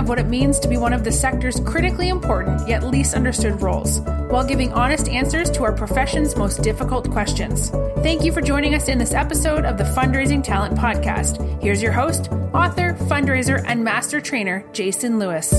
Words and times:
of 0.00 0.08
what 0.08 0.18
it 0.18 0.26
means 0.26 0.58
to 0.58 0.66
be 0.66 0.78
one 0.78 0.94
of 0.94 1.04
the 1.04 1.12
sector's 1.12 1.60
critically 1.60 2.08
important 2.08 2.66
yet 2.66 2.82
least 2.82 3.14
understood 3.14 3.60
roles, 3.60 4.00
while 4.30 4.44
giving 4.44 4.72
honest 4.72 5.08
answers 5.08 5.50
to 5.50 5.62
our 5.62 5.72
profession's 5.72 6.34
most 6.36 6.62
difficult 6.62 7.10
questions. 7.10 7.68
Thank 8.02 8.24
you 8.24 8.32
for 8.32 8.40
joining 8.40 8.74
us 8.74 8.88
in 8.88 8.96
this 8.96 9.12
episode 9.12 9.66
of 9.66 9.76
the 9.76 9.84
Fundraising 9.84 10.42
Talent 10.42 10.74
Podcast. 10.76 11.62
Here's 11.62 11.82
your 11.82 11.92
host, 11.92 12.32
author, 12.54 12.94
fundraiser, 13.08 13.62
and 13.66 13.84
master 13.84 14.22
trainer, 14.22 14.64
Jason 14.72 15.18
Lewis. 15.18 15.50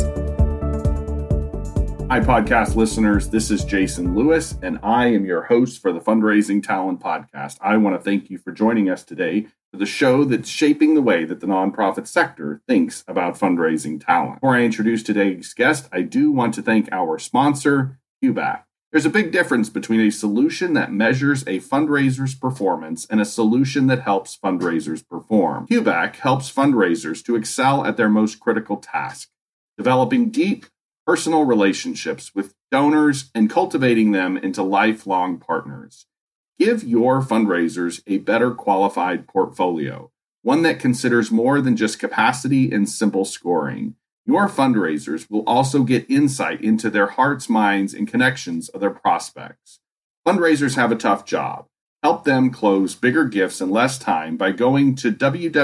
Hi, 2.09 2.19
podcast 2.19 2.75
listeners. 2.75 3.29
This 3.29 3.51
is 3.51 3.63
Jason 3.63 4.15
Lewis, 4.15 4.57
and 4.63 4.79
I 4.81 5.05
am 5.05 5.23
your 5.23 5.43
host 5.43 5.81
for 5.81 5.93
the 5.93 6.01
Fundraising 6.01 6.61
Talent 6.61 6.99
Podcast. 6.99 7.57
I 7.61 7.77
want 7.77 7.95
to 7.95 8.01
thank 8.01 8.29
you 8.29 8.37
for 8.39 8.51
joining 8.51 8.89
us 8.89 9.03
today 9.03 9.47
the 9.77 9.85
show 9.85 10.23
that's 10.23 10.49
shaping 10.49 10.95
the 10.95 11.01
way 11.01 11.23
that 11.25 11.39
the 11.39 11.47
nonprofit 11.47 12.07
sector 12.07 12.61
thinks 12.67 13.03
about 13.07 13.39
fundraising 13.39 14.03
talent. 14.03 14.35
Before 14.35 14.55
I 14.55 14.63
introduce 14.63 15.01
today's 15.01 15.53
guest, 15.53 15.87
I 15.91 16.01
do 16.01 16.31
want 16.31 16.53
to 16.55 16.61
thank 16.61 16.91
our 16.91 17.17
sponsor, 17.17 17.99
QBAC. 18.23 18.63
There's 18.91 19.05
a 19.05 19.09
big 19.09 19.31
difference 19.31 19.69
between 19.69 20.01
a 20.01 20.11
solution 20.11 20.73
that 20.73 20.91
measures 20.91 21.43
a 21.43 21.61
fundraiser's 21.61 22.35
performance 22.35 23.05
and 23.05 23.21
a 23.21 23.25
solution 23.25 23.87
that 23.87 24.01
helps 24.01 24.37
fundraisers 24.37 25.07
perform. 25.07 25.65
QBAC 25.67 26.17
helps 26.17 26.51
fundraisers 26.51 27.23
to 27.23 27.37
excel 27.37 27.85
at 27.85 27.95
their 27.95 28.09
most 28.09 28.41
critical 28.41 28.75
task, 28.75 29.29
developing 29.77 30.29
deep 30.29 30.65
personal 31.07 31.45
relationships 31.45 32.35
with 32.35 32.53
donors 32.69 33.31
and 33.33 33.49
cultivating 33.49 34.11
them 34.11 34.35
into 34.35 34.61
lifelong 34.61 35.37
partners. 35.37 36.05
Give 36.61 36.83
your 36.83 37.23
fundraisers 37.23 38.03
a 38.05 38.19
better 38.19 38.51
qualified 38.51 39.27
portfolio, 39.27 40.11
one 40.43 40.61
that 40.61 40.79
considers 40.79 41.31
more 41.31 41.59
than 41.59 41.75
just 41.75 41.97
capacity 41.97 42.71
and 42.71 42.87
simple 42.87 43.25
scoring. 43.25 43.95
Your 44.27 44.47
fundraisers 44.47 45.27
will 45.27 45.43
also 45.47 45.81
get 45.81 46.07
insight 46.07 46.61
into 46.61 46.91
their 46.91 47.07
hearts, 47.07 47.49
minds, 47.49 47.95
and 47.95 48.07
connections 48.07 48.69
of 48.69 48.79
their 48.79 48.91
prospects. 48.91 49.79
Fundraisers 50.23 50.75
have 50.75 50.91
a 50.91 50.95
tough 50.95 51.25
job. 51.25 51.65
Help 52.03 52.25
them 52.25 52.51
close 52.51 52.93
bigger 52.93 53.25
gifts 53.25 53.59
in 53.59 53.71
less 53.71 53.97
time 53.97 54.37
by 54.37 54.51
going 54.51 54.93
to 54.97 55.11
www.qbac.com 55.11 55.63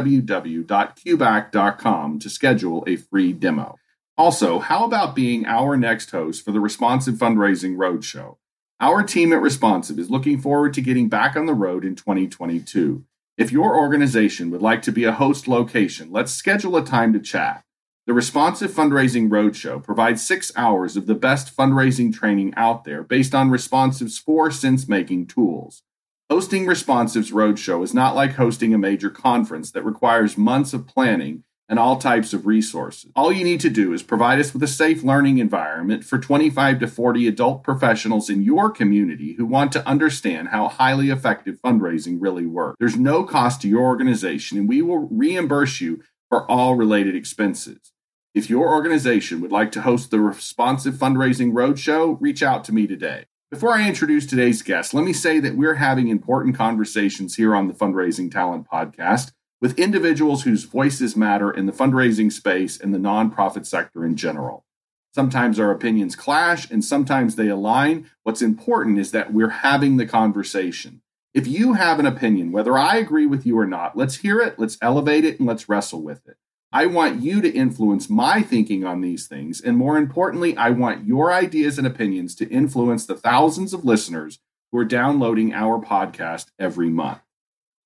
to 2.19 2.27
schedule 2.27 2.83
a 2.87 2.95
free 2.95 3.33
demo. 3.33 3.75
Also, 4.17 4.57
how 4.57 4.83
about 4.83 5.13
being 5.13 5.45
our 5.45 5.77
next 5.77 6.09
host 6.09 6.43
for 6.43 6.51
the 6.51 6.59
Responsive 6.59 7.13
Fundraising 7.13 7.75
Roadshow? 7.75 8.37
Our 8.79 9.01
team 9.01 9.33
at 9.33 9.41
Responsive 9.41 9.97
is 9.97 10.11
looking 10.11 10.39
forward 10.39 10.75
to 10.75 10.81
getting 10.81 11.09
back 11.09 11.35
on 11.35 11.47
the 11.47 11.55
road 11.55 11.83
in 11.83 11.95
2022. 11.95 13.03
If 13.35 13.51
your 13.51 13.75
organization 13.75 14.51
would 14.51 14.61
like 14.61 14.83
to 14.83 14.91
be 14.91 15.03
a 15.03 15.13
host 15.13 15.47
location, 15.47 16.11
let's 16.11 16.31
schedule 16.31 16.77
a 16.77 16.85
time 16.85 17.11
to 17.13 17.19
chat. 17.19 17.63
The 18.05 18.13
Responsive 18.13 18.69
Fundraising 18.69 19.29
Roadshow 19.29 19.83
provides 19.83 20.21
six 20.21 20.51
hours 20.55 20.95
of 20.95 21.07
the 21.07 21.15
best 21.15 21.57
fundraising 21.57 22.13
training 22.13 22.53
out 22.55 22.83
there 22.83 23.01
based 23.01 23.33
on 23.33 23.49
Responsive's 23.49 24.19
four 24.19 24.51
sense 24.51 24.87
making 24.87 25.25
tools. 25.25 25.81
Hosting 26.29 26.67
Responsive's 26.67 27.31
Roadshow 27.31 27.83
is 27.83 27.95
not 27.95 28.15
like 28.15 28.33
hosting 28.33 28.75
a 28.75 28.77
major 28.77 29.09
conference 29.09 29.71
that 29.71 29.85
requires 29.85 30.37
months 30.37 30.73
of 30.73 30.85
planning 30.85 31.43
and 31.69 31.79
all 31.79 31.97
types 31.97 32.33
of 32.33 32.45
resources. 32.45 33.11
All 33.15 33.31
you 33.31 33.43
need 33.43 33.59
to 33.61 33.69
do 33.69 33.93
is 33.93 34.03
provide 34.03 34.39
us 34.39 34.53
with 34.53 34.63
a 34.63 34.67
safe 34.67 35.03
learning 35.03 35.37
environment 35.37 36.03
for 36.03 36.17
25 36.17 36.79
to 36.79 36.87
40 36.87 37.27
adult 37.27 37.63
professionals 37.63 38.29
in 38.29 38.41
your 38.41 38.69
community 38.69 39.33
who 39.33 39.45
want 39.45 39.71
to 39.73 39.87
understand 39.87 40.49
how 40.49 40.69
highly 40.69 41.09
effective 41.09 41.59
fundraising 41.61 42.17
really 42.19 42.45
works. 42.45 42.77
There's 42.79 42.97
no 42.97 43.23
cost 43.23 43.61
to 43.61 43.67
your 43.67 43.83
organization, 43.83 44.57
and 44.57 44.69
we 44.69 44.81
will 44.81 45.07
reimburse 45.11 45.81
you 45.81 46.03
for 46.29 46.49
all 46.49 46.75
related 46.75 47.15
expenses. 47.15 47.91
If 48.33 48.49
your 48.49 48.69
organization 48.69 49.41
would 49.41 49.51
like 49.51 49.71
to 49.73 49.81
host 49.81 50.11
the 50.11 50.19
Responsive 50.19 50.93
Fundraising 50.93 51.53
Roadshow, 51.53 52.17
reach 52.19 52.43
out 52.43 52.63
to 52.65 52.73
me 52.73 52.85
today. 52.85 53.25
Before 53.49 53.71
I 53.71 53.87
introduce 53.87 54.25
today's 54.25 54.61
guest, 54.61 54.93
let 54.93 55.05
me 55.05 55.13
say 55.13 55.39
that 55.39 55.55
we're 55.55 55.75
having 55.75 56.09
important 56.09 56.55
conversations 56.55 57.35
here 57.35 57.55
on 57.55 57.67
the 57.67 57.73
Fundraising 57.73 58.29
Talent 58.29 58.67
Podcast 58.69 59.31
with 59.61 59.79
individuals 59.79 60.43
whose 60.43 60.63
voices 60.63 61.15
matter 61.15 61.51
in 61.51 61.65
the 61.65 61.71
fundraising 61.71 62.31
space 62.31 62.79
and 62.79 62.93
the 62.93 62.99
nonprofit 62.99 63.65
sector 63.65 64.05
in 64.05 64.15
general. 64.15 64.65
Sometimes 65.13 65.59
our 65.59 65.71
opinions 65.71 66.15
clash 66.15 66.69
and 66.69 66.85
sometimes 66.85 67.35
they 67.35 67.47
align. 67.47 68.09
What's 68.23 68.41
important 68.41 68.99
is 68.99 69.11
that 69.11 69.33
we're 69.33 69.49
having 69.49 69.97
the 69.97 70.05
conversation. 70.05 71.01
If 71.33 71.47
you 71.47 71.73
have 71.73 71.99
an 71.99 72.05
opinion, 72.05 72.51
whether 72.51 72.77
I 72.77 72.97
agree 72.97 73.25
with 73.25 73.45
you 73.45 73.57
or 73.57 73.65
not, 73.65 73.97
let's 73.97 74.17
hear 74.17 74.39
it, 74.39 74.59
let's 74.59 74.77
elevate 74.81 75.25
it, 75.25 75.39
and 75.39 75.47
let's 75.47 75.67
wrestle 75.67 76.01
with 76.01 76.27
it. 76.27 76.37
I 76.71 76.85
want 76.85 77.21
you 77.21 77.41
to 77.41 77.49
influence 77.49 78.09
my 78.09 78.41
thinking 78.41 78.83
on 78.83 79.01
these 79.01 79.27
things. 79.27 79.61
And 79.61 79.77
more 79.77 79.97
importantly, 79.97 80.57
I 80.57 80.69
want 80.71 81.05
your 81.05 81.31
ideas 81.31 81.77
and 81.77 81.87
opinions 81.87 82.35
to 82.35 82.49
influence 82.49 83.05
the 83.05 83.15
thousands 83.15 83.73
of 83.73 83.85
listeners 83.85 84.39
who 84.71 84.77
are 84.77 84.85
downloading 84.85 85.53
our 85.53 85.79
podcast 85.79 86.47
every 86.59 86.89
month. 86.89 87.21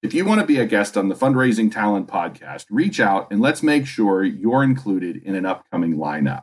If 0.01 0.15
you 0.15 0.25
want 0.25 0.41
to 0.41 0.47
be 0.47 0.57
a 0.57 0.65
guest 0.65 0.97
on 0.97 1.09
the 1.09 1.15
Fundraising 1.15 1.71
Talent 1.71 2.07
podcast, 2.07 2.65
reach 2.71 2.99
out 2.99 3.29
and 3.29 3.39
let's 3.39 3.61
make 3.61 3.85
sure 3.85 4.23
you're 4.23 4.63
included 4.63 5.17
in 5.17 5.35
an 5.35 5.45
upcoming 5.45 5.97
lineup. 5.97 6.41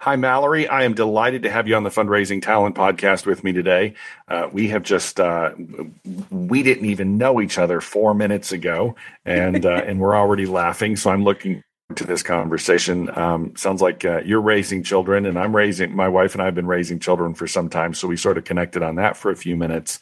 Hi, 0.00 0.16
Mallory. 0.16 0.66
I 0.66 0.84
am 0.84 0.94
delighted 0.94 1.42
to 1.42 1.50
have 1.50 1.68
you 1.68 1.76
on 1.76 1.82
the 1.82 1.90
Fundraising 1.90 2.40
Talent 2.40 2.76
podcast 2.76 3.26
with 3.26 3.44
me 3.44 3.52
today. 3.52 3.92
Uh, 4.26 4.48
we 4.50 4.68
have 4.68 4.82
just, 4.82 5.20
uh, 5.20 5.52
we 6.30 6.62
didn't 6.62 6.86
even 6.86 7.18
know 7.18 7.42
each 7.42 7.58
other 7.58 7.82
four 7.82 8.14
minutes 8.14 8.52
ago, 8.52 8.96
and, 9.26 9.66
uh, 9.66 9.82
and 9.86 10.00
we're 10.00 10.16
already 10.16 10.46
laughing. 10.46 10.96
So 10.96 11.10
I'm 11.10 11.24
looking 11.24 11.62
to 11.96 12.06
this 12.06 12.22
conversation. 12.22 13.10
Um, 13.16 13.54
sounds 13.56 13.82
like 13.82 14.04
uh, 14.04 14.20
you're 14.24 14.40
raising 14.40 14.82
children, 14.82 15.26
and 15.26 15.38
I'm 15.38 15.54
raising. 15.54 15.94
My 15.94 16.08
wife 16.08 16.34
and 16.34 16.42
I 16.42 16.46
have 16.46 16.54
been 16.54 16.66
raising 16.66 16.98
children 16.98 17.34
for 17.34 17.46
some 17.46 17.68
time, 17.68 17.94
so 17.94 18.08
we 18.08 18.16
sort 18.16 18.38
of 18.38 18.44
connected 18.44 18.82
on 18.82 18.96
that 18.96 19.16
for 19.16 19.30
a 19.30 19.36
few 19.36 19.56
minutes. 19.56 20.00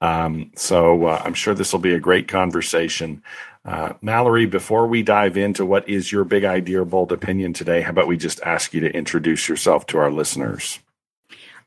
Um, 0.00 0.52
so 0.56 1.06
uh, 1.06 1.22
I'm 1.24 1.34
sure 1.34 1.54
this 1.54 1.72
will 1.72 1.80
be 1.80 1.94
a 1.94 2.00
great 2.00 2.28
conversation. 2.28 3.22
Uh, 3.64 3.92
Mallory, 4.02 4.46
before 4.46 4.86
we 4.86 5.02
dive 5.02 5.36
into 5.36 5.64
what 5.64 5.88
is 5.88 6.10
your 6.10 6.24
big 6.24 6.44
idea 6.44 6.82
or 6.82 6.84
bold 6.84 7.12
opinion 7.12 7.52
today, 7.52 7.80
how 7.80 7.90
about 7.90 8.08
we 8.08 8.16
just 8.16 8.40
ask 8.42 8.74
you 8.74 8.80
to 8.80 8.90
introduce 8.90 9.48
yourself 9.48 9.86
to 9.86 9.98
our 9.98 10.10
listeners? 10.10 10.80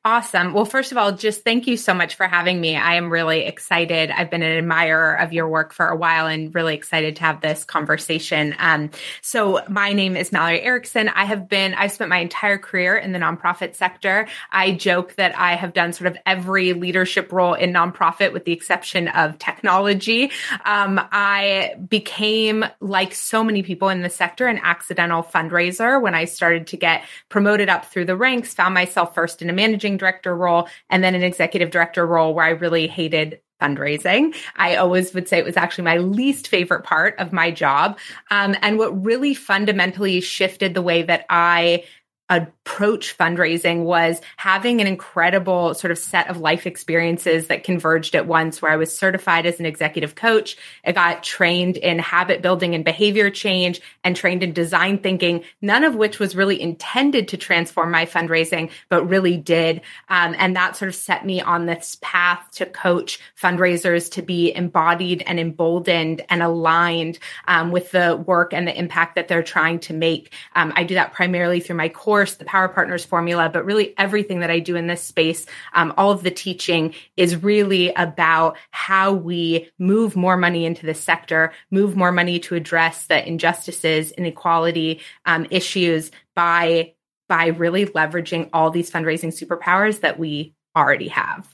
Awesome. 0.06 0.54
Well, 0.54 0.66
first 0.66 0.92
of 0.92 1.00
all, 1.00 1.14
just 1.14 1.44
thank 1.44 1.66
you 1.66 1.78
so 1.78 1.92
much 1.92 2.14
for 2.14 2.28
having 2.28 2.62
me. 2.62 2.76
I 2.76 2.94
am 2.94 3.12
really 3.12 3.44
excited. 3.44 4.12
I've 4.12 4.30
been 4.30 4.44
an 4.44 4.56
admirer 4.56 5.16
of 5.16 5.34
your 5.34 5.50
work 5.50 5.74
for 5.74 5.88
a 5.88 5.96
while 5.96 6.28
and 6.28 6.54
really 6.54 6.76
excited 6.76 7.16
to 7.16 7.24
have 7.24 7.42
this 7.42 7.64
conversation. 7.64 8.54
Um, 8.60 8.92
so 9.24 9.64
my 9.68 9.94
name 9.94 10.16
is 10.16 10.32
Mallory 10.32 10.62
Erickson. 10.62 11.10
I 11.10 11.26
have 11.26 11.50
been, 11.50 11.74
I've 11.74 11.92
spent 11.92 12.10
my 12.10 12.20
entire 12.20 12.60
career 12.60 12.96
in 12.96 13.14
the 13.14 13.18
nonprofit 13.18 13.74
sector. 13.74 14.28
I 14.52 14.74
joke 14.74 15.16
that 15.16 15.36
I 15.40 15.56
have 15.56 15.74
done 15.74 15.92
sort 15.92 16.12
of 16.12 16.20
every 16.24 16.74
leadership 16.74 17.32
role 17.32 17.56
in 17.56 17.74
nonprofit 17.74 18.32
with 18.32 18.46
the 18.46 18.52
exception 18.52 19.08
of 19.08 19.40
technology. 19.40 20.30
Um, 20.66 21.02
I 21.12 21.78
became, 21.90 22.64
like 22.80 23.16
so 23.16 23.44
many 23.44 23.64
people 23.64 23.90
in 23.90 24.04
the 24.04 24.12
sector, 24.12 24.46
an 24.46 24.60
accidental 24.62 25.24
fundraiser 25.24 26.00
when 26.00 26.14
I 26.14 26.26
started 26.26 26.68
to 26.68 26.78
get 26.78 27.06
promoted 27.28 27.70
up 27.70 27.86
through 27.86 28.06
the 28.06 28.16
ranks, 28.16 28.54
found 28.54 28.76
myself 28.76 29.16
first 29.16 29.42
in 29.42 29.50
a 29.50 29.54
managing 29.54 29.95
director 29.98 30.36
role 30.36 30.68
and 30.90 31.04
then 31.04 31.16
an 31.16 31.24
executive 31.24 31.72
director 31.72 32.06
role 32.06 32.34
where 32.34 32.46
I 32.46 32.50
really 32.50 32.88
hated 32.88 33.40
fundraising. 33.62 34.36
I 34.58 34.76
always 34.76 35.14
would 35.14 35.28
say 35.28 35.38
it 35.38 35.46
was 35.46 35.58
actually 35.58 35.86
my 35.86 35.98
least 35.98 36.48
favorite 36.48 36.84
part 36.84 37.18
of 37.20 37.32
my 37.32 37.52
job. 37.52 37.98
Um, 38.30 38.56
and 38.62 38.78
what 38.78 39.06
really 39.06 39.34
fundamentally 39.34 40.20
shifted 40.22 40.74
the 40.74 40.82
way 40.82 41.04
that 41.04 41.26
I 41.30 41.86
approach 42.28 43.16
fundraising 43.16 43.84
was 43.84 44.20
having 44.38 44.82
an 44.82 44.88
incredible 44.88 45.76
sort 45.76 45.92
of 45.92 45.98
set 46.00 46.28
of 46.28 46.38
life 46.38 46.66
experiences 46.66 47.48
that 47.48 47.64
converged 47.64 48.16
at 48.16 48.26
once 48.26 48.62
where 48.62 48.72
I 48.72 48.78
was 48.78 48.96
certified 48.96 49.46
as 49.46 49.60
an 49.60 49.68
executive 49.68 50.16
coach. 50.16 50.58
I 50.84 50.92
got 50.92 51.22
trained 51.22 51.78
in 51.78 52.00
habit 52.00 52.42
building 52.42 52.74
and 52.74 52.84
behavior 52.84 53.30
change 53.30 53.80
and 54.04 54.16
trained 54.16 54.42
in 54.42 54.54
design 54.54 54.98
thinking, 54.98 55.44
none 55.62 55.84
of 55.84 55.96
which 55.96 56.18
was 56.18 56.36
really 56.36 56.60
intended 56.60 57.28
to 57.28 57.38
transform 57.38 57.92
my 57.92 58.08
fundraising, 58.08 58.72
but 58.90 59.08
really 59.08 59.38
did. 59.38 59.82
Um, 60.10 60.36
and 60.40 60.56
that 60.56 60.76
sort 60.76 60.90
of 60.90 60.96
set 60.96 61.26
me 61.28 61.42
on 61.42 61.68
this 61.68 62.00
path 62.02 62.50
to 62.54 62.66
coach 62.66 63.20
fundraisers 63.40 64.12
to 64.14 64.24
be 64.24 64.52
embodied 64.56 65.24
and 65.28 65.40
emboldened 65.40 66.26
and 66.30 66.42
aligned 66.42 67.20
um, 67.48 67.72
with 67.72 67.92
the 67.92 68.18
work 68.26 68.52
and 68.52 68.68
the 68.68 68.78
impact 68.78 69.14
that 69.14 69.28
they're 69.28 69.44
trying 69.44 69.80
to 69.82 69.94
make. 69.94 70.34
Um, 70.56 70.74
I 70.76 70.84
do 70.84 70.96
that 70.96 71.14
primarily 71.14 71.60
through 71.60 71.76
my 71.76 71.90
course 71.90 72.15
course, 72.16 72.36
the 72.36 72.46
Power 72.46 72.70
Partners 72.70 73.04
formula, 73.04 73.50
but 73.50 73.66
really 73.66 73.94
everything 73.98 74.40
that 74.40 74.50
I 74.50 74.60
do 74.60 74.78
in 74.78 74.88
this 74.88 75.02
space, 75.02 75.46
um, 75.74 75.94
all 75.98 76.12
of 76.12 76.24
the 76.24 76.32
teaching 76.32 76.94
is 77.18 77.44
really 77.44 77.90
about 77.96 78.56
how 78.72 79.12
we 79.12 79.70
move 79.80 80.16
more 80.16 80.38
money 80.38 80.66
into 80.66 80.86
the 80.86 80.94
sector, 80.94 81.52
move 81.72 81.98
more 81.98 82.14
money 82.14 82.40
to 82.40 82.56
address 82.56 83.08
the 83.08 83.28
injustices, 83.28 84.12
inequality 84.14 85.02
um, 85.26 85.46
issues 85.50 86.10
by 86.36 86.94
by 87.28 87.48
really 87.48 87.86
leveraging 87.88 88.50
all 88.54 88.72
these 88.72 88.90
fundraising 88.90 89.34
superpowers 89.34 90.00
that 90.00 90.18
we 90.18 90.54
already 90.74 91.10
have. 91.10 91.54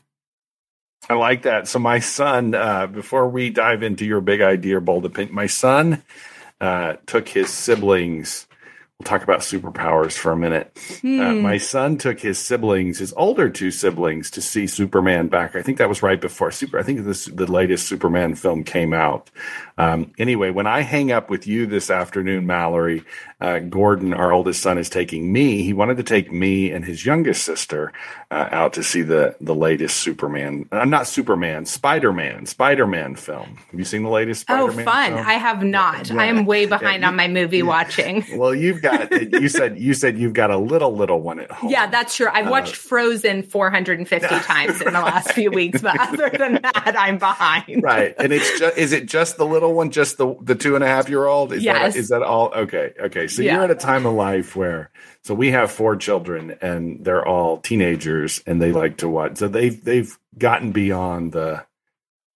I 1.09 1.15
like 1.15 1.41
that. 1.43 1.67
So 1.67 1.79
my 1.79 1.97
son, 1.97 2.53
uh, 2.53 2.85
before 2.85 3.27
we 3.27 3.49
dive 3.49 3.81
into 3.81 4.05
your 4.05 4.21
big 4.21 4.41
idea, 4.41 4.79
bold 4.79 5.05
opinion, 5.07 5.33
my 5.33 5.47
son 5.47 6.03
uh, 6.59 6.97
took 7.07 7.27
his 7.27 7.49
siblings 7.49 8.45
we'll 9.01 9.19
talk 9.19 9.23
about 9.23 9.39
superpowers 9.39 10.13
for 10.13 10.31
a 10.31 10.37
minute. 10.37 10.71
Uh, 10.75 10.93
hmm. 11.01 11.19
Uh, 11.19 11.33
my 11.33 11.57
son 11.57 11.97
took 11.97 12.19
his 12.19 12.37
siblings, 12.37 12.99
his 12.99 13.13
older 13.13 13.49
two 13.49 13.71
siblings, 13.71 14.29
to 14.29 14.41
see 14.41 14.67
Superman 14.67 15.27
back. 15.27 15.55
I 15.55 15.63
think 15.63 15.79
that 15.79 15.89
was 15.89 16.03
right 16.03 16.21
before 16.21 16.51
Super. 16.51 16.77
I 16.77 16.83
think 16.83 17.03
this 17.03 17.25
the 17.25 17.51
latest 17.51 17.87
Superman 17.87 18.35
film 18.35 18.63
came 18.63 18.93
out. 18.93 19.31
Um, 19.81 20.13
anyway, 20.19 20.51
when 20.51 20.67
I 20.67 20.81
hang 20.81 21.11
up 21.11 21.31
with 21.31 21.47
you 21.47 21.65
this 21.65 21.89
afternoon, 21.89 22.45
Mallory, 22.45 23.03
uh, 23.39 23.57
Gordon, 23.57 24.13
our 24.13 24.31
oldest 24.31 24.61
son, 24.61 24.77
is 24.77 24.89
taking 24.89 25.33
me. 25.33 25.63
He 25.63 25.73
wanted 25.73 25.97
to 25.97 26.03
take 26.03 26.31
me 26.31 26.69
and 26.69 26.85
his 26.85 27.03
youngest 27.03 27.43
sister 27.43 27.91
uh, 28.29 28.47
out 28.51 28.73
to 28.73 28.83
see 28.83 29.01
the 29.01 29.35
the 29.41 29.55
latest 29.55 29.97
Superman. 29.97 30.69
I'm 30.71 30.81
uh, 30.81 30.85
not 30.85 31.07
Superman, 31.07 31.65
Spider 31.65 32.13
Man, 32.13 32.45
Spider 32.45 32.85
Man 32.85 33.15
film. 33.15 33.57
Have 33.71 33.79
you 33.79 33.83
seen 33.83 34.03
the 34.03 34.09
latest? 34.09 34.45
Oh, 34.49 34.69
Spider-Man 34.69 34.87
oh, 34.87 34.91
fun! 34.91 35.13
Film? 35.13 35.27
I 35.27 35.33
have 35.33 35.63
not. 35.63 36.09
Yeah. 36.09 36.21
I 36.21 36.25
am 36.25 36.45
way 36.45 36.67
behind 36.67 37.01
yeah, 37.01 37.07
you, 37.07 37.11
on 37.11 37.15
my 37.15 37.27
movie 37.27 37.63
watching. 37.63 38.23
Well, 38.41 38.55
you've 38.55 38.81
got. 38.81 39.11
you 39.11 39.49
said 39.49 39.77
you 39.77 39.93
said 39.93 40.17
you've 40.17 40.33
got 40.33 40.51
a 40.51 40.57
little 40.57 40.95
little 40.95 41.21
one 41.21 41.39
at 41.39 41.51
home. 41.51 41.69
Yeah, 41.69 41.87
that's 41.87 42.15
true. 42.15 42.27
I've 42.31 42.47
uh, 42.47 42.51
watched 42.51 42.75
Frozen 42.75 43.43
450 43.43 44.27
times 44.39 44.81
in 44.81 44.93
the 44.93 45.01
last 45.01 45.33
few 45.33 45.51
weeks, 45.51 45.81
but 45.81 45.99
other 45.99 46.29
than 46.29 46.59
that, 46.61 46.95
I'm 46.97 47.17
behind. 47.17 47.83
Right, 47.83 48.15
and 48.17 48.31
it's 48.31 48.59
just 48.59 48.77
is 48.77 48.93
it 48.93 49.07
just 49.07 49.37
the 49.37 49.45
little 49.45 49.70
one, 49.71 49.91
just 49.91 50.17
the 50.17 50.35
the 50.41 50.55
two 50.55 50.75
and 50.75 50.83
a 50.83 50.87
half 50.87 51.09
year 51.09 51.25
old? 51.25 51.53
Is 51.53 51.63
yes. 51.63 51.93
That, 51.93 51.99
is 51.99 52.09
that 52.09 52.23
all? 52.23 52.51
Okay, 52.53 52.93
okay. 52.99 53.27
So 53.27 53.41
yeah. 53.41 53.55
you're 53.55 53.63
at 53.63 53.71
a 53.71 53.75
time 53.75 54.05
of 54.05 54.13
life 54.13 54.55
where 54.55 54.91
so 55.23 55.33
we 55.33 55.51
have 55.51 55.71
four 55.71 55.95
children 55.95 56.57
and 56.61 57.03
they're 57.03 57.25
all 57.25 57.57
teenagers 57.57 58.41
and 58.45 58.61
they 58.61 58.71
like 58.71 58.97
to 58.97 59.09
watch. 59.09 59.37
So 59.37 59.47
they've 59.47 59.83
they've 59.83 60.17
gotten 60.37 60.71
beyond 60.71 61.31
the 61.31 61.65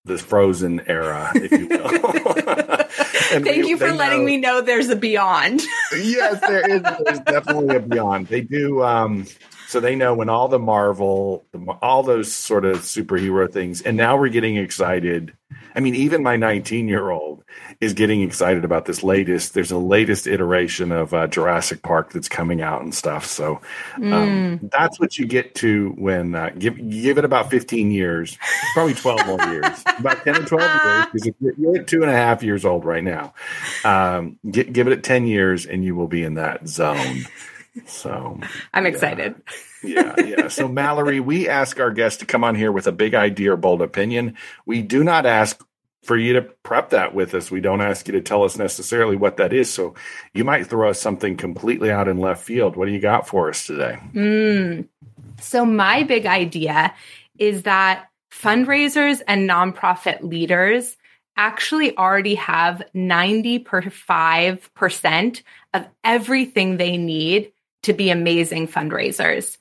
the 0.06 0.18
frozen 0.18 0.82
era, 0.88 1.32
if 1.36 1.52
you 1.52 1.68
will. 1.68 2.86
Thank 3.26 3.46
we, 3.46 3.68
you 3.68 3.78
for 3.78 3.92
letting 3.92 4.20
know, 4.20 4.26
me 4.26 4.38
know 4.38 4.62
there's 4.62 4.90
a 4.90 4.96
beyond. 4.96 5.64
yes, 5.92 6.40
there 6.42 6.70
is. 6.70 6.82
There's 7.04 7.20
definitely 7.22 7.76
a 7.76 7.80
beyond. 7.80 8.28
They 8.28 8.42
do. 8.42 8.84
Um, 8.84 9.26
so 9.68 9.80
they 9.80 9.96
know 9.96 10.14
when 10.14 10.30
all 10.30 10.48
the 10.48 10.60
Marvel, 10.60 11.46
all 11.82 12.04
those 12.04 12.34
sort 12.34 12.66
of 12.66 12.80
superhero 12.80 13.52
things, 13.52 13.82
and 13.82 13.98
now 13.98 14.18
we're 14.18 14.30
getting 14.30 14.58
excited. 14.58 15.34
I 15.76 15.80
mean, 15.80 15.96
even 15.96 16.24
my 16.24 16.38
19 16.38 16.88
year 16.88 17.10
old 17.10 17.44
is 17.82 17.94
getting 17.94 18.22
excited 18.22 18.64
about 18.64 18.86
this 18.86 19.04
latest. 19.04 19.54
There's 19.54 19.72
a 19.72 19.78
latest 19.78 20.28
iteration 20.28 20.92
of 20.92 21.14
uh, 21.14 21.28
Jurassic 21.28 21.82
Park 21.82 22.14
that's 22.14 22.30
coming 22.30 22.62
out 22.62 22.82
and 22.82 22.96
stuff. 22.96 23.26
So 23.26 23.60
um, 23.98 24.04
mm. 24.04 24.72
that's 24.72 25.00
what 25.00 25.18
you 25.18 25.26
get 25.26 25.56
to 25.56 25.90
when 25.98 26.36
uh, 26.36 26.52
give 26.58 26.78
give 26.90 27.18
it 27.18 27.26
about 27.26 27.52
15 27.52 27.92
years, 27.92 28.38
probably 28.74 28.94
12 28.94 29.28
more 29.28 29.42
years, 29.48 29.84
about 30.00 30.24
10 30.24 30.36
or 30.36 30.46
12 30.46 30.82
years. 30.84 31.06
Because 31.12 31.56
you're 31.58 31.78
at 31.78 31.88
two 31.88 32.02
and 32.02 32.12
a 32.12 32.16
half 32.16 32.44
years 32.44 32.64
old 32.64 32.86
right 32.86 33.04
now. 33.04 33.34
Um, 33.84 34.40
get, 34.50 34.72
give 34.72 34.88
it 34.88 35.04
10 35.04 35.28
years, 35.28 35.66
and 35.66 35.84
you 35.84 35.96
will 35.96 36.08
be 36.08 36.24
in 36.24 36.36
that 36.36 36.68
zone. 36.68 37.26
So 37.86 38.40
I'm 38.74 38.86
excited. 38.86 39.36
yeah, 39.84 40.16
yeah. 40.18 40.48
So 40.48 40.68
Mallory, 40.68 41.20
we 41.20 41.50
ask 41.50 41.80
our 41.80 41.92
guests 41.92 42.20
to 42.20 42.26
come 42.26 42.44
on 42.44 42.56
here 42.56 42.72
with 42.72 42.88
a 42.88 42.92
big 42.92 43.16
idea 43.16 43.54
or 43.54 43.58
bold 43.58 43.82
opinion. 43.82 44.36
We 44.66 44.82
do 44.82 45.04
not 45.04 45.26
ask 45.26 45.62
for 46.04 46.16
you 46.16 46.34
to 46.34 46.42
prep 46.42 46.92
that 46.92 47.16
with 47.16 47.34
us. 47.34 47.50
We 47.50 47.62
don't 47.62 47.82
ask 47.82 48.08
you 48.08 48.14
to 48.14 48.22
tell 48.22 48.44
us 48.44 48.58
necessarily 48.58 49.16
what 49.16 49.38
that 49.38 49.54
is. 49.54 49.74
So 49.74 49.96
you 50.34 50.44
might 50.44 50.68
throw 50.68 50.90
us 50.90 51.02
something 51.02 51.36
completely 51.36 51.92
out 51.92 52.08
in 52.08 52.20
left 52.20 52.44
field. 52.44 52.76
What 52.76 52.86
do 52.86 52.92
you 52.92 53.00
got 53.00 53.28
for 53.28 53.50
us 53.50 53.66
today? 53.66 53.98
Mm. 54.14 54.88
So 55.42 55.66
my 55.66 56.04
big 56.04 56.28
idea 56.28 56.94
is 57.40 57.64
that 57.64 58.06
fundraisers 58.32 59.22
and 59.28 59.50
nonprofit 59.50 60.22
leaders 60.22 60.96
actually 61.38 61.98
already 61.98 62.36
have 62.36 62.82
95% 62.96 65.42
of 65.74 65.86
everything 66.04 66.78
they 66.78 66.98
need 66.98 67.52
to 67.86 67.94
be 67.94 68.10
amazing 68.10 68.68
fundraisers. 68.68 69.58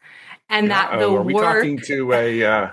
And 0.48 0.70
that 0.70 0.98
the 0.98 1.08
are 1.08 1.22
we 1.22 1.34
work 1.34 1.42
talking 1.42 1.78
to 1.86 2.12
a 2.12 2.44
uh, 2.44 2.70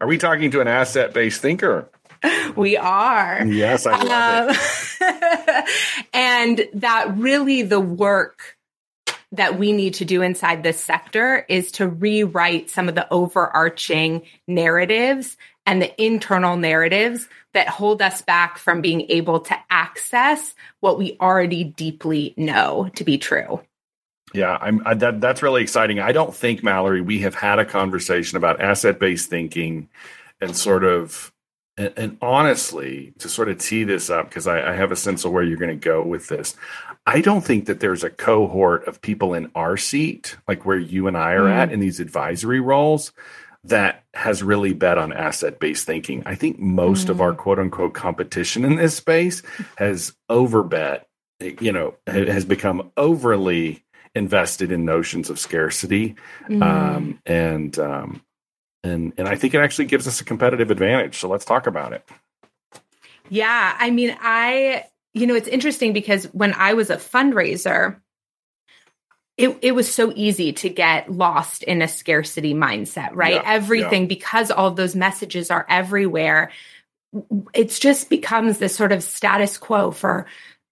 are 0.00 0.06
we 0.06 0.18
talking 0.18 0.50
to 0.50 0.60
an 0.60 0.68
asset 0.68 1.14
based 1.14 1.40
thinker? 1.40 1.88
We 2.56 2.78
are. 2.78 3.44
Yes, 3.44 3.84
I 3.84 4.02
love 4.02 4.48
um, 4.48 4.56
it. 5.00 5.68
and 6.14 6.68
that 6.74 7.18
really 7.18 7.62
the 7.62 7.80
work 7.80 8.56
that 9.32 9.58
we 9.58 9.72
need 9.72 9.94
to 9.94 10.04
do 10.04 10.22
inside 10.22 10.62
this 10.62 10.82
sector 10.82 11.44
is 11.48 11.72
to 11.72 11.88
rewrite 11.88 12.70
some 12.70 12.88
of 12.88 12.94
the 12.94 13.12
overarching 13.12 14.22
narratives 14.46 15.36
and 15.66 15.82
the 15.82 16.02
internal 16.02 16.56
narratives 16.56 17.28
that 17.52 17.68
hold 17.68 18.00
us 18.00 18.22
back 18.22 18.58
from 18.58 18.80
being 18.80 19.02
able 19.10 19.40
to 19.40 19.56
access 19.68 20.54
what 20.80 20.98
we 20.98 21.16
already 21.20 21.64
deeply 21.64 22.34
know 22.36 22.90
to 22.94 23.04
be 23.04 23.18
true. 23.18 23.60
Yeah, 24.34 24.58
I'm 24.60 24.82
I, 24.84 24.94
that 24.94 25.20
that's 25.20 25.42
really 25.42 25.62
exciting. 25.62 26.00
I 26.00 26.10
don't 26.10 26.34
think 26.34 26.62
Mallory 26.62 27.00
we 27.00 27.20
have 27.20 27.36
had 27.36 27.60
a 27.60 27.64
conversation 27.64 28.36
about 28.36 28.60
asset-based 28.60 29.30
thinking 29.30 29.88
and 30.40 30.56
sort 30.56 30.82
of 30.82 31.32
and, 31.76 31.92
and 31.96 32.18
honestly 32.20 33.14
to 33.20 33.28
sort 33.28 33.48
of 33.48 33.58
tee 33.58 33.84
this 33.84 34.10
up 34.10 34.28
because 34.28 34.48
I, 34.48 34.72
I 34.72 34.74
have 34.74 34.90
a 34.90 34.96
sense 34.96 35.24
of 35.24 35.30
where 35.30 35.44
you're 35.44 35.56
going 35.56 35.70
to 35.70 35.88
go 35.88 36.02
with 36.02 36.26
this. 36.28 36.56
I 37.06 37.20
don't 37.20 37.44
think 37.44 37.66
that 37.66 37.78
there's 37.78 38.02
a 38.02 38.10
cohort 38.10 38.88
of 38.88 39.00
people 39.00 39.34
in 39.34 39.52
our 39.54 39.76
seat, 39.76 40.36
like 40.48 40.66
where 40.66 40.78
you 40.78 41.06
and 41.06 41.16
I 41.16 41.32
are 41.34 41.42
mm. 41.42 41.52
at 41.52 41.70
in 41.70 41.78
these 41.78 42.00
advisory 42.00 42.60
roles, 42.60 43.12
that 43.62 44.04
has 44.14 44.42
really 44.42 44.72
bet 44.72 44.98
on 44.98 45.12
asset 45.12 45.60
based 45.60 45.86
thinking. 45.86 46.24
I 46.26 46.34
think 46.34 46.58
most 46.58 47.06
mm. 47.06 47.10
of 47.10 47.20
our 47.20 47.34
mm. 47.34 47.36
quote 47.36 47.60
unquote 47.60 47.94
competition 47.94 48.64
in 48.64 48.76
this 48.76 48.96
space 48.96 49.42
has 49.76 50.12
overbet, 50.28 51.02
you 51.38 51.70
know, 51.70 51.94
has 52.08 52.44
become 52.44 52.90
overly 52.96 53.83
invested 54.14 54.72
in 54.72 54.84
notions 54.84 55.30
of 55.30 55.38
scarcity, 55.38 56.16
mm. 56.48 56.62
um, 56.62 57.20
and 57.26 57.78
um, 57.78 58.22
and 58.82 59.12
and 59.18 59.28
I 59.28 59.36
think 59.36 59.54
it 59.54 59.58
actually 59.58 59.86
gives 59.86 60.06
us 60.06 60.20
a 60.20 60.24
competitive 60.24 60.70
advantage. 60.70 61.18
So 61.18 61.28
let's 61.28 61.44
talk 61.44 61.66
about 61.66 61.92
it. 61.92 62.08
Yeah, 63.28 63.76
I 63.78 63.90
mean, 63.90 64.16
I 64.20 64.84
you 65.14 65.26
know, 65.26 65.34
it's 65.34 65.48
interesting 65.48 65.92
because 65.92 66.24
when 66.26 66.52
I 66.54 66.74
was 66.74 66.90
a 66.90 66.96
fundraiser, 66.96 67.96
it, 69.36 69.56
it 69.62 69.72
was 69.72 69.92
so 69.92 70.12
easy 70.14 70.52
to 70.52 70.68
get 70.68 71.10
lost 71.10 71.62
in 71.62 71.82
a 71.82 71.88
scarcity 71.88 72.54
mindset, 72.54 73.10
right? 73.14 73.34
Yeah, 73.34 73.42
Everything, 73.44 74.02
yeah. 74.02 74.08
because 74.08 74.50
all 74.50 74.68
of 74.68 74.76
those 74.76 74.94
messages 74.94 75.50
are 75.50 75.66
everywhere, 75.68 76.50
it 77.52 77.70
just 77.70 78.10
becomes 78.10 78.58
this 78.58 78.74
sort 78.74 78.92
of 78.92 79.02
status 79.02 79.56
quo 79.56 79.92
for 79.92 80.26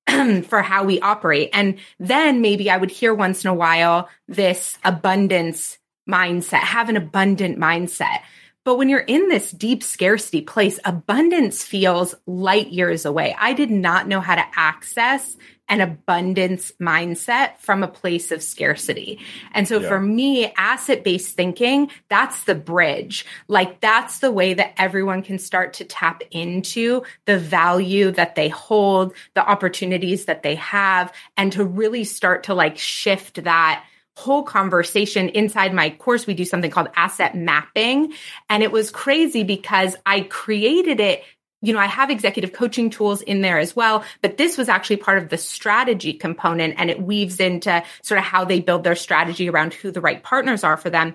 for 0.46 0.62
how 0.62 0.84
we 0.84 1.00
operate. 1.00 1.50
And 1.52 1.78
then 1.98 2.40
maybe 2.40 2.70
I 2.70 2.76
would 2.76 2.90
hear 2.90 3.14
once 3.14 3.44
in 3.44 3.50
a 3.50 3.54
while 3.54 4.08
this 4.28 4.78
abundance 4.84 5.78
mindset, 6.08 6.60
have 6.60 6.88
an 6.88 6.96
abundant 6.96 7.58
mindset. 7.58 8.20
But 8.64 8.76
when 8.76 8.88
you're 8.88 9.00
in 9.00 9.28
this 9.28 9.50
deep 9.50 9.82
scarcity 9.82 10.40
place, 10.40 10.78
abundance 10.84 11.64
feels 11.64 12.14
light 12.26 12.68
years 12.68 13.04
away. 13.04 13.34
I 13.38 13.54
did 13.54 13.70
not 13.70 14.06
know 14.06 14.20
how 14.20 14.36
to 14.36 14.44
access 14.56 15.36
an 15.68 15.80
abundance 15.80 16.70
mindset 16.80 17.56
from 17.58 17.82
a 17.82 17.88
place 17.88 18.30
of 18.30 18.42
scarcity. 18.42 19.18
And 19.52 19.66
so 19.66 19.80
yeah. 19.80 19.88
for 19.88 19.98
me, 19.98 20.52
asset 20.56 21.02
based 21.02 21.34
thinking, 21.34 21.90
that's 22.08 22.44
the 22.44 22.54
bridge. 22.54 23.24
Like 23.48 23.80
that's 23.80 24.18
the 24.18 24.30
way 24.30 24.54
that 24.54 24.74
everyone 24.76 25.22
can 25.22 25.38
start 25.38 25.74
to 25.74 25.84
tap 25.84 26.22
into 26.30 27.04
the 27.24 27.38
value 27.38 28.10
that 28.10 28.34
they 28.34 28.48
hold, 28.48 29.14
the 29.34 29.48
opportunities 29.48 30.26
that 30.26 30.42
they 30.42 30.56
have, 30.56 31.12
and 31.36 31.52
to 31.52 31.64
really 31.64 32.04
start 32.04 32.44
to 32.44 32.54
like 32.54 32.76
shift 32.76 33.44
that 33.44 33.84
whole 34.16 34.42
conversation 34.42 35.28
inside 35.30 35.72
my 35.72 35.90
course. 35.90 36.26
We 36.26 36.34
do 36.34 36.44
something 36.44 36.70
called 36.70 36.88
asset 36.96 37.34
mapping. 37.34 38.12
And 38.48 38.62
it 38.62 38.72
was 38.72 38.90
crazy 38.90 39.42
because 39.44 39.96
I 40.04 40.22
created 40.22 41.00
it 41.00 41.24
you 41.64 41.72
know, 41.72 41.78
I 41.78 41.86
have 41.86 42.10
executive 42.10 42.52
coaching 42.52 42.90
tools 42.90 43.22
in 43.22 43.40
there 43.40 43.58
as 43.58 43.74
well, 43.74 44.04
but 44.20 44.36
this 44.36 44.58
was 44.58 44.68
actually 44.68 44.96
part 44.96 45.18
of 45.18 45.28
the 45.28 45.38
strategy 45.38 46.12
component 46.12 46.74
and 46.76 46.90
it 46.90 47.00
weaves 47.00 47.38
into 47.38 47.82
sort 48.02 48.18
of 48.18 48.24
how 48.24 48.44
they 48.44 48.60
build 48.60 48.82
their 48.82 48.96
strategy 48.96 49.48
around 49.48 49.72
who 49.72 49.92
the 49.92 50.00
right 50.00 50.22
partners 50.22 50.64
are 50.64 50.76
for 50.76 50.90
them. 50.90 51.14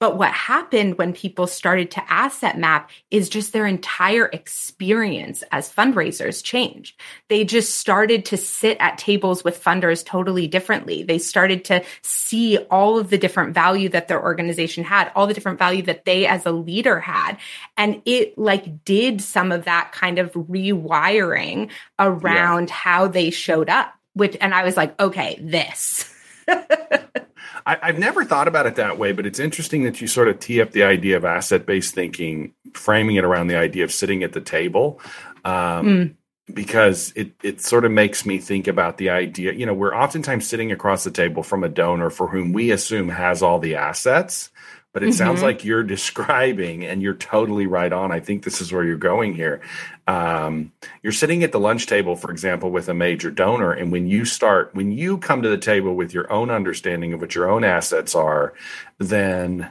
But 0.00 0.16
what 0.16 0.32
happened 0.32 0.96
when 0.96 1.12
people 1.12 1.46
started 1.46 1.90
to 1.92 2.12
asset 2.12 2.56
map 2.56 2.90
is 3.10 3.28
just 3.28 3.52
their 3.52 3.66
entire 3.66 4.26
experience 4.26 5.42
as 5.50 5.72
fundraisers 5.72 6.42
changed. 6.42 7.00
They 7.28 7.44
just 7.44 7.74
started 7.76 8.24
to 8.26 8.36
sit 8.36 8.76
at 8.78 8.98
tables 8.98 9.42
with 9.42 9.62
funders 9.62 10.04
totally 10.04 10.46
differently. 10.46 11.02
They 11.02 11.18
started 11.18 11.64
to 11.66 11.84
see 12.02 12.58
all 12.70 12.98
of 12.98 13.10
the 13.10 13.18
different 13.18 13.54
value 13.54 13.88
that 13.88 14.06
their 14.06 14.22
organization 14.22 14.84
had, 14.84 15.10
all 15.16 15.26
the 15.26 15.34
different 15.34 15.58
value 15.58 15.82
that 15.82 16.04
they 16.04 16.26
as 16.26 16.46
a 16.46 16.52
leader 16.52 17.00
had. 17.00 17.36
And 17.76 18.00
it 18.04 18.38
like 18.38 18.84
did 18.84 19.20
some 19.20 19.50
of 19.50 19.64
that 19.64 19.90
kind 19.92 20.20
of 20.20 20.32
rewiring 20.32 21.70
around 21.98 22.68
yeah. 22.68 22.74
how 22.74 23.08
they 23.08 23.30
showed 23.30 23.68
up, 23.68 23.92
which, 24.14 24.36
and 24.40 24.54
I 24.54 24.62
was 24.62 24.76
like, 24.76 25.00
okay, 25.00 25.38
this. 25.42 26.14
I, 27.68 27.86
have 27.88 27.98
never 27.98 28.24
thought 28.24 28.48
about 28.48 28.66
it 28.66 28.76
that 28.76 28.98
way, 28.98 29.12
but 29.12 29.26
it's 29.26 29.38
interesting 29.38 29.82
that 29.84 30.00
you 30.00 30.06
sort 30.06 30.28
of 30.28 30.40
tee 30.40 30.62
up 30.62 30.72
the 30.72 30.84
idea 30.84 31.16
of 31.16 31.24
asset 31.24 31.66
based 31.66 31.94
thinking, 31.94 32.54
framing 32.72 33.16
it 33.16 33.24
around 33.24 33.48
the 33.48 33.56
idea 33.56 33.84
of 33.84 33.92
sitting 33.92 34.22
at 34.22 34.32
the 34.32 34.40
table. 34.40 35.00
Um, 35.44 35.86
mm. 35.86 36.14
Because 36.52 37.12
it, 37.14 37.32
it 37.42 37.60
sort 37.60 37.84
of 37.84 37.92
makes 37.92 38.24
me 38.24 38.38
think 38.38 38.68
about 38.68 38.96
the 38.96 39.10
idea, 39.10 39.52
you 39.52 39.66
know, 39.66 39.74
we're 39.74 39.94
oftentimes 39.94 40.48
sitting 40.48 40.72
across 40.72 41.04
the 41.04 41.10
table 41.10 41.42
from 41.42 41.62
a 41.62 41.68
donor 41.68 42.08
for 42.08 42.26
whom 42.26 42.54
we 42.54 42.70
assume 42.70 43.10
has 43.10 43.42
all 43.42 43.58
the 43.58 43.74
assets 43.74 44.50
but 44.92 45.02
it 45.02 45.06
mm-hmm. 45.06 45.16
sounds 45.16 45.42
like 45.42 45.64
you're 45.64 45.82
describing 45.82 46.84
and 46.84 47.02
you're 47.02 47.14
totally 47.14 47.66
right 47.66 47.92
on. 47.92 48.10
I 48.10 48.20
think 48.20 48.44
this 48.44 48.60
is 48.60 48.72
where 48.72 48.84
you're 48.84 48.96
going 48.96 49.34
here. 49.34 49.60
Um, 50.06 50.72
you're 51.02 51.12
sitting 51.12 51.44
at 51.44 51.52
the 51.52 51.60
lunch 51.60 51.86
table 51.86 52.16
for 52.16 52.30
example 52.30 52.70
with 52.70 52.88
a 52.88 52.94
major 52.94 53.30
donor 53.30 53.72
and 53.72 53.92
when 53.92 54.06
you 54.06 54.24
start 54.24 54.70
when 54.74 54.90
you 54.90 55.18
come 55.18 55.42
to 55.42 55.48
the 55.48 55.58
table 55.58 55.94
with 55.94 56.14
your 56.14 56.32
own 56.32 56.50
understanding 56.50 57.12
of 57.12 57.20
what 57.20 57.34
your 57.34 57.50
own 57.50 57.62
assets 57.62 58.14
are 58.14 58.54
then 58.98 59.68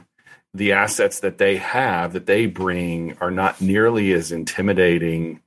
the 0.54 0.72
assets 0.72 1.20
that 1.20 1.38
they 1.38 1.56
have 1.56 2.12
that 2.12 2.26
they 2.26 2.46
bring 2.46 3.16
are 3.20 3.30
not 3.30 3.60
nearly 3.60 4.12
as 4.12 4.32
intimidating 4.32 5.40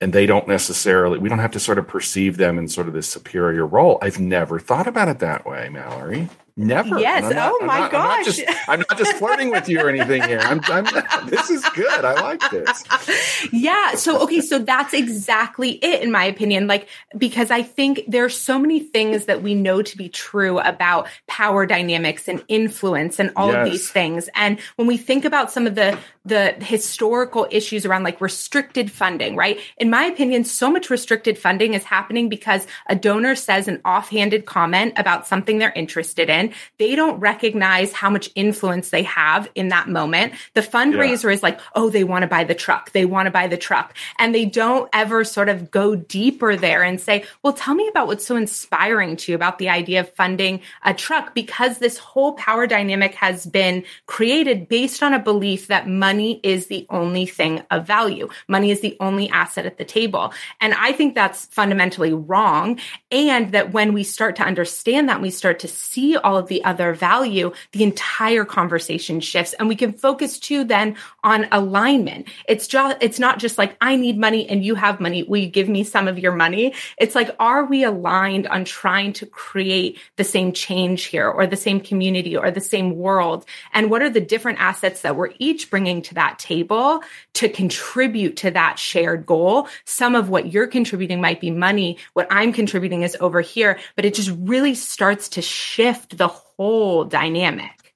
and 0.00 0.12
they 0.12 0.26
don't 0.26 0.48
necessarily 0.48 1.18
we 1.18 1.28
don't 1.28 1.38
have 1.38 1.52
to 1.52 1.60
sort 1.60 1.78
of 1.78 1.86
perceive 1.86 2.36
them 2.36 2.58
in 2.58 2.68
sort 2.68 2.88
of 2.88 2.94
this 2.94 3.08
superior 3.08 3.66
role. 3.66 3.98
I've 4.00 4.20
never 4.20 4.58
thought 4.58 4.86
about 4.86 5.08
it 5.08 5.18
that 5.18 5.46
way 5.46 5.68
mallory 5.68 6.28
Never. 6.58 6.98
Yes. 6.98 7.32
Not, 7.32 7.52
oh 7.54 7.64
my 7.64 7.74
I'm 7.74 7.80
not, 7.82 7.92
gosh. 7.92 8.02
I'm 8.02 8.16
not, 8.16 8.24
just, 8.24 8.68
I'm 8.68 8.78
not 8.80 8.98
just 8.98 9.12
flirting 9.12 9.52
with 9.52 9.68
you 9.68 9.80
or 9.80 9.88
anything 9.88 10.22
here. 10.24 10.40
I'm, 10.40 10.60
I'm, 10.64 10.84
this 11.28 11.50
is 11.50 11.64
good. 11.68 12.04
I 12.04 12.14
like 12.14 12.50
this. 12.50 13.48
Yeah. 13.52 13.94
So, 13.94 14.24
okay. 14.24 14.40
So 14.40 14.58
that's 14.58 14.92
exactly 14.92 15.70
it, 15.70 16.02
in 16.02 16.10
my 16.10 16.24
opinion. 16.24 16.66
Like, 16.66 16.88
because 17.16 17.52
I 17.52 17.62
think 17.62 18.02
there's 18.08 18.36
so 18.36 18.58
many 18.58 18.80
things 18.80 19.26
that 19.26 19.40
we 19.40 19.54
know 19.54 19.82
to 19.82 19.96
be 19.96 20.08
true 20.08 20.58
about 20.58 21.06
power 21.28 21.64
dynamics 21.64 22.26
and 22.26 22.42
influence 22.48 23.20
and 23.20 23.32
all 23.36 23.52
yes. 23.52 23.64
of 23.64 23.72
these 23.72 23.90
things. 23.92 24.28
And 24.34 24.58
when 24.74 24.88
we 24.88 24.96
think 24.96 25.24
about 25.24 25.52
some 25.52 25.64
of 25.64 25.76
the, 25.76 25.96
the 26.24 26.56
historical 26.58 27.46
issues 27.52 27.86
around 27.86 28.02
like 28.02 28.20
restricted 28.20 28.90
funding, 28.90 29.36
right? 29.36 29.60
In 29.76 29.90
my 29.90 30.06
opinion, 30.06 30.42
so 30.42 30.72
much 30.72 30.90
restricted 30.90 31.38
funding 31.38 31.74
is 31.74 31.84
happening 31.84 32.28
because 32.28 32.66
a 32.88 32.96
donor 32.96 33.36
says 33.36 33.68
an 33.68 33.80
offhanded 33.84 34.44
comment 34.44 34.94
about 34.96 35.28
something 35.28 35.58
they're 35.58 35.72
interested 35.72 36.28
in 36.28 36.47
they 36.78 36.94
don't 36.94 37.20
recognize 37.20 37.92
how 37.92 38.10
much 38.10 38.30
influence 38.34 38.90
they 38.90 39.02
have 39.04 39.48
in 39.54 39.68
that 39.68 39.88
moment. 39.88 40.34
The 40.54 40.62
fundraiser 40.62 41.24
yeah. 41.24 41.30
is 41.30 41.42
like, 41.42 41.60
oh, 41.74 41.90
they 41.90 42.04
want 42.04 42.22
to 42.22 42.28
buy 42.28 42.44
the 42.44 42.54
truck. 42.54 42.92
They 42.92 43.04
want 43.04 43.26
to 43.26 43.30
buy 43.30 43.46
the 43.46 43.56
truck. 43.56 43.94
And 44.18 44.34
they 44.34 44.44
don't 44.44 44.88
ever 44.92 45.24
sort 45.24 45.48
of 45.48 45.70
go 45.70 45.96
deeper 45.96 46.56
there 46.56 46.82
and 46.82 47.00
say, 47.00 47.24
well, 47.42 47.52
tell 47.52 47.74
me 47.74 47.88
about 47.88 48.06
what's 48.06 48.26
so 48.26 48.36
inspiring 48.36 49.16
to 49.16 49.32
you 49.32 49.36
about 49.36 49.58
the 49.58 49.68
idea 49.68 50.00
of 50.00 50.12
funding 50.14 50.60
a 50.84 50.94
truck 50.94 51.34
because 51.34 51.78
this 51.78 51.98
whole 51.98 52.32
power 52.34 52.66
dynamic 52.66 53.14
has 53.14 53.46
been 53.46 53.84
created 54.06 54.68
based 54.68 55.02
on 55.02 55.14
a 55.14 55.18
belief 55.18 55.68
that 55.68 55.88
money 55.88 56.40
is 56.42 56.66
the 56.66 56.86
only 56.90 57.26
thing 57.26 57.62
of 57.70 57.86
value. 57.86 58.28
Money 58.48 58.70
is 58.70 58.80
the 58.80 58.96
only 59.00 59.28
asset 59.30 59.66
at 59.66 59.78
the 59.78 59.84
table. 59.84 60.32
And 60.60 60.74
I 60.74 60.92
think 60.92 61.14
that's 61.14 61.46
fundamentally 61.46 62.12
wrong. 62.12 62.78
And 63.10 63.52
that 63.52 63.72
when 63.72 63.92
we 63.92 64.04
start 64.04 64.36
to 64.36 64.42
understand 64.42 65.08
that, 65.08 65.20
we 65.20 65.30
start 65.30 65.60
to 65.60 65.68
see 65.68 66.16
all 66.16 66.37
of 66.38 66.48
the 66.48 66.64
other 66.64 66.94
value, 66.94 67.52
the 67.72 67.82
entire 67.82 68.44
conversation 68.44 69.20
shifts 69.20 69.54
and 69.54 69.68
we 69.68 69.76
can 69.76 69.92
focus 69.92 70.38
too 70.38 70.64
then 70.64 70.96
on 71.24 71.48
alignment. 71.52 72.28
It's 72.48 72.66
just, 72.66 72.96
it's 73.00 73.18
not 73.18 73.38
just 73.38 73.58
like, 73.58 73.76
I 73.80 73.96
need 73.96 74.18
money 74.18 74.48
and 74.48 74.64
you 74.64 74.74
have 74.74 75.00
money. 75.00 75.22
Will 75.22 75.38
you 75.38 75.48
give 75.48 75.68
me 75.68 75.84
some 75.84 76.08
of 76.08 76.18
your 76.18 76.32
money? 76.32 76.74
It's 76.98 77.14
like, 77.14 77.34
are 77.38 77.64
we 77.64 77.84
aligned 77.84 78.46
on 78.46 78.64
trying 78.64 79.12
to 79.14 79.26
create 79.26 79.98
the 80.16 80.24
same 80.24 80.52
change 80.52 81.04
here 81.04 81.28
or 81.28 81.46
the 81.46 81.56
same 81.56 81.80
community 81.80 82.36
or 82.36 82.50
the 82.50 82.60
same 82.60 82.96
world? 82.96 83.44
And 83.72 83.90
what 83.90 84.02
are 84.02 84.10
the 84.10 84.20
different 84.20 84.60
assets 84.60 85.02
that 85.02 85.16
we're 85.16 85.32
each 85.38 85.70
bringing 85.70 86.02
to 86.02 86.14
that 86.14 86.38
table 86.38 87.02
to 87.34 87.48
contribute 87.48 88.36
to 88.38 88.50
that 88.52 88.78
shared 88.78 89.26
goal? 89.26 89.68
Some 89.84 90.14
of 90.14 90.28
what 90.28 90.52
you're 90.52 90.66
contributing 90.66 91.20
might 91.20 91.40
be 91.40 91.50
money. 91.50 91.98
What 92.12 92.28
I'm 92.30 92.52
contributing 92.52 93.02
is 93.02 93.16
over 93.20 93.40
here, 93.40 93.78
but 93.96 94.04
it 94.04 94.14
just 94.14 94.30
really 94.38 94.74
starts 94.74 95.28
to 95.30 95.42
shift 95.42 96.17
the 96.18 96.28
whole 96.28 97.04
dynamic. 97.04 97.94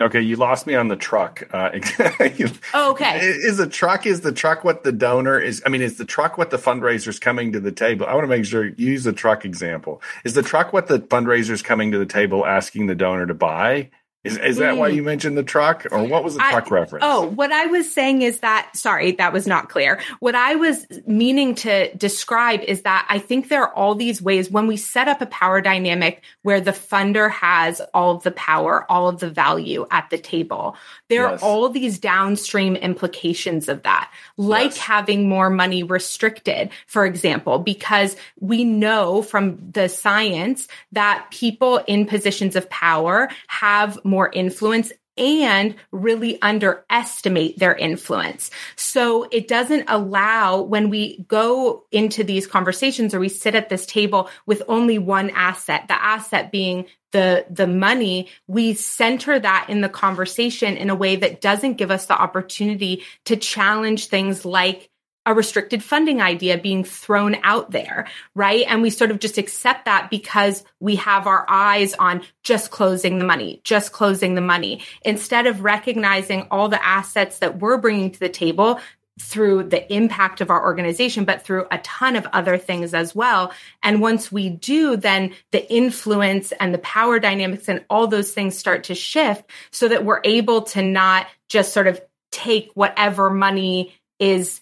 Okay, 0.00 0.20
you 0.20 0.34
lost 0.34 0.66
me 0.66 0.74
on 0.74 0.88
the 0.88 0.96
truck. 0.96 1.48
Uh, 1.52 1.70
oh, 2.74 2.90
okay. 2.90 3.20
Is 3.20 3.58
the 3.58 3.68
truck 3.68 4.06
is 4.06 4.22
the 4.22 4.32
truck 4.32 4.64
what 4.64 4.82
the 4.82 4.90
donor 4.90 5.38
is? 5.38 5.62
I 5.64 5.68
mean, 5.68 5.82
is 5.82 5.98
the 5.98 6.04
truck 6.04 6.36
what 6.36 6.50
the 6.50 6.56
fundraisers 6.56 7.20
coming 7.20 7.52
to 7.52 7.60
the 7.60 7.70
table? 7.70 8.04
I 8.06 8.14
want 8.14 8.24
to 8.24 8.28
make 8.28 8.44
sure 8.44 8.66
you 8.66 8.74
use 8.76 9.04
the 9.04 9.12
truck 9.12 9.44
example. 9.44 10.02
Is 10.24 10.34
the 10.34 10.42
truck 10.42 10.72
what 10.72 10.88
the 10.88 10.98
fundraisers 10.98 11.62
coming 11.62 11.92
to 11.92 11.98
the 11.98 12.06
table 12.06 12.44
asking 12.44 12.88
the 12.88 12.96
donor 12.96 13.26
to 13.26 13.34
buy? 13.34 13.90
Is, 14.24 14.38
is 14.38 14.56
that 14.56 14.74
mm. 14.74 14.78
why 14.78 14.88
you 14.88 15.02
mentioned 15.02 15.36
the 15.36 15.42
truck 15.42 15.86
or 15.90 16.02
what 16.02 16.24
was 16.24 16.32
the 16.32 16.40
truck 16.40 16.72
I, 16.72 16.74
reference? 16.74 17.04
Oh, 17.06 17.26
what 17.26 17.52
I 17.52 17.66
was 17.66 17.92
saying 17.92 18.22
is 18.22 18.40
that, 18.40 18.70
sorry, 18.74 19.12
that 19.12 19.34
was 19.34 19.46
not 19.46 19.68
clear. 19.68 20.00
What 20.20 20.34
I 20.34 20.54
was 20.54 20.86
meaning 21.06 21.54
to 21.56 21.94
describe 21.94 22.62
is 22.62 22.82
that 22.82 23.06
I 23.10 23.18
think 23.18 23.48
there 23.48 23.62
are 23.64 23.74
all 23.74 23.94
these 23.94 24.22
ways 24.22 24.50
when 24.50 24.66
we 24.66 24.78
set 24.78 25.08
up 25.08 25.20
a 25.20 25.26
power 25.26 25.60
dynamic 25.60 26.22
where 26.40 26.62
the 26.62 26.70
funder 26.70 27.30
has 27.30 27.82
all 27.92 28.16
of 28.16 28.22
the 28.22 28.30
power, 28.30 28.90
all 28.90 29.08
of 29.08 29.20
the 29.20 29.28
value 29.28 29.86
at 29.90 30.08
the 30.08 30.16
table. 30.16 30.74
There 31.10 31.28
yes. 31.28 31.42
are 31.42 31.44
all 31.44 31.68
these 31.68 31.98
downstream 31.98 32.76
implications 32.76 33.68
of 33.68 33.82
that, 33.82 34.10
like 34.38 34.70
yes. 34.70 34.78
having 34.78 35.28
more 35.28 35.50
money 35.50 35.82
restricted, 35.82 36.70
for 36.86 37.04
example, 37.04 37.58
because 37.58 38.16
we 38.40 38.64
know 38.64 39.20
from 39.20 39.70
the 39.72 39.88
science 39.88 40.66
that 40.92 41.26
people 41.30 41.82
in 41.86 42.06
positions 42.06 42.56
of 42.56 42.70
power 42.70 43.28
have 43.48 44.02
more 44.02 44.13
influence 44.32 44.92
and 45.16 45.76
really 45.92 46.40
underestimate 46.42 47.58
their 47.58 47.74
influence. 47.74 48.50
So 48.76 49.28
it 49.30 49.46
doesn't 49.46 49.84
allow 49.88 50.62
when 50.62 50.90
we 50.90 51.24
go 51.28 51.84
into 51.92 52.24
these 52.24 52.46
conversations 52.46 53.14
or 53.14 53.20
we 53.20 53.28
sit 53.28 53.54
at 53.54 53.68
this 53.68 53.86
table 53.86 54.28
with 54.46 54.62
only 54.68 54.98
one 54.98 55.30
asset, 55.30 55.86
the 55.88 56.02
asset 56.02 56.50
being 56.50 56.86
the, 57.12 57.46
the 57.48 57.68
money, 57.68 58.28
we 58.48 58.74
center 58.74 59.38
that 59.38 59.66
in 59.68 59.82
the 59.82 59.88
conversation 59.88 60.76
in 60.76 60.90
a 60.90 60.96
way 60.96 61.14
that 61.14 61.40
doesn't 61.40 61.74
give 61.74 61.92
us 61.92 62.06
the 62.06 62.20
opportunity 62.20 63.04
to 63.26 63.36
challenge 63.36 64.08
things 64.08 64.44
like 64.44 64.90
a 65.26 65.34
restricted 65.34 65.82
funding 65.82 66.20
idea 66.20 66.58
being 66.58 66.84
thrown 66.84 67.36
out 67.42 67.70
there, 67.70 68.06
right? 68.34 68.64
And 68.68 68.82
we 68.82 68.90
sort 68.90 69.10
of 69.10 69.18
just 69.18 69.38
accept 69.38 69.86
that 69.86 70.10
because 70.10 70.64
we 70.80 70.96
have 70.96 71.26
our 71.26 71.46
eyes 71.48 71.94
on 71.94 72.22
just 72.42 72.70
closing 72.70 73.18
the 73.18 73.24
money, 73.24 73.60
just 73.64 73.92
closing 73.92 74.34
the 74.34 74.40
money, 74.40 74.82
instead 75.02 75.46
of 75.46 75.62
recognizing 75.62 76.46
all 76.50 76.68
the 76.68 76.84
assets 76.84 77.38
that 77.38 77.60
we're 77.60 77.78
bringing 77.78 78.10
to 78.10 78.20
the 78.20 78.28
table 78.28 78.80
through 79.20 79.62
the 79.62 79.92
impact 79.94 80.40
of 80.40 80.50
our 80.50 80.64
organization, 80.64 81.24
but 81.24 81.44
through 81.44 81.66
a 81.70 81.78
ton 81.78 82.16
of 82.16 82.26
other 82.32 82.58
things 82.58 82.94
as 82.94 83.14
well. 83.14 83.52
And 83.82 84.00
once 84.00 84.32
we 84.32 84.50
do, 84.50 84.96
then 84.96 85.34
the 85.52 85.72
influence 85.72 86.52
and 86.52 86.74
the 86.74 86.78
power 86.78 87.20
dynamics 87.20 87.68
and 87.68 87.84
all 87.88 88.08
those 88.08 88.32
things 88.32 88.58
start 88.58 88.84
to 88.84 88.94
shift 88.94 89.48
so 89.70 89.86
that 89.88 90.04
we're 90.04 90.20
able 90.24 90.62
to 90.62 90.82
not 90.82 91.28
just 91.48 91.72
sort 91.72 91.86
of 91.86 92.00
take 92.32 92.72
whatever 92.74 93.30
money 93.30 93.94
is 94.18 94.60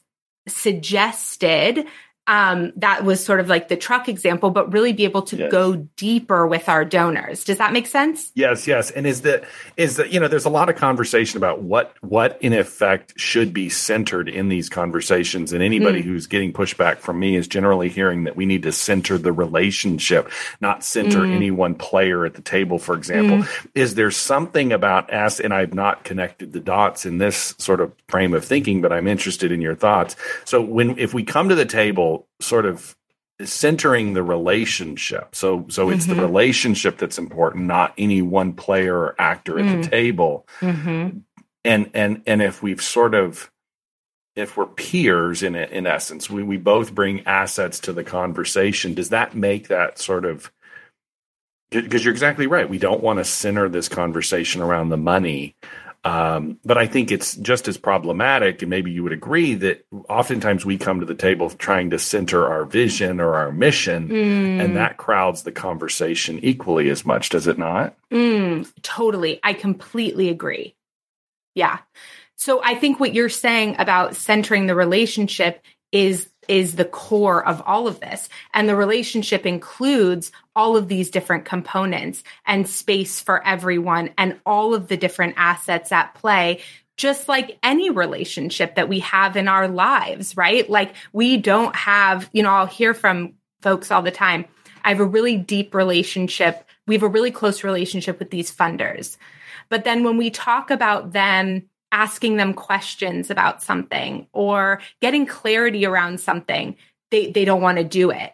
suggested 0.49 1.87
um, 2.29 2.73
that 2.77 3.05
was 3.05 3.25
sort 3.25 3.41
of 3.41 3.49
like 3.49 3.69
the 3.69 3.77
truck 3.77 4.09
example, 4.09 4.51
but 4.51 4.73
really 4.73 4.93
be 4.93 5.05
able 5.05 5.23
to 5.23 5.37
yes. 5.37 5.51
go 5.51 5.77
deeper 5.97 6.47
with 6.47 6.69
our 6.69 6.85
donors. 6.85 7.43
Does 7.43 7.59
that 7.59 7.73
make 7.73 7.89
sense? 7.89 8.31
Yes, 8.35 8.69
yes. 8.69 8.93
And 8.93 9.07
is 9.09 9.23
that 9.23 9.45
is 9.77 9.97
that 9.97 10.13
you 10.13 10.21
know, 10.21 10.29
there's 10.29 10.45
a 10.45 10.51
lot 10.51 10.69
of 10.69 10.77
conversation 10.77 11.37
about 11.37 11.63
what 11.63 11.95
what 12.01 12.39
in 12.41 12.53
effect 12.53 13.15
should 13.17 13.53
be 13.53 13.69
centered 13.69 14.29
in 14.29 14.49
these 14.49 14.69
conversations. 14.69 15.53
And 15.53 15.63
anybody 15.63 16.03
mm. 16.03 16.05
who's 16.05 16.29
getting 16.29 16.53
pushback 16.53 16.99
from 16.99 17.19
me 17.19 17.35
is 17.35 17.49
generally 17.49 17.89
hearing 17.89 18.25
that 18.25 18.37
we 18.37 18.47
need 18.47 18.63
to 18.63 18.73
center 18.73 19.19
the 19.19 19.33
relationship, 19.33 20.31
not 20.61 20.85
center 20.85 21.21
mm. 21.21 21.33
any 21.35 21.51
one 21.51 21.75
player 21.75 22.25
at 22.25 22.35
the 22.35 22.43
table, 22.43 22.79
for 22.79 22.95
example. 22.95 23.39
Mm. 23.39 23.69
Is 23.75 23.97
there 23.97 24.13
something 24.13 24.73
about 24.73 25.13
us 25.13 25.41
and 25.41 25.53
I've 25.53 25.75
not 25.75 26.05
connected 26.05 26.53
the 26.53 26.61
dots 26.61 27.05
in 27.05 27.19
this 27.19 27.57
sort 27.59 27.81
of 27.81 27.93
frame 28.07 28.33
of 28.33 28.45
thinking, 28.45 28.81
but 28.81 28.93
I'm 28.93 29.09
interested 29.09 29.51
in 29.51 29.61
your 29.61 29.75
thoughts. 29.75 30.15
So 30.45 30.63
when 30.63 30.99
if 30.99 31.13
we 31.13 31.25
come 31.25 31.49
to 31.49 31.57
the 31.57 31.67
table 31.67 32.12
sort 32.41 32.67
of 32.67 32.97
centering 33.45 34.13
the 34.15 34.23
relationship. 34.23 35.35
So 35.35 35.67
so 35.69 35.91
it's 35.91 36.07
mm-hmm. 36.07 36.17
the 36.17 36.23
relationship 36.23 36.99
that's 36.99 37.19
important, 37.19 37.65
not 37.65 37.95
any 37.99 38.23
one 38.23 38.53
player 38.53 38.97
or 38.97 39.17
actor 39.19 39.59
at 39.59 39.65
mm. 39.65 39.83
the 39.83 39.89
table. 39.89 40.47
Mm-hmm. 40.61 41.19
And 41.65 41.91
and 41.95 42.23
and 42.27 42.43
if 42.43 42.63
we've 42.63 42.83
sort 42.83 43.15
of 43.15 43.51
if 44.35 44.57
we're 44.57 44.67
peers 44.67 45.43
in 45.43 45.55
in 45.55 45.87
essence, 45.87 46.31
we 46.31 46.43
we 46.43 46.57
both 46.57 46.95
bring 46.95 47.27
assets 47.27 47.81
to 47.81 47.93
the 47.93 48.05
conversation. 48.05 48.95
Does 48.95 49.11
that 49.11 49.35
make 49.35 49.69
that 49.69 49.99
sort 49.99 50.25
of 50.25 50.53
because 51.71 52.05
you're 52.05 52.13
exactly 52.13 52.47
right. 52.47 52.69
We 52.69 52.79
don't 52.79 53.03
want 53.03 53.19
to 53.19 53.25
center 53.25 53.69
this 53.69 53.89
conversation 53.89 54.61
around 54.61 54.91
the 54.91 54.97
money. 54.97 55.57
Um, 56.05 56.59
but 56.65 56.79
I 56.79 56.87
think 56.87 57.13
it's 57.13 57.37
just 57.37 57.69
as 57.69 57.77
problematic, 57.77 58.63
and 58.63 58.71
maybe 58.71 58.91
you 58.91 59.05
would 59.05 59.13
agree 59.13 59.55
that 59.55 59.87
oftentimes 60.09 60.65
we 60.65 60.77
come 60.77 60.99
to 60.99 61.07
the 61.07 61.15
table 61.15 61.49
trying 61.51 61.91
to 61.91 61.99
center 61.99 62.49
our 62.49 62.65
vision 62.65 63.21
or 63.21 63.35
our 63.37 63.53
mission, 63.53 64.09
mm. 64.09 64.65
and 64.65 64.77
that 64.77 64.97
crowds 64.97 65.45
the 65.45 65.53
conversation 65.53 66.41
equally 66.43 66.91
as 66.91 67.07
much, 67.07 67.29
does 67.29 67.47
it 67.47 67.57
not? 67.57 67.97
Mm, 68.11 68.69
totally. 68.83 69.39
I 69.45 69.53
completely 69.53 70.29
agree. 70.29 70.75
Yeah. 71.55 71.79
So 72.37 72.61
I 72.65 72.75
think 72.75 72.99
what 72.99 73.15
you're 73.15 73.29
saying 73.29 73.77
about 73.79 74.17
centering 74.17 74.67
the 74.67 74.75
relationship 74.75 75.63
is 75.93 76.29
is 76.49 76.75
the 76.75 76.85
core 76.85 77.47
of 77.47 77.63
all 77.65 77.87
of 77.87 78.01
this. 78.01 78.29
And 78.53 78.69
the 78.69 78.75
relationship 78.75 79.47
includes 79.47 80.33
all 80.55 80.77
of 80.77 80.89
these 80.89 81.11
different 81.11 81.45
components 81.45 82.23
and 82.47 82.69
space 82.69 83.21
for 83.21 83.45
everyone 83.47 84.11
and 84.19 84.39
all 84.45 84.75
of 84.75 84.89
the 84.89 84.97
different 84.97 85.35
assets 85.37 85.93
at 85.93 86.15
play. 86.15 86.61
Just 86.97 87.27
like 87.29 87.59
any 87.63 87.89
relationship 87.91 88.75
that 88.75 88.89
we 88.89 89.01
have 89.01 89.37
in 89.37 89.49
our 89.49 89.67
lives, 89.67 90.37
right? 90.37 90.69
Like 90.69 90.95
we 91.13 91.39
don't 91.39 91.75
have, 91.75 92.29
you 92.33 92.43
know, 92.43 92.51
I'll 92.51 92.67
hear 92.67 92.93
from 92.93 93.35
folks 93.63 93.91
all 93.91 94.03
the 94.03 94.11
time. 94.11 94.45
I 94.85 94.91
have 94.91 95.01
a 95.01 95.05
really 95.05 95.37
deep 95.37 95.75
relationship. 95.75 96.65
We 96.87 96.95
have 96.95 97.03
a 97.03 97.09
really 97.09 97.31
close 97.31 97.65
relationship 97.65 98.19
with 98.19 98.31
these 98.31 98.55
funders. 98.55 99.17
But 99.69 99.85
then 99.85 100.05
when 100.05 100.19
we 100.19 100.31
talk 100.31 100.71
about 100.71 101.13
them 101.13 101.69
asking 101.93 102.37
them 102.37 102.55
questions 102.55 103.31
about 103.31 103.63
something 103.63 104.27
or 104.33 104.81
getting 105.01 105.27
clarity 105.27 105.87
around 105.87 106.21
something, 106.21 106.77
they, 107.11 107.31
they 107.31 107.45
don't 107.45 107.63
want 107.63 107.79
to 107.79 107.85
do 107.85 108.11
it. 108.11 108.33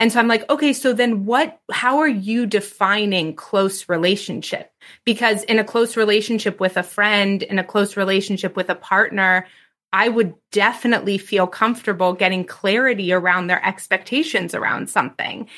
And 0.00 0.10
so 0.10 0.18
I'm 0.18 0.28
like, 0.28 0.48
okay, 0.48 0.72
so 0.72 0.94
then 0.94 1.26
what, 1.26 1.60
how 1.70 1.98
are 1.98 2.08
you 2.08 2.46
defining 2.46 3.36
close 3.36 3.86
relationship? 3.86 4.72
Because 5.04 5.44
in 5.44 5.58
a 5.58 5.64
close 5.64 5.94
relationship 5.94 6.58
with 6.58 6.78
a 6.78 6.82
friend, 6.82 7.42
in 7.42 7.58
a 7.58 7.64
close 7.64 7.98
relationship 7.98 8.56
with 8.56 8.70
a 8.70 8.74
partner, 8.74 9.46
I 9.92 10.08
would 10.08 10.34
definitely 10.52 11.18
feel 11.18 11.46
comfortable 11.46 12.14
getting 12.14 12.44
clarity 12.44 13.12
around 13.12 13.48
their 13.48 13.64
expectations 13.64 14.54
around 14.54 14.88
something. 14.88 15.48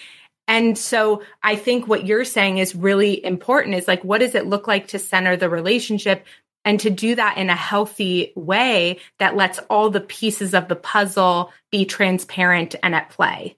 And 0.49 0.77
so 0.77 1.23
I 1.45 1.55
think 1.55 1.87
what 1.87 2.05
you're 2.05 2.25
saying 2.25 2.59
is 2.59 2.75
really 2.75 3.25
important 3.25 3.77
is 3.77 3.87
like, 3.87 4.03
what 4.03 4.19
does 4.19 4.35
it 4.35 4.47
look 4.47 4.67
like 4.67 4.89
to 4.89 4.99
center 4.99 5.37
the 5.37 5.49
relationship? 5.49 6.27
and 6.65 6.79
to 6.79 6.91
do 6.91 7.17
that 7.17 7.39
in 7.39 7.51
a 7.51 7.57
healthy 7.57 8.33
way 8.37 9.01
that 9.19 9.35
lets 9.35 9.59
all 9.69 9.91
the 9.91 10.01
pieces 10.01 10.55
of 10.55 10.69
the 10.69 10.77
puzzle 10.77 11.53
be 11.73 11.85
transparent 11.85 12.77
and 12.85 12.95
at 12.95 13.11
play. 13.11 13.57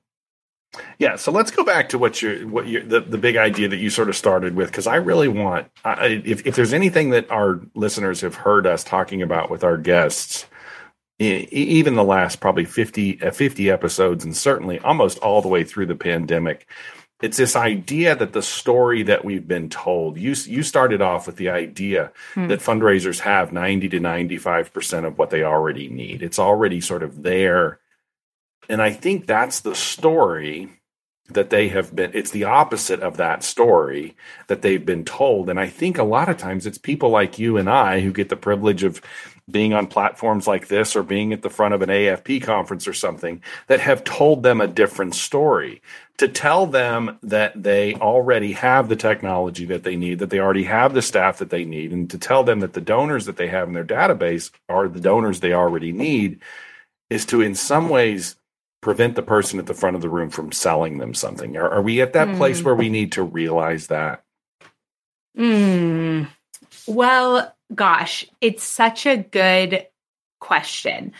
Yeah, 0.98 1.16
so 1.16 1.32
let's 1.32 1.50
go 1.50 1.64
back 1.64 1.88
to 1.90 1.98
what 1.98 2.22
you 2.22 2.48
what 2.48 2.66
you 2.66 2.82
the, 2.82 3.00
the 3.00 3.18
big 3.18 3.36
idea 3.36 3.68
that 3.68 3.76
you 3.76 3.90
sort 3.90 4.08
of 4.08 4.16
started 4.16 4.54
with 4.54 4.70
because 4.70 4.86
I 4.86 4.96
really 4.96 5.28
want 5.28 5.68
I, 5.84 6.22
if 6.24 6.46
if 6.46 6.56
there's 6.56 6.72
anything 6.72 7.10
that 7.10 7.30
our 7.30 7.60
listeners 7.74 8.20
have 8.20 8.34
heard 8.34 8.66
us 8.66 8.84
talking 8.84 9.22
about 9.22 9.50
with 9.50 9.64
our 9.64 9.76
guests 9.76 10.46
even 11.18 11.94
the 11.94 12.04
last 12.04 12.40
probably 12.40 12.64
50 12.64 13.22
uh, 13.22 13.30
50 13.30 13.70
episodes 13.70 14.24
and 14.24 14.36
certainly 14.36 14.78
almost 14.80 15.18
all 15.18 15.42
the 15.42 15.48
way 15.48 15.62
through 15.62 15.86
the 15.86 15.94
pandemic 15.94 16.68
it's 17.22 17.36
this 17.36 17.54
idea 17.54 18.16
that 18.16 18.32
the 18.32 18.42
story 18.42 19.04
that 19.04 19.24
we've 19.24 19.46
been 19.46 19.68
told 19.68 20.18
you 20.18 20.34
you 20.46 20.62
started 20.64 21.00
off 21.00 21.26
with 21.26 21.36
the 21.36 21.50
idea 21.50 22.10
hmm. 22.34 22.48
that 22.48 22.58
fundraisers 22.58 23.20
have 23.20 23.52
90 23.52 23.88
to 23.90 24.00
95% 24.00 25.06
of 25.06 25.16
what 25.16 25.30
they 25.30 25.44
already 25.44 25.88
need 25.88 26.20
it's 26.20 26.38
already 26.38 26.80
sort 26.80 27.04
of 27.04 27.22
there 27.22 27.78
and 28.68 28.82
i 28.82 28.90
think 28.90 29.26
that's 29.26 29.60
the 29.60 29.74
story 29.74 30.68
that 31.30 31.50
they 31.50 31.68
have 31.68 31.94
been 31.94 32.10
it's 32.12 32.32
the 32.32 32.44
opposite 32.44 33.00
of 33.00 33.16
that 33.16 33.42
story 33.42 34.14
that 34.48 34.60
they've 34.60 34.84
been 34.84 35.04
told. 35.04 35.48
And 35.48 35.58
i 35.58 35.68
think 35.68 35.96
a 35.96 36.04
lot 36.04 36.28
of 36.28 36.36
times 36.36 36.66
it's 36.66 36.78
people 36.78 37.08
like 37.08 37.38
you 37.38 37.56
and 37.56 37.68
i 37.68 38.00
who 38.00 38.12
get 38.12 38.28
the 38.28 38.36
privilege 38.36 38.82
of 38.82 39.00
being 39.50 39.72
on 39.74 39.86
platforms 39.86 40.46
like 40.46 40.68
this 40.68 40.96
or 40.96 41.02
being 41.02 41.32
at 41.32 41.42
the 41.42 41.50
front 41.50 41.74
of 41.74 41.82
an 41.82 41.88
afp 41.88 42.42
conference 42.42 42.86
or 42.86 42.92
something 42.92 43.42
that 43.68 43.80
have 43.80 44.04
told 44.04 44.42
them 44.42 44.60
a 44.60 44.66
different 44.66 45.14
story 45.14 45.80
to 46.16 46.28
tell 46.28 46.66
them 46.66 47.18
that 47.22 47.62
they 47.62 47.94
already 47.94 48.52
have 48.52 48.88
the 48.88 48.96
technology 48.96 49.64
that 49.64 49.82
they 49.82 49.96
need 49.96 50.18
that 50.18 50.30
they 50.30 50.38
already 50.38 50.64
have 50.64 50.92
the 50.92 51.02
staff 51.02 51.38
that 51.38 51.50
they 51.50 51.64
need 51.64 51.90
and 51.90 52.10
to 52.10 52.18
tell 52.18 52.44
them 52.44 52.60
that 52.60 52.74
the 52.74 52.80
donors 52.80 53.24
that 53.24 53.36
they 53.36 53.48
have 53.48 53.68
in 53.68 53.74
their 53.74 53.84
database 53.84 54.50
are 54.68 54.88
the 54.88 55.00
donors 55.00 55.40
they 55.40 55.54
already 55.54 55.92
need 55.92 56.38
is 57.08 57.24
to 57.24 57.40
in 57.40 57.54
some 57.54 57.88
ways 57.88 58.36
prevent 58.84 59.16
the 59.16 59.22
person 59.22 59.58
at 59.58 59.66
the 59.66 59.74
front 59.74 59.96
of 59.96 60.02
the 60.02 60.10
room 60.10 60.28
from 60.28 60.52
selling 60.52 60.98
them 60.98 61.14
something? 61.14 61.56
Are, 61.56 61.68
are 61.68 61.82
we 61.82 62.02
at 62.02 62.12
that 62.12 62.28
mm. 62.28 62.36
place 62.36 62.62
where 62.62 62.74
we 62.74 62.90
need 62.90 63.12
to 63.12 63.22
realize 63.22 63.88
that? 63.88 64.22
Mm. 65.36 66.28
Well, 66.86 67.52
gosh, 67.74 68.26
it's 68.42 68.62
such 68.62 69.06
a 69.06 69.16
good 69.16 69.86
question. 70.38 71.12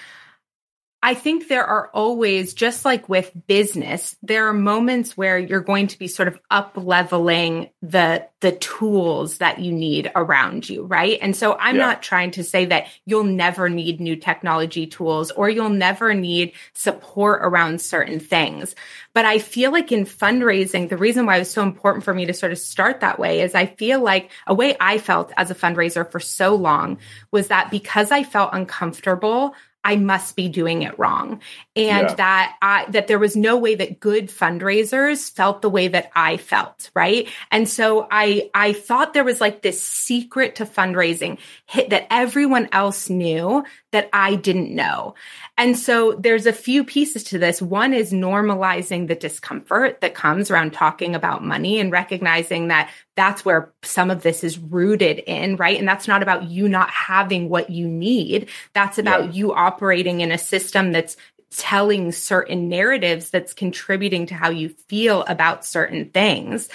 I 1.05 1.13
think 1.13 1.49
there 1.49 1.67
are 1.67 1.91
always, 1.93 2.55
just 2.55 2.87
like 2.87 3.11
with 3.11 3.31
business, 3.47 4.17
there 4.23 4.49
are 4.49 4.55
moments 4.55 5.19
where 5.19 5.39
you're 5.39 5.61
going 5.61 5.89
to 5.89 5.99
be 5.99 6.09
sort 6.09 6.29
of 6.29 6.39
up 6.51 6.79
leveling 6.79 7.69
the, 7.83 8.27
the 8.41 8.53
tools 8.53 9.37
that 9.37 9.59
you 9.59 9.71
need 9.71 10.11
around 10.17 10.67
you, 10.67 10.85
right? 10.85 11.19
And 11.21 11.37
so 11.37 11.59
I'm 11.61 11.77
yeah. 11.77 11.83
not 11.83 12.03
trying 12.03 12.31
to 12.33 12.43
say 12.43 12.65
that 12.65 12.87
you'll 13.05 13.25
never 13.25 13.69
need 13.69 14.01
new 14.01 14.17
technology 14.17 14.87
tools 14.87 15.31
or 15.31 15.51
you'll 15.51 15.69
never 15.69 16.15
need 16.15 16.55
support 16.73 17.41
around 17.43 17.83
certain 17.83 18.19
things. 18.19 18.75
But 19.13 19.27
I 19.27 19.41
feel 19.41 19.73
like 19.73 19.93
in 19.93 20.07
fundraising, 20.07 20.89
the 20.89 20.97
reason 20.97 21.27
why 21.27 21.37
it 21.37 21.41
was 21.41 21.51
so 21.51 21.63
important 21.63 22.05
for 22.05 22.15
me 22.15 22.25
to 22.25 22.33
sort 22.33 22.53
of 22.53 22.57
start 22.57 23.01
that 23.01 23.19
way 23.19 23.43
is 23.43 23.55
I 23.55 23.67
feel 23.67 24.01
like 24.01 24.31
a 24.47 24.55
way 24.55 24.75
I 24.81 24.97
felt 24.97 25.33
as 25.37 25.51
a 25.51 25.55
fundraiser 25.55 26.11
for 26.11 26.19
so 26.19 26.55
long 26.55 26.97
was 27.31 27.49
that 27.49 27.71
because 27.71 28.11
I 28.11 28.23
felt 28.23 28.55
uncomfortable, 28.55 29.55
I 29.85 29.97
must 29.97 30.35
be 30.35 30.49
doing 30.49 30.83
it 30.83 30.99
wrong. 30.99 31.41
And 31.77 32.09
yeah. 32.09 32.15
that 32.15 32.57
I, 32.63 32.87
that 32.91 33.07
there 33.07 33.19
was 33.19 33.37
no 33.37 33.59
way 33.59 33.75
that 33.75 34.01
good 34.01 34.29
fundraisers 34.29 35.31
felt 35.31 35.61
the 35.63 35.71
way 35.71 35.89
that 35.89 36.11
I 36.15 36.39
felt. 36.39 36.91
Right. 36.95 37.29
And 37.51 37.69
so 37.69 38.09
I, 38.11 38.51
I 38.55 38.73
thought 38.73 39.13
there 39.13 39.25
was 39.25 39.41
like 39.41 39.61
this 39.61 39.83
secret 39.83 40.57
to 40.57 40.67
fundraising 40.67 41.39
hit 41.67 41.91
that 41.91 42.07
everyone 42.11 42.69
else 42.73 43.11
knew 43.11 43.65
that 43.95 44.11
I 44.13 44.35
didn't 44.35 44.75
know. 44.75 45.15
And 45.57 45.79
so 45.79 46.15
there's 46.15 46.47
a 46.47 46.53
few 46.53 46.83
pieces 46.83 47.23
to 47.25 47.39
this. 47.39 47.63
One 47.63 47.95
is 47.95 48.13
normalizing 48.13 49.07
the 49.07 49.15
discomfort 49.15 50.01
that 50.01 50.17
comes 50.17 50.51
around 50.51 50.73
talking 50.73 51.15
about 51.15 51.45
money 51.45 51.79
and 51.79 51.93
recognizing 51.93 52.69
that 52.69 52.91
that's 53.15 53.45
where 53.45 53.73
some 53.83 54.11
of 54.11 54.25
this 54.25 54.43
is 54.43 54.59
rooted 54.59 55.21
in, 55.21 55.55
right? 55.55 55.79
And 55.79 55.87
that's 55.87 56.09
not 56.09 56.23
about 56.23 56.49
you 56.49 56.69
not 56.69 56.91
having 56.91 57.49
what 57.49 57.71
you 57.71 57.87
need. 57.87 58.49
That's 58.73 58.99
about 58.99 59.27
yeah. 59.27 59.31
you 59.31 59.55
operating 59.55 60.21
in 60.21 60.33
a 60.33 60.39
system 60.39 60.91
that's 60.91 61.17
telling 61.57 62.11
certain 62.11 62.69
narratives 62.69 63.31
that's 63.31 63.55
contributing 63.55 64.27
to 64.27 64.35
how 64.35 64.51
you 64.51 64.71
feel 64.89 65.23
about 65.23 65.65
certain 65.65 66.11
things 66.11 66.69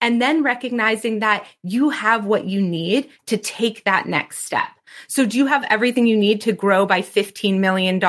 and 0.00 0.20
then 0.20 0.42
recognizing 0.42 1.20
that 1.20 1.46
you 1.62 1.90
have 1.90 2.26
what 2.26 2.44
you 2.44 2.60
need 2.60 3.08
to 3.26 3.36
take 3.36 3.84
that 3.84 4.06
next 4.06 4.44
step. 4.44 4.68
So 5.08 5.26
do 5.26 5.38
you 5.38 5.46
have 5.46 5.64
everything 5.68 6.06
you 6.06 6.16
need 6.16 6.40
to 6.42 6.52
grow 6.52 6.86
by 6.86 7.02
$15 7.02 7.58
million 7.58 8.00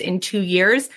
in 0.00 0.20
two 0.20 0.40
years? 0.40 0.90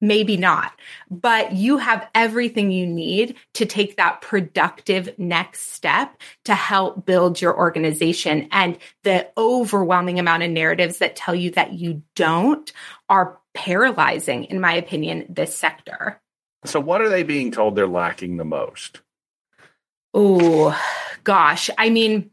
Maybe 0.00 0.36
not, 0.36 0.72
but 1.10 1.52
you 1.52 1.78
have 1.78 2.06
everything 2.14 2.70
you 2.70 2.86
need 2.86 3.36
to 3.54 3.64
take 3.64 3.96
that 3.96 4.20
productive 4.20 5.18
next 5.18 5.72
step 5.72 6.20
to 6.44 6.54
help 6.54 7.06
build 7.06 7.40
your 7.40 7.56
organization. 7.56 8.48
And 8.50 8.76
the 9.04 9.30
overwhelming 9.38 10.18
amount 10.18 10.42
of 10.42 10.50
narratives 10.50 10.98
that 10.98 11.16
tell 11.16 11.34
you 11.34 11.52
that 11.52 11.72
you 11.72 12.02
don't 12.16 12.70
are 13.08 13.38
paralyzing, 13.54 14.44
in 14.44 14.60
my 14.60 14.74
opinion, 14.74 15.24
this 15.30 15.56
sector. 15.56 16.20
So, 16.66 16.80
what 16.80 17.00
are 17.00 17.08
they 17.08 17.22
being 17.22 17.50
told 17.50 17.74
they're 17.74 17.86
lacking 17.86 18.36
the 18.36 18.44
most? 18.44 19.00
Oh, 20.14 20.80
gosh. 21.24 21.68
I 21.76 21.90
mean, 21.90 22.30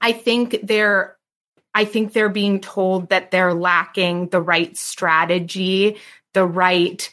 I 0.00 0.12
think 0.12 0.58
they're 0.62 1.16
I 1.72 1.84
think 1.84 2.12
they're 2.12 2.28
being 2.28 2.60
told 2.60 3.10
that 3.10 3.30
they're 3.30 3.54
lacking 3.54 4.30
the 4.30 4.40
right 4.40 4.76
strategy, 4.76 5.98
the 6.34 6.44
right 6.44 7.08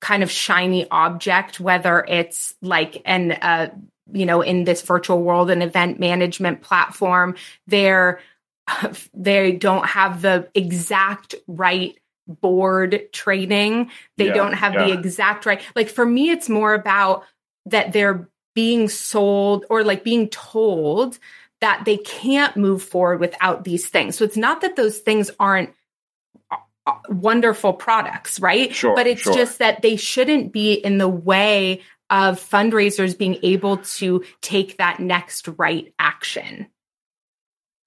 kind 0.00 0.22
of 0.22 0.30
shiny 0.30 0.86
object, 0.90 1.60
whether 1.60 2.04
it's 2.06 2.54
like 2.60 3.00
an 3.06 3.32
uh, 3.32 3.70
you 4.12 4.26
know, 4.26 4.42
in 4.42 4.64
this 4.64 4.82
virtual 4.82 5.22
world, 5.22 5.50
an 5.50 5.62
event 5.62 5.98
management 5.98 6.60
platform. 6.60 7.36
They're 7.66 8.20
they 9.14 9.52
don't 9.52 9.86
have 9.86 10.22
the 10.22 10.48
exact 10.54 11.34
right 11.46 11.96
board 12.26 13.08
training. 13.12 13.90
They 14.16 14.26
yeah, 14.26 14.34
don't 14.34 14.54
have 14.54 14.74
yeah. 14.74 14.86
the 14.86 14.92
exact 14.92 15.46
right. 15.46 15.62
Like 15.74 15.88
for 15.88 16.04
me, 16.04 16.30
it's 16.30 16.48
more 16.48 16.74
about 16.74 17.24
that 17.66 17.92
they're 17.92 18.28
being 18.54 18.88
sold 18.88 19.64
or 19.70 19.84
like 19.84 20.04
being 20.04 20.28
told 20.28 21.18
that 21.60 21.84
they 21.84 21.96
can't 21.96 22.56
move 22.56 22.82
forward 22.82 23.20
without 23.20 23.64
these 23.64 23.88
things. 23.88 24.16
So 24.16 24.24
it's 24.24 24.36
not 24.36 24.60
that 24.62 24.76
those 24.76 24.98
things 24.98 25.30
aren't 25.38 25.70
uh, 26.50 26.56
uh, 26.86 26.92
wonderful 27.08 27.72
products, 27.72 28.40
right? 28.40 28.74
Sure, 28.74 28.94
but 28.96 29.06
it's 29.06 29.22
sure. 29.22 29.34
just 29.34 29.60
that 29.60 29.80
they 29.80 29.96
shouldn't 29.96 30.52
be 30.52 30.74
in 30.74 30.98
the 30.98 31.08
way 31.08 31.82
of 32.10 32.38
fundraisers 32.38 33.16
being 33.16 33.38
able 33.42 33.78
to 33.78 34.24
take 34.40 34.76
that 34.78 35.00
next 35.00 35.48
right 35.56 35.94
action. 35.98 36.66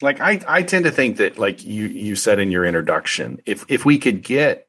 Like 0.01 0.19
I, 0.19 0.41
I 0.47 0.63
tend 0.63 0.85
to 0.85 0.91
think 0.91 1.17
that, 1.17 1.37
like 1.37 1.63
you, 1.63 1.87
you 1.87 2.15
said 2.15 2.39
in 2.39 2.51
your 2.51 2.65
introduction, 2.65 3.39
if 3.45 3.65
if 3.69 3.85
we 3.85 3.97
could 3.97 4.23
get 4.23 4.64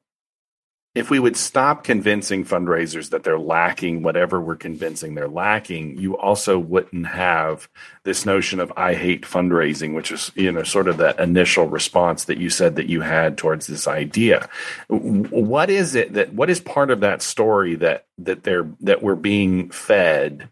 if 0.96 1.10
we 1.10 1.18
would 1.18 1.36
stop 1.36 1.84
convincing 1.84 2.42
fundraisers 2.42 3.10
that 3.10 3.22
they're 3.22 3.38
lacking 3.38 4.02
whatever 4.02 4.40
we're 4.40 4.56
convincing 4.56 5.14
they're 5.14 5.28
lacking, 5.28 5.98
you 5.98 6.16
also 6.16 6.58
wouldn't 6.58 7.06
have 7.08 7.68
this 8.04 8.24
notion 8.24 8.60
of 8.60 8.72
I 8.78 8.94
hate 8.94 9.24
fundraising, 9.24 9.94
which 9.94 10.10
is, 10.10 10.32
you 10.34 10.50
know, 10.50 10.62
sort 10.62 10.88
of 10.88 10.96
the 10.96 11.14
initial 11.22 11.68
response 11.68 12.24
that 12.24 12.38
you 12.38 12.48
said 12.48 12.76
that 12.76 12.88
you 12.88 13.02
had 13.02 13.36
towards 13.36 13.66
this 13.66 13.86
idea. 13.86 14.48
What 14.88 15.68
is 15.68 15.94
it 15.94 16.14
that 16.14 16.32
what 16.32 16.48
is 16.48 16.60
part 16.60 16.90
of 16.90 17.00
that 17.00 17.20
story 17.20 17.74
that 17.74 18.06
that 18.16 18.44
they're 18.44 18.66
that 18.80 19.02
we're 19.02 19.16
being 19.16 19.68
fed, 19.68 20.48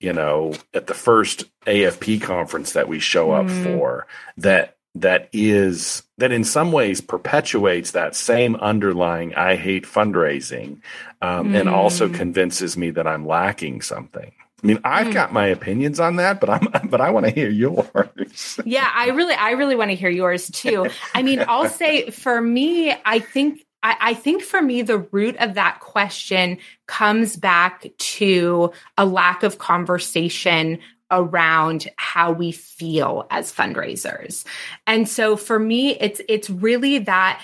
you 0.00 0.12
know, 0.12 0.54
at 0.74 0.88
the 0.88 0.94
first 0.94 1.44
AFP 1.64 2.20
conference 2.22 2.72
that 2.72 2.88
we 2.88 2.98
show 2.98 3.30
up 3.30 3.46
mm. 3.46 3.62
for 3.62 4.08
that 4.38 4.75
that 5.00 5.28
is 5.32 6.02
that 6.18 6.32
in 6.32 6.44
some 6.44 6.72
ways 6.72 7.00
perpetuates 7.00 7.92
that 7.92 8.16
same 8.16 8.56
underlying 8.56 9.34
I 9.34 9.56
hate 9.56 9.84
fundraising 9.84 10.80
um, 11.22 11.52
mm. 11.52 11.60
and 11.60 11.68
also 11.68 12.08
hmm. 12.08 12.14
convinces 12.14 12.76
me 12.76 12.90
that 12.90 13.06
I'm 13.06 13.26
lacking 13.26 13.82
something. 13.82 14.32
I 14.62 14.66
mean, 14.66 14.80
I've 14.84 15.08
mm. 15.08 15.12
got 15.12 15.32
my 15.32 15.46
opinions 15.46 16.00
on 16.00 16.16
that, 16.16 16.40
but 16.40 16.48
I'm 16.48 16.68
but 16.90 17.00
I 17.00 17.10
want 17.10 17.26
to 17.26 17.32
hear 17.32 17.50
yours. 17.50 18.58
yeah, 18.64 18.90
I 18.94 19.10
really 19.10 19.34
I 19.34 19.52
really 19.52 19.76
want 19.76 19.90
to 19.90 19.96
hear 19.96 20.10
yours 20.10 20.50
too. 20.50 20.88
I 21.14 21.22
mean, 21.22 21.44
I'll 21.46 21.68
say 21.68 22.10
for 22.10 22.40
me, 22.40 22.94
I 23.04 23.18
think 23.18 23.64
I, 23.82 23.96
I 24.00 24.14
think 24.14 24.42
for 24.42 24.60
me, 24.60 24.82
the 24.82 24.98
root 24.98 25.36
of 25.36 25.54
that 25.54 25.80
question 25.80 26.58
comes 26.86 27.36
back 27.36 27.86
to 27.98 28.72
a 28.96 29.04
lack 29.04 29.42
of 29.42 29.58
conversation 29.58 30.78
around 31.10 31.88
how 31.96 32.32
we 32.32 32.52
feel 32.52 33.26
as 33.30 33.52
fundraisers. 33.52 34.44
And 34.86 35.08
so 35.08 35.36
for 35.36 35.58
me 35.58 35.96
it's 35.98 36.20
it's 36.28 36.50
really 36.50 36.98
that 36.98 37.42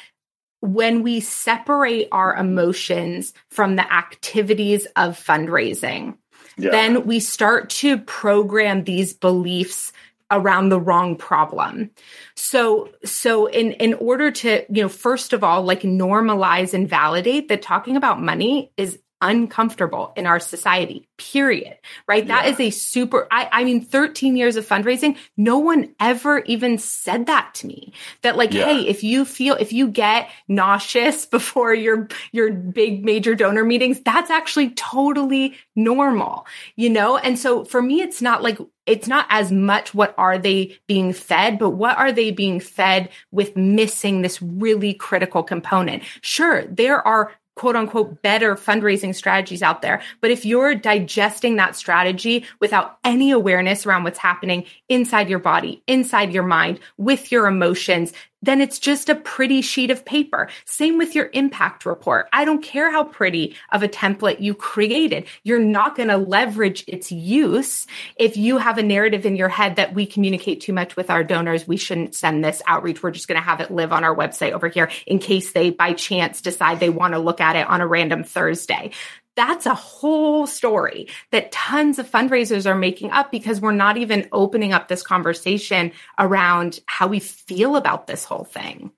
when 0.61 1.03
we 1.03 1.19
separate 1.21 2.09
our 2.13 2.37
emotions 2.37 3.35
from 3.51 3.75
the 3.75 3.93
activities 3.93 4.87
of 4.95 5.19
fundraising, 5.19 6.17
yeah. 6.57 6.71
then 6.71 7.05
we 7.05 7.19
start 7.19 7.69
to 7.69 7.99
program 7.99 8.85
these 8.85 9.13
beliefs 9.13 9.93
around 10.31 10.71
the 10.71 10.81
wrong 10.81 11.17
problem. 11.17 11.91
So 12.37 12.91
so 13.05 13.47
in 13.47 13.73
in 13.73 13.95
order 13.95 14.31
to, 14.31 14.65
you 14.73 14.83
know, 14.83 14.89
first 14.89 15.33
of 15.33 15.45
all 15.45 15.63
like 15.63 15.83
normalize 15.83 16.73
and 16.73 16.89
validate 16.89 17.49
that 17.49 17.61
talking 17.61 17.97
about 17.97 18.21
money 18.21 18.73
is 18.77 18.99
uncomfortable 19.23 20.13
in 20.17 20.27
our 20.27 20.41
society, 20.41 21.09
period. 21.17 21.79
Right. 22.07 22.27
Yeah. 22.27 22.43
That 22.43 22.51
is 22.51 22.61
a 22.61 22.71
super, 22.71 23.29
I, 23.31 23.49
I 23.51 23.65
mean, 23.65 23.81
13 23.81 24.37
years 24.37 24.57
of 24.57 24.69
fundraising, 24.69 25.17
no 25.37 25.59
one 25.59 25.95
ever 25.99 26.41
even 26.41 26.77
said 26.77 27.27
that 27.27 27.55
to 27.55 27.67
me. 27.67 27.95
That 28.23 28.37
like, 28.37 28.53
yeah. 28.53 28.67
hey, 28.67 28.89
if 28.89 29.03
you 29.03 29.25
feel, 29.25 29.55
if 29.55 29.73
you 29.73 29.89
get 29.89 30.29
nauseous 30.49 31.25
before 31.33 31.73
your, 31.73 32.09
your 32.33 32.53
big 32.53 33.05
major 33.05 33.35
donor 33.35 33.65
meetings, 33.65 34.01
that's 34.01 34.31
actually 34.31 34.71
totally 34.71 35.57
normal, 35.75 36.47
you 36.77 36.91
know? 36.91 37.17
And 37.17 37.39
so 37.39 37.65
for 37.65 37.81
me, 37.81 38.03
it's 38.03 38.21
not 38.21 38.43
like, 38.43 38.59
it's 38.85 39.07
not 39.07 39.27
as 39.29 39.53
much 39.53 39.95
what 39.95 40.13
are 40.19 40.39
they 40.39 40.77
being 40.89 41.13
fed, 41.13 41.59
but 41.59 41.71
what 41.71 41.97
are 41.97 42.11
they 42.11 42.33
being 42.33 42.59
fed 42.59 43.11
with 43.31 43.57
missing 43.57 44.23
this 44.23 44.43
really 44.43 44.93
critical 44.93 45.45
component? 45.45 46.03
Sure, 46.21 46.65
there 46.65 47.07
are 47.07 47.33
quote 47.55 47.77
unquote 47.77 48.23
better 48.23 48.55
fundraising 48.55 49.15
strategies 49.15 49.63
out 49.63 49.83
there. 49.83 50.03
But 50.21 50.31
if 50.31 50.45
you're 50.45 50.75
digesting 50.75 51.57
that 51.57 51.77
strategy 51.77 52.45
without 52.61 52.99
any 53.05 53.31
awareness 53.31 53.87
around 53.87 54.05
what's 54.05 54.19
happening 54.19 54.65
inside 54.89 55.29
your 55.29 55.39
body, 55.39 55.83
inside 55.87 56.33
your 56.33 56.43
mind, 56.45 56.81
with 56.97 57.31
your 57.31 57.47
emotions, 57.47 58.13
then 58.43 58.61
it's 58.61 58.79
just 58.79 59.09
a 59.09 59.15
pretty 59.15 59.63
sheet 59.63 59.91
of 59.91 60.05
paper. 60.05 60.49
Same 60.65 60.99
with 60.99 61.15
your 61.15 61.31
impact 61.33 61.87
report. 61.87 62.29
I 62.33 62.45
don't 62.45 62.63
care 62.63 62.91
how 62.91 63.05
pretty 63.05 63.57
of 63.71 63.83
a 63.83 63.89
template 63.89 64.41
you 64.41 64.55
created. 64.55 65.27
You're 65.45 65.59
not 65.59 65.97
going 65.97 66.09
to 66.09 66.17
leverage 66.17 66.85
its 66.87 67.13
use 67.13 67.87
if 68.17 68.37
you 68.37 68.59
have 68.59 68.79
a 68.79 68.83
narrative 68.83 69.25
in 69.25 69.37
your 69.37 69.49
head 69.49 69.77
that 69.77 69.95
we 69.95 70.07
communicate 70.07 70.61
too 70.61 70.73
much 70.73 70.97
with 70.97 71.11
our 71.11 71.25
donors. 71.25 71.67
We 71.67 71.77
shouldn't 71.77 72.15
send 72.15 72.45
this 72.45 72.61
outreach. 72.67 73.03
We're 73.03 73.13
just 73.13 73.29
going 73.29 73.41
to 73.41 73.45
have 73.45 73.61
it 73.61 73.71
live 73.71 73.93
on 73.93 74.05
our 74.05 74.15
website 74.15 74.53
over 74.53 74.69
here 74.69 74.91
in 75.07 75.19
case 75.19 75.53
they 75.53 75.71
by 75.71 75.93
chance 75.93 76.41
decide 76.41 76.81
they 76.81 76.91
want 76.91 77.15
to 77.15 77.21
look 77.21 77.41
at 77.41 77.57
it 77.57 77.67
on 77.67 77.81
a 77.81 77.87
random 77.87 78.25
Thursday 78.25 78.91
that's 79.37 79.67
a 79.67 79.75
whole 79.75 80.47
story 80.47 81.09
that 81.31 81.53
tons 81.53 81.99
of 81.99 82.11
fundraisers 82.11 82.67
are 82.67 82.75
making 82.75 83.11
up 83.11 83.31
because 83.31 83.61
we're 83.61 83.73
not 83.73 83.97
even 83.97 84.29
opening 84.33 84.73
up 84.73 84.89
this 84.89 85.03
conversation 85.03 85.93
around 86.19 86.81
how 86.87 87.07
we 87.07 87.19
feel 87.19 87.77
about 87.77 88.07
this 88.07 88.25
whole 88.25 88.45
thing. 88.45 88.93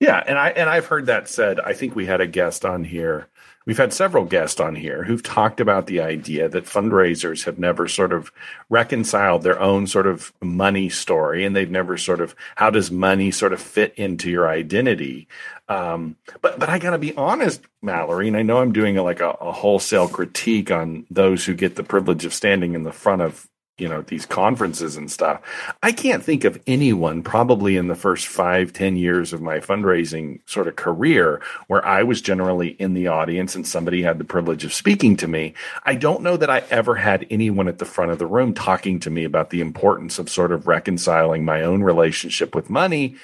Yeah, 0.00 0.22
and 0.26 0.36
I 0.36 0.48
and 0.50 0.68
I've 0.68 0.86
heard 0.86 1.06
that 1.06 1.28
said. 1.28 1.60
I 1.60 1.74
think 1.74 1.94
we 1.94 2.06
had 2.06 2.20
a 2.20 2.26
guest 2.26 2.64
on 2.64 2.82
here 2.82 3.28
We've 3.64 3.78
had 3.78 3.92
several 3.92 4.24
guests 4.24 4.60
on 4.60 4.74
here 4.74 5.04
who've 5.04 5.22
talked 5.22 5.60
about 5.60 5.86
the 5.86 6.00
idea 6.00 6.48
that 6.48 6.64
fundraisers 6.64 7.44
have 7.44 7.58
never 7.58 7.86
sort 7.86 8.12
of 8.12 8.32
reconciled 8.68 9.42
their 9.42 9.60
own 9.60 9.86
sort 9.86 10.06
of 10.06 10.32
money 10.40 10.88
story 10.88 11.44
and 11.44 11.54
they've 11.54 11.70
never 11.70 11.96
sort 11.96 12.20
of 12.20 12.34
how 12.56 12.70
does 12.70 12.90
money 12.90 13.30
sort 13.30 13.52
of 13.52 13.60
fit 13.60 13.94
into 13.96 14.30
your 14.30 14.48
identity. 14.48 15.28
Um, 15.68 16.16
but 16.40 16.58
but 16.58 16.68
I 16.68 16.78
got 16.78 16.90
to 16.90 16.98
be 16.98 17.14
honest, 17.16 17.62
Mallory, 17.80 18.28
and 18.28 18.36
I 18.36 18.42
know 18.42 18.58
I'm 18.58 18.72
doing 18.72 18.98
a, 18.98 19.02
like 19.02 19.20
a, 19.20 19.30
a 19.30 19.52
wholesale 19.52 20.08
critique 20.08 20.70
on 20.70 21.06
those 21.10 21.44
who 21.44 21.54
get 21.54 21.76
the 21.76 21.84
privilege 21.84 22.24
of 22.24 22.34
standing 22.34 22.74
in 22.74 22.82
the 22.82 22.92
front 22.92 23.22
of 23.22 23.48
you 23.82 23.88
know 23.88 24.00
these 24.02 24.24
conferences 24.24 24.96
and 24.96 25.10
stuff 25.10 25.42
i 25.82 25.90
can't 25.90 26.24
think 26.24 26.44
of 26.44 26.62
anyone 26.68 27.20
probably 27.20 27.76
in 27.76 27.88
the 27.88 27.96
first 27.96 28.28
five 28.28 28.72
ten 28.72 28.94
years 28.94 29.32
of 29.32 29.42
my 29.42 29.58
fundraising 29.58 30.38
sort 30.46 30.68
of 30.68 30.76
career 30.76 31.42
where 31.66 31.84
i 31.84 32.02
was 32.02 32.22
generally 32.22 32.68
in 32.78 32.94
the 32.94 33.08
audience 33.08 33.56
and 33.56 33.66
somebody 33.66 34.02
had 34.02 34.18
the 34.18 34.24
privilege 34.24 34.64
of 34.64 34.72
speaking 34.72 35.16
to 35.16 35.26
me 35.26 35.52
i 35.84 35.96
don't 35.96 36.22
know 36.22 36.36
that 36.36 36.48
i 36.48 36.62
ever 36.70 36.94
had 36.94 37.26
anyone 37.28 37.66
at 37.66 37.78
the 37.78 37.84
front 37.84 38.12
of 38.12 38.20
the 38.20 38.26
room 38.26 38.54
talking 38.54 39.00
to 39.00 39.10
me 39.10 39.24
about 39.24 39.50
the 39.50 39.60
importance 39.60 40.20
of 40.20 40.30
sort 40.30 40.52
of 40.52 40.68
reconciling 40.68 41.44
my 41.44 41.62
own 41.62 41.82
relationship 41.82 42.54
with 42.54 42.70
money 42.70 43.16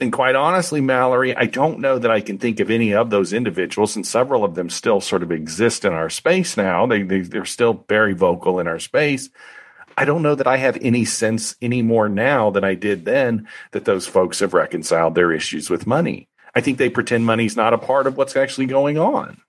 and 0.00 0.12
quite 0.12 0.34
honestly, 0.34 0.80
Mallory, 0.80 1.36
I 1.36 1.46
don't 1.46 1.78
know 1.78 1.98
that 1.98 2.10
I 2.10 2.20
can 2.20 2.38
think 2.38 2.58
of 2.58 2.70
any 2.70 2.92
of 2.92 3.10
those 3.10 3.32
individuals, 3.32 3.94
and 3.94 4.04
several 4.04 4.44
of 4.44 4.56
them 4.56 4.68
still 4.68 5.00
sort 5.00 5.22
of 5.22 5.30
exist 5.30 5.84
in 5.84 5.92
our 5.92 6.10
space 6.10 6.56
now. 6.56 6.86
They, 6.86 7.02
they, 7.02 7.20
they're 7.20 7.44
still 7.44 7.84
very 7.88 8.12
vocal 8.12 8.58
in 8.58 8.66
our 8.66 8.80
space. 8.80 9.30
I 9.96 10.04
don't 10.04 10.22
know 10.22 10.34
that 10.34 10.46
I 10.46 10.56
have 10.56 10.78
any 10.80 11.04
sense 11.04 11.56
anymore 11.62 12.08
now 12.08 12.50
than 12.50 12.64
I 12.64 12.74
did 12.74 13.04
then 13.04 13.48
that 13.72 13.84
those 13.84 14.06
folks 14.06 14.40
have 14.40 14.54
reconciled 14.54 15.14
their 15.14 15.32
issues 15.32 15.70
with 15.70 15.86
money. 15.86 16.28
I 16.54 16.60
think 16.60 16.78
they 16.78 16.88
pretend 16.88 17.26
money's 17.26 17.56
not 17.56 17.74
a 17.74 17.78
part 17.78 18.06
of 18.06 18.16
what's 18.16 18.36
actually 18.36 18.66
going 18.66 18.98
on. 18.98 19.40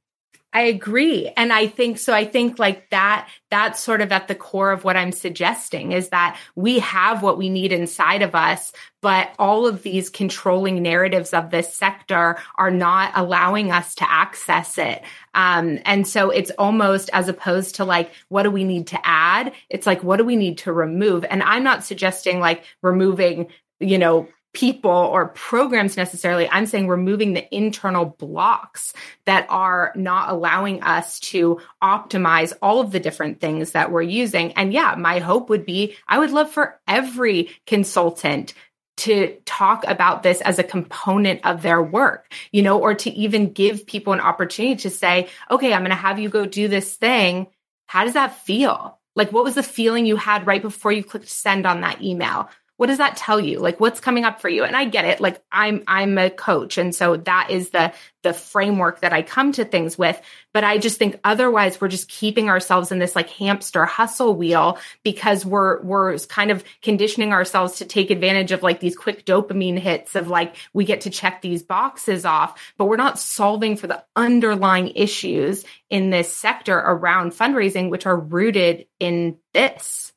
I 0.56 0.62
agree. 0.62 1.30
And 1.36 1.52
I 1.52 1.68
think 1.68 2.00
so. 2.00 2.14
I 2.14 2.24
think 2.24 2.60
like 2.60 2.90
that, 2.92 3.28
that's 3.52 3.78
sort 3.82 4.00
of 4.00 4.14
at 4.14 4.30
the 4.30 4.36
core 4.36 4.72
of 4.72 4.86
what 4.86 4.96
I'm 4.96 5.12
suggesting 5.12 5.92
is 5.92 6.10
that 6.10 6.40
we 6.56 6.80
have 6.80 7.22
what 7.22 7.38
we 7.38 7.50
need 7.50 7.74
inside 7.74 8.22
of 8.22 8.36
us, 8.36 8.72
but 9.02 9.36
all 9.38 9.68
of 9.68 9.84
these 9.84 10.10
controlling 10.10 10.82
narratives 10.82 11.34
of 11.34 11.50
this 11.50 11.76
sector 11.76 12.38
are 12.58 12.72
not 12.72 13.12
allowing 13.16 13.74
us 13.74 13.96
to 13.96 14.10
access 14.10 14.78
it. 14.78 15.04
Um, 15.34 15.80
and 15.84 16.08
so 16.08 16.30
it's 16.30 16.52
almost 16.52 17.10
as 17.12 17.28
opposed 17.28 17.76
to 17.76 17.84
like, 17.84 18.14
what 18.30 18.44
do 18.44 18.50
we 18.50 18.64
need 18.64 18.88
to 18.88 19.00
add? 19.06 19.52
It's 19.70 19.86
like, 19.86 20.06
what 20.06 20.18
do 20.18 20.24
we 20.24 20.38
need 20.38 20.60
to 20.60 20.72
remove? 20.72 21.26
And 21.26 21.44
I'm 21.44 21.66
not 21.66 21.84
suggesting 21.84 22.40
like 22.40 22.64
removing, 22.82 23.48
you 23.82 23.98
know, 23.98 24.30
people 24.56 24.90
or 24.90 25.28
programs 25.28 25.98
necessarily. 25.98 26.50
I'm 26.50 26.66
saying 26.66 26.88
removing 26.88 27.34
the 27.34 27.56
internal 27.56 28.06
blocks 28.06 28.94
that 29.26 29.46
are 29.50 29.94
not 29.96 30.30
allowing 30.30 30.82
us 30.82 31.20
to 31.20 31.62
optimize 31.84 32.54
all 32.62 32.80
of 32.80 32.92
the 32.92 33.00
different 33.00 33.40
things 33.40 33.74
that 33.74 33.92
we're 33.92 34.02
using. 34.02 34.54
And 34.54 34.74
yeah, 34.74 34.96
my 34.98 35.20
hope 35.20 35.50
would 35.50 35.66
be 35.66 35.96
I 36.08 36.18
would 36.18 36.32
love 36.32 36.50
for 36.50 36.80
every 36.88 37.52
consultant 37.68 38.54
to 38.98 39.36
talk 39.46 39.86
about 39.86 40.24
this 40.24 40.40
as 40.42 40.58
a 40.58 40.64
component 40.64 41.46
of 41.46 41.62
their 41.62 41.84
work, 41.84 42.32
you 42.52 42.62
know, 42.62 42.80
or 42.80 42.96
to 42.96 43.10
even 43.12 43.52
give 43.52 43.86
people 43.86 44.14
an 44.14 44.22
opportunity 44.22 44.78
to 44.78 44.90
say, 44.90 45.28
okay, 45.52 45.74
I'm 45.74 45.82
going 45.82 45.90
to 45.90 45.96
have 45.96 46.18
you 46.18 46.30
go 46.30 46.46
do 46.46 46.68
this 46.68 46.96
thing. 46.96 47.48
How 47.88 48.06
does 48.06 48.14
that 48.14 48.40
feel? 48.46 48.98
Like, 49.16 49.32
what 49.32 49.44
was 49.44 49.56
the 49.56 49.64
feeling 49.64 50.06
you 50.06 50.16
had 50.16 50.48
right 50.48 50.62
before 50.62 50.92
you 50.92 51.04
clicked 51.04 51.28
send 51.28 51.66
on 51.66 51.82
that 51.82 52.02
email? 52.02 52.50
What 52.78 52.88
does 52.88 52.98
that 52.98 53.16
tell 53.16 53.40
you? 53.40 53.60
Like 53.60 53.80
what's 53.80 54.00
coming 54.00 54.26
up 54.26 54.42
for 54.42 54.50
you? 54.50 54.64
And 54.64 54.76
i 54.76 54.86
get 54.86 55.06
it. 55.06 55.22
Like 55.22 55.42
i'm 55.52 55.84
i'm 55.88 56.18
a 56.18 56.30
coach. 56.30 56.78
And 56.78 56.94
so 56.94 57.18
that 57.18 57.50
is 57.50 57.70
the 57.70 57.94
the 58.24 58.34
framework 58.34 59.02
that 59.02 59.14
i 59.14 59.22
come 59.22 59.52
to 59.54 59.64
things 59.64 59.98
with. 59.98 60.20
But 60.54 60.64
i 60.64 60.78
just 60.78 60.98
think 60.98 61.20
otherwise 61.24 61.80
we're 61.80 61.88
just 61.88 62.10
keeping 62.10 62.50
ourselves 62.50 62.92
in 62.92 63.00
this 63.00 63.16
like 63.16 63.30
hamster 63.30 63.86
hustle 63.86 64.36
wheel 64.36 64.78
because 65.04 65.46
we're 65.46 65.82
we're 65.84 66.18
kind 66.20 66.52
of 66.52 66.64
conditioning 66.82 67.32
ourselves 67.32 67.78
to 67.78 67.86
take 67.86 68.12
advantage 68.12 68.52
of 68.52 68.64
like 68.64 68.80
these 68.80 68.96
quick 68.96 69.26
dopamine 69.26 69.80
hits 69.80 70.16
of 70.16 70.28
like 70.28 70.56
we 70.74 70.84
get 70.86 71.02
to 71.02 71.10
check 71.10 71.42
these 71.42 71.64
boxes 71.64 72.26
off. 72.26 72.74
But 72.78 72.86
we're 72.86 72.98
not 72.98 73.20
solving 73.20 73.78
for 73.78 73.88
the 73.88 74.04
underlying 74.16 74.90
issues 74.96 75.64
in 75.90 76.10
this 76.10 76.34
sector 76.34 76.78
around 76.78 77.32
fundraising 77.32 77.90
which 77.90 78.06
are 78.06 78.20
rooted 78.20 78.88
in 79.00 79.38
this. 79.54 80.12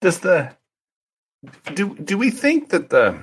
Does 0.00 0.20
the 0.20 0.56
do 1.74 1.94
do 1.96 2.18
we 2.18 2.30
think 2.30 2.70
that 2.70 2.90
the 2.90 3.18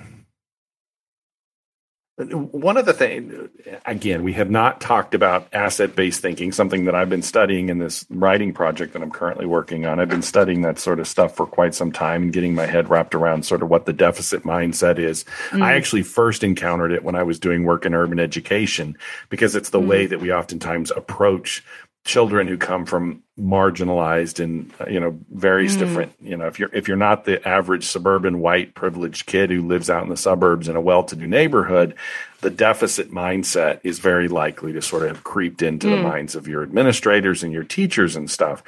one 2.18 2.78
of 2.78 2.86
the 2.86 2.94
things 2.94 3.50
again 3.86 4.24
we 4.24 4.32
have 4.32 4.50
not 4.50 4.80
talked 4.80 5.14
about 5.14 5.54
asset 5.54 5.98
based 5.98 6.22
thinking 6.22 6.54
something 6.54 6.86
that 6.86 6.96
i've 6.96 7.10
been 7.10 7.22
studying 7.22 7.68
in 7.68 7.78
this 7.78 8.06
writing 8.10 8.54
project 8.54 8.94
that 8.94 9.02
i'm 9.02 9.12
currently 9.12 9.46
working 9.46 9.86
on 9.86 10.00
i've 10.00 10.08
been 10.08 10.22
studying 10.22 10.62
that 10.62 10.80
sort 10.80 11.02
of 11.02 11.10
stuff 11.10 11.36
for 11.36 11.46
quite 11.46 11.76
some 11.76 11.92
time 11.92 12.24
and 12.24 12.32
getting 12.32 12.56
my 12.56 12.66
head 12.66 12.90
wrapped 12.90 13.14
around 13.14 13.46
sort 13.46 13.62
of 13.62 13.70
what 13.70 13.86
the 13.86 13.92
deficit 13.92 14.44
mindset 14.44 14.98
is 14.98 15.26
mm. 15.50 15.62
i 15.62 15.74
actually 15.74 16.04
first 16.04 16.42
encountered 16.42 16.94
it 16.94 17.04
when 17.04 17.16
i 17.16 17.24
was 17.24 17.38
doing 17.38 17.66
work 17.66 17.86
in 17.86 17.94
urban 17.94 18.20
education 18.20 18.98
because 19.28 19.54
it's 19.54 19.72
the 19.72 19.82
mm. 19.82 19.88
way 19.88 20.06
that 20.06 20.22
we 20.22 20.32
oftentimes 20.32 20.92
approach 20.92 21.66
children 22.06 22.48
who 22.48 22.58
come 22.58 22.86
from 22.86 23.22
marginalized 23.38 24.42
and 24.42 24.72
you 24.90 25.00
know 25.00 25.20
various 25.34 25.76
mm. 25.76 25.80
different 25.80 26.14
you 26.22 26.38
know 26.38 26.48
if 26.48 26.58
you're 26.58 26.70
if 26.72 26.88
you're 26.88 26.96
not 26.96 27.26
the 27.26 27.46
average 27.46 27.84
suburban 27.84 28.40
white 28.40 28.74
privileged 28.76 29.26
kid 29.26 29.50
who 29.50 29.68
lives 29.68 29.90
out 29.90 30.04
in 30.04 30.10
the 30.10 30.16
suburbs 30.16 30.70
in 30.70 30.76
a 30.76 30.82
well-to-do 30.82 31.28
neighborhood 31.28 31.94
the 32.42 32.50
deficit 32.50 33.12
mindset 33.12 33.80
is 33.84 34.00
very 34.00 34.28
likely 34.30 34.72
to 34.72 34.82
sort 34.82 35.04
of 35.04 35.10
have 35.10 35.24
creeped 35.24 35.62
into 35.62 35.88
mm. 35.88 35.98
the 35.98 36.02
minds 36.02 36.36
of 36.36 36.48
your 36.48 36.64
administrators 36.64 37.44
and 37.44 37.52
your 37.52 37.64
teachers 37.64 38.16
and 38.16 38.32
stuff 38.32 38.64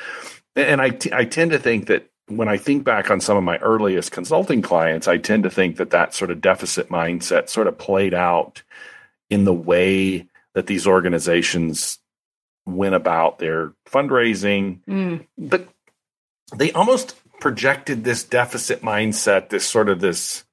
and 0.57 0.81
I, 0.81 0.89
t- 0.89 1.13
I 1.13 1.23
tend 1.25 1.51
to 1.51 1.59
think 1.59 1.85
that 1.85 2.09
when 2.27 2.49
I 2.49 2.57
think 2.57 2.83
back 2.83 3.09
on 3.09 3.21
some 3.21 3.37
of 3.37 3.43
my 3.43 3.57
earliest 3.57 4.11
consulting 4.11 4.61
clients, 4.61 5.07
I 5.07 5.17
tend 5.17 5.43
to 5.43 5.49
think 5.49 5.77
that 5.77 5.91
that 5.91 6.13
sort 6.13 6.31
of 6.31 6.41
deficit 6.41 6.89
mindset 6.89 7.47
sort 7.47 7.67
of 7.67 7.77
played 7.77 8.13
out 8.13 8.63
in 9.29 9.45
the 9.45 9.53
way 9.53 10.27
that 10.53 10.67
these 10.67 10.87
organizations 10.87 11.99
went 12.67 12.95
about 12.95 13.39
their 13.39 13.73
fundraising, 13.89 14.79
mm. 14.87 15.25
but 15.37 15.67
they 16.55 16.71
almost 16.73 17.15
projected 17.39 18.03
this 18.03 18.23
deficit 18.23 18.81
mindset, 18.81 19.49
this 19.49 19.65
sort 19.65 19.89
of 19.89 19.99
this 19.99 20.43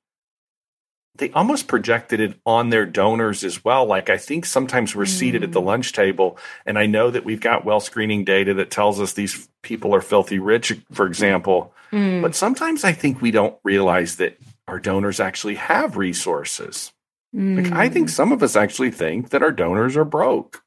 they 1.16 1.31
almost 1.31 1.68
projected 1.68 2.20
it 2.20 2.40
on 2.44 2.70
their 2.70 2.87
donors 2.87 3.44
as 3.44 3.64
well. 3.64 3.87
Like 3.87 4.11
I 4.11 4.16
think 4.16 4.44
sometimes 4.44 4.94
we're 4.94 5.05
mm. 5.05 5.09
seated 5.09 5.44
at 5.44 5.53
the 5.53 5.61
mm. 5.61 5.66
lunch 5.66 5.92
table, 5.92 6.38
and 6.66 6.79
I 6.79 6.87
know 6.87 7.11
that 7.11 7.24
we've 7.24 7.40
got 7.40 7.64
well 7.64 7.81
screening 7.81 8.24
data 8.24 8.55
that 8.55 8.70
tells 8.70 9.00
us 9.00 9.12
these 9.12 9.48
people 9.62 9.94
are 9.94 10.00
filthy 10.00 10.38
rich, 10.38 10.72
for 10.92 11.07
example. 11.07 11.72
Mm. 11.92 12.22
But 12.22 12.35
sometimes 12.35 12.83
I 12.83 12.92
think 12.92 13.22
we 13.22 13.31
don't 13.31 13.57
realize 13.62 14.16
that 14.16 14.38
our 14.66 14.81
donors 14.81 15.20
actually 15.20 15.55
have 15.55 15.96
resources. 15.96 16.92
Mm. 17.35 17.62
Like 17.62 17.72
I 17.72 17.88
think 17.88 18.09
mm. 18.09 18.12
some 18.12 18.33
of 18.33 18.42
us 18.42 18.57
actually 18.57 18.90
think 18.90 19.31
that 19.31 19.42
our 19.42 19.53
donors 19.53 19.96
are 19.96 20.05
broke. 20.05 20.63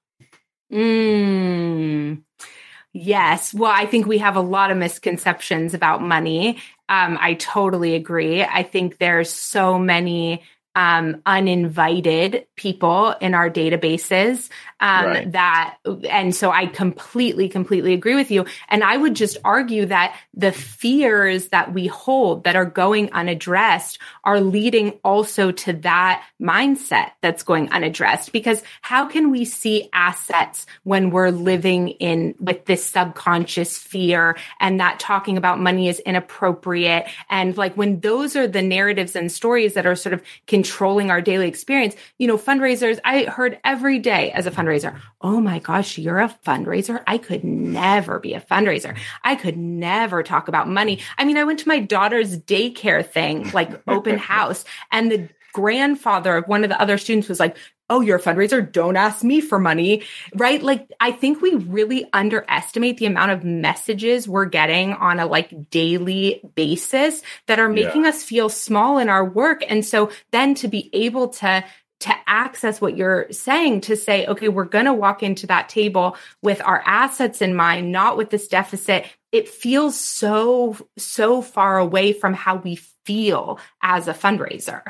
Mm. 0.72 2.24
Yes. 2.94 3.54
Well, 3.54 3.72
I 3.74 3.86
think 3.86 4.08
we 4.08 4.20
have 4.20 4.36
a 4.36 4.42
lot 4.42 4.72
of 4.72 4.78
misconceptions 4.78 5.74
about 5.74 6.02
money. 6.02 6.58
Um, 6.90 7.18
I 7.22 7.36
totally 7.36 7.96
agree. 7.96 8.44
I 8.44 8.64
think 8.64 8.98
there's 8.98 9.30
so 9.30 9.80
many 9.80 10.44
um, 10.78 11.24
uninvited 11.26 12.46
people 12.56 13.16
in 13.20 13.34
our 13.34 13.50
databases 13.50 14.48
um, 14.80 15.06
right. 15.06 15.32
that 15.32 15.78
and 16.08 16.36
so 16.36 16.52
i 16.52 16.68
completely 16.68 17.50
completely 17.50 17.94
agree 17.94 18.13
with 18.13 18.30
you. 18.30 18.46
And 18.70 18.84
i 18.84 18.96
would 18.96 19.16
just 19.16 19.38
argue 19.44 19.88
that 19.88 20.16
the 20.36 20.52
fears 20.52 21.48
that 21.48 21.74
we 21.74 21.88
hold 21.88 22.44
that 22.44 22.56
are 22.56 22.66
going 22.66 23.12
unaddressed 23.12 23.98
are 24.24 24.40
leading 24.40 24.92
also 25.04 25.52
to 25.52 25.74
that 25.74 26.24
mindset 26.40 27.12
that's 27.22 27.42
going 27.42 27.72
unaddressed. 27.72 28.32
Because 28.32 28.62
how 28.82 29.08
can 29.08 29.32
we 29.32 29.46
see 29.46 29.90
assets 29.94 30.68
when 30.84 31.10
we're 31.10 31.32
living 31.32 31.90
in 31.90 32.36
with 32.40 32.66
this 32.66 32.86
subconscious 32.86 33.78
fear 33.78 34.38
and 34.60 34.80
that 34.80 35.00
talking 35.00 35.38
about 35.38 35.60
money 35.60 35.90
is 35.90 36.00
inappropriate? 36.00 37.08
And 37.30 37.58
like 37.58 37.76
when 37.76 38.00
those 38.00 38.36
are 38.36 38.48
the 38.48 38.62
narratives 38.62 39.16
and 39.16 39.32
stories 39.32 39.74
that 39.74 39.88
are 39.88 39.96
sort 39.96 40.13
of 40.13 40.22
controlling 40.68 41.10
our 41.10 41.22
daily 41.22 41.48
experience 41.48 41.96
you 42.20 42.28
know 42.28 42.38
fundraisers 42.38 43.00
i 43.04 43.24
heard 43.24 43.60
every 43.64 44.00
day 44.00 44.32
as 44.32 44.46
a 44.46 44.52
fundraiser 44.52 44.68
fundraiser. 44.68 45.00
Oh 45.22 45.40
my 45.40 45.60
gosh, 45.60 45.98
you're 45.98 46.20
a 46.20 46.34
fundraiser? 46.46 47.04
I 47.08 47.18
could 47.18 47.44
never 47.44 48.20
be 48.20 48.34
a 48.34 48.42
fundraiser. 48.42 48.98
I 49.24 49.36
could 49.36 49.58
never 49.58 50.24
talk 50.24 50.48
about 50.48 50.68
money. 50.68 51.00
I 51.18 51.26
mean, 51.26 51.38
I 51.38 51.44
went 51.44 51.60
to 51.60 51.68
my 51.68 51.80
daughter's 51.80 52.38
daycare 52.38 53.06
thing, 53.06 53.50
like 53.52 53.82
open 53.88 54.18
house, 54.34 54.64
and 54.92 55.12
the 55.12 55.30
grandfather 55.58 56.38
of 56.38 56.48
one 56.48 56.63
of 56.63 56.70
the 56.70 56.80
other 56.80 57.00
students 57.00 57.28
was 57.28 57.39
like, 57.39 57.58
Oh, 57.89 58.02
you're 58.02 58.17
a 58.17 58.22
fundraiser. 58.22 58.70
Don't 58.70 58.98
ask 58.98 59.24
me 59.24 59.39
for 59.39 59.58
money. 59.58 60.04
Right. 60.36 60.62
Like, 60.62 60.91
I 61.00 61.12
think 61.12 61.41
we 61.41 61.56
really 61.56 62.06
underestimate 62.12 62.98
the 62.98 63.06
amount 63.06 63.32
of 63.32 63.46
messages 63.46 64.28
we're 64.28 64.46
getting 64.46 64.91
on 64.93 65.20
a 65.20 65.26
like 65.26 65.70
daily 65.70 66.41
basis 66.54 67.22
that 67.48 67.60
are 67.60 67.70
making 67.70 68.04
yeah. 68.04 68.10
us 68.10 68.24
feel 68.24 68.50
small 68.50 68.98
in 68.98 69.08
our 69.10 69.24
work. 69.24 69.63
And 69.67 69.86
so 69.86 70.12
then 70.32 70.54
to 70.56 70.67
be 70.67 70.89
able 70.91 71.30
to 71.30 71.63
to 72.02 72.13
access 72.28 72.80
what 72.80 72.96
you're 72.96 73.32
saying 73.32 73.82
to 73.82 73.96
say, 73.96 74.28
okay, 74.28 74.50
we're 74.50 74.65
going 74.65 74.86
to 74.86 74.93
walk 74.93 75.24
into 75.24 75.48
that 75.48 75.67
table 75.67 76.15
with 76.43 76.62
our 76.63 76.84
assets 76.86 77.41
in 77.41 77.56
mind, 77.56 77.91
not 77.91 78.17
with 78.17 78.30
this 78.30 78.48
deficit. 78.48 79.08
It 79.32 79.50
feels 79.50 80.00
so, 80.00 80.78
so 80.98 81.41
far 81.41 81.80
away 81.80 82.13
from 82.13 82.36
how 82.36 82.58
we 82.58 82.76
feel 82.76 83.60
as 83.82 84.08
a 84.08 84.13
fundraiser. 84.13 84.84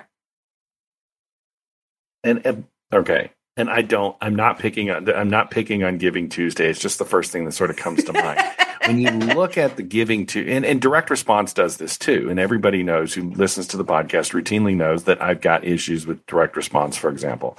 And, 2.28 2.46
and 2.46 2.63
okay. 2.94 3.32
And 3.56 3.70
I 3.70 3.82
don't, 3.82 4.16
I'm 4.22 4.36
not 4.36 4.60
picking 4.60 4.92
on, 4.92 5.12
I'm 5.12 5.30
not 5.30 5.50
picking 5.50 5.84
on 5.84 5.98
Giving 5.98 6.30
Tuesday. 6.30 6.70
It's 6.70 6.80
just 6.80 7.00
the 7.00 7.06
first 7.06 7.32
thing 7.32 7.46
that 7.46 7.54
sort 7.54 7.72
of 7.72 7.76
comes 7.76 8.04
to 8.04 8.13
mind. 8.13 8.40
when 8.88 9.00
you 9.00 9.12
look 9.36 9.58
at 9.58 9.76
the 9.76 9.84
giving 9.84 10.26
to 10.26 10.50
and, 10.50 10.66
and 10.66 10.82
direct 10.82 11.10
response 11.10 11.54
does 11.54 11.78
this 11.78 11.98
too 11.98 12.28
and 12.30 12.40
everybody 12.40 12.84
knows 12.84 13.13
who 13.13 13.30
listens 13.32 13.68
to 13.68 13.78
the 13.78 13.86
podcast 13.86 14.34
routinely 14.34 14.76
knows 14.76 15.04
that 15.04 15.22
i've 15.22 15.42
got 15.42 15.63
issues 15.63 16.08
with 16.08 16.26
direct 16.26 16.56
response 16.56 16.96
for 16.96 17.10
example 17.10 17.58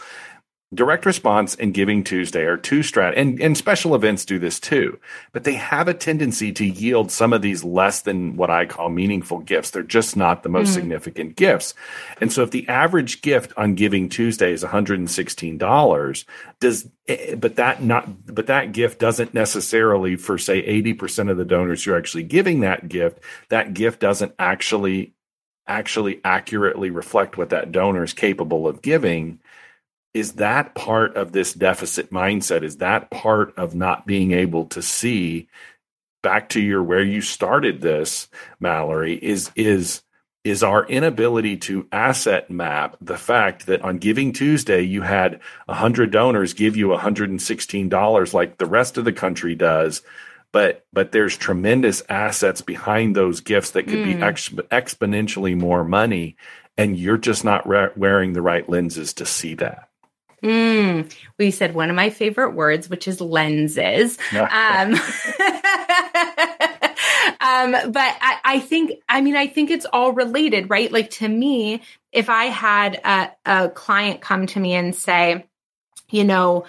Direct 0.75 1.07
response 1.07 1.55
and 1.55 1.73
Giving 1.73 2.05
Tuesday 2.05 2.43
are 2.43 2.59
two 2.59 2.81
strat, 2.81 3.15
and, 3.17 3.41
and 3.41 3.57
special 3.57 3.95
events 3.95 4.27
do 4.27 4.39
this 4.39 4.61
too, 4.61 4.99
but 5.33 5.45
they 5.45 5.55
have 5.55 5.89
a 5.89 5.95
tendency 5.95 6.53
to 6.53 6.67
yield 6.67 7.11
some 7.11 7.33
of 7.33 7.41
these 7.41 7.65
less 7.65 8.03
than 8.03 8.37
what 8.37 8.51
I 8.51 8.67
call 8.67 8.91
meaningful 8.91 9.39
gifts. 9.39 9.71
They're 9.71 9.83
just 9.83 10.15
not 10.15 10.43
the 10.43 10.51
most 10.51 10.73
mm. 10.73 10.75
significant 10.75 11.37
gifts. 11.37 11.73
And 12.21 12.31
so 12.31 12.43
if 12.43 12.51
the 12.51 12.69
average 12.69 13.23
gift 13.23 13.55
on 13.57 13.77
Giving 13.77 14.11
Tuesday 14.11 14.53
is 14.53 14.63
$116, 14.63 16.25
does, 16.61 16.89
eh, 17.09 17.35
but 17.35 17.57
that 17.57 17.83
not, 17.83 18.27
but 18.27 18.49
that 18.49 18.73
gift 18.73 18.99
doesn't 18.99 19.33
necessarily 19.33 20.17
for 20.17 20.37
say 20.37 20.63
80% 20.83 21.31
of 21.31 21.39
the 21.39 21.47
donors 21.47 21.83
who 21.83 21.95
are 21.95 21.99
actually 21.99 22.25
giving 22.25 22.61
that 22.61 22.91
gift, 22.91 23.21
that 23.49 23.73
gift 23.73 24.01
doesn't 24.01 24.35
actually, 24.39 25.15
actually 25.67 26.21
accurately 26.25 26.91
reflect 26.91 27.39
what 27.39 27.49
that 27.49 27.73
donor 27.73 28.05
is 28.05 28.13
capable 28.13 28.69
of 28.69 28.83
giving 28.83 29.41
is 30.15 30.35
that 30.35 30.75
part 30.75 31.17
of 31.17 31.33
this 31.33 31.53
deficit 31.53 32.11
mindset 32.11 32.63
is 32.63 32.79
that 32.79 33.11
part 33.11 33.57
of 33.57 33.75
not 33.75 34.07
being 34.07 34.33
able 34.33 34.65
to 34.67 34.83
see 34.83 35.49
back 36.23 36.49
to 36.49 36.61
your 36.61 36.83
where 36.83 37.03
you 37.03 37.21
started 37.21 37.81
this 37.81 38.29
mallory 38.59 39.15
is 39.15 39.51
is 39.55 40.03
is 40.45 40.63
our 40.63 40.87
inability 40.87 41.57
to 41.57 41.87
asset 41.93 42.51
map 42.51 42.97
the 43.01 43.17
fact 43.17 43.67
that 43.67 43.83
on 43.83 43.99
giving 43.99 44.33
tuesday 44.33 44.83
you 44.83 45.03
had 45.03 45.41
100 45.67 46.11
donors 46.11 46.55
give 46.55 46.77
you 46.77 46.89
$116 46.89 48.35
like 48.35 48.59
the 48.59 48.67
rest 48.67 48.99
of 48.99 49.05
the 49.05 49.13
country 49.13 49.55
does 49.55 50.03
but 50.53 50.87
but 50.93 51.13
there's 51.13 51.37
tremendous 51.37 52.03
assets 52.09 52.63
behind 52.63 53.15
those 53.15 53.41
gifts 53.41 53.73
that 53.73 53.85
could 53.85 53.99
mm. 53.99 54.17
be 54.17 54.23
ex- 54.23 54.49
exponentially 54.49 55.57
more 55.57 55.85
money 55.85 56.37
and 56.79 56.97
you're 56.97 57.19
just 57.19 57.45
not 57.45 57.69
re- 57.69 57.91
wearing 57.97 58.33
the 58.33 58.41
right 58.41 58.67
lenses 58.69 59.13
to 59.15 59.27
see 59.27 59.55
that. 59.55 59.88
Mm, 60.43 61.13
we 61.39 61.51
said 61.51 61.75
one 61.75 61.91
of 61.91 61.97
my 61.97 62.11
favorite 62.11 62.55
words, 62.55 62.89
which 62.89 63.09
is 63.09 63.21
lenses. 63.21 64.19
um, 64.33 64.41
um, 67.41 67.93
but 67.93 68.17
I, 68.21 68.39
I, 68.45 68.61
think, 68.61 69.01
I 69.09 69.21
mean, 69.21 69.37
I 69.37 69.49
think 69.49 69.71
it's 69.71 69.87
all 69.93 70.13
related, 70.13 70.71
right? 70.71 70.93
Like 70.93 71.11
to 71.11 71.29
me, 71.29 71.83
if 72.13 72.29
I 72.29 72.45
had 72.47 73.01
a, 73.05 73.31
a 73.45 73.69
client 73.71 74.21
come 74.21 74.47
to 74.47 74.61
me 74.61 74.75
and 74.75 74.95
say, 74.95 75.47
you 76.11 76.25
know, 76.25 76.65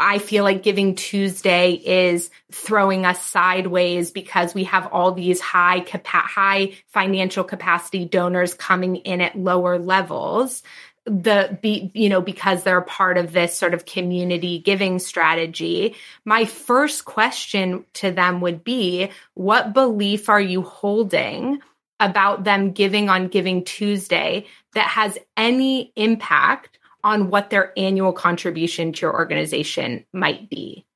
I 0.00 0.18
feel 0.18 0.42
like 0.42 0.64
Giving 0.64 0.96
Tuesday 0.96 1.72
is 1.74 2.30
throwing 2.50 3.06
us 3.06 3.24
sideways 3.24 4.10
because 4.10 4.52
we 4.52 4.64
have 4.64 4.88
all 4.88 5.12
these 5.12 5.40
high 5.40 5.80
capa- 5.80 6.26
high 6.26 6.72
financial 6.88 7.44
capacity 7.44 8.04
donors 8.04 8.52
coming 8.52 8.96
in 8.96 9.20
at 9.20 9.38
lower 9.38 9.78
levels 9.78 10.64
the 11.06 11.58
be 11.62 11.90
you 11.94 12.08
know 12.08 12.20
because 12.20 12.62
they're 12.62 12.80
part 12.82 13.16
of 13.16 13.32
this 13.32 13.56
sort 13.56 13.74
of 13.74 13.86
community 13.86 14.58
giving 14.58 14.98
strategy. 14.98 15.94
My 16.24 16.44
first 16.44 17.04
question 17.04 17.84
to 17.94 18.10
them 18.10 18.40
would 18.40 18.62
be 18.62 19.10
what 19.34 19.72
belief 19.72 20.28
are 20.28 20.40
you 20.40 20.62
holding 20.62 21.60
about 21.98 22.44
them 22.44 22.72
giving 22.72 23.08
on 23.08 23.28
giving 23.28 23.64
tuesday 23.64 24.46
that 24.74 24.86
has 24.86 25.18
any 25.36 25.92
impact 25.96 26.78
on 27.02 27.30
what 27.30 27.50
their 27.50 27.72
annual 27.78 28.12
contribution 28.12 28.92
to 28.92 29.06
your 29.06 29.14
organization 29.14 30.04
might 30.12 30.48
be 30.50 30.86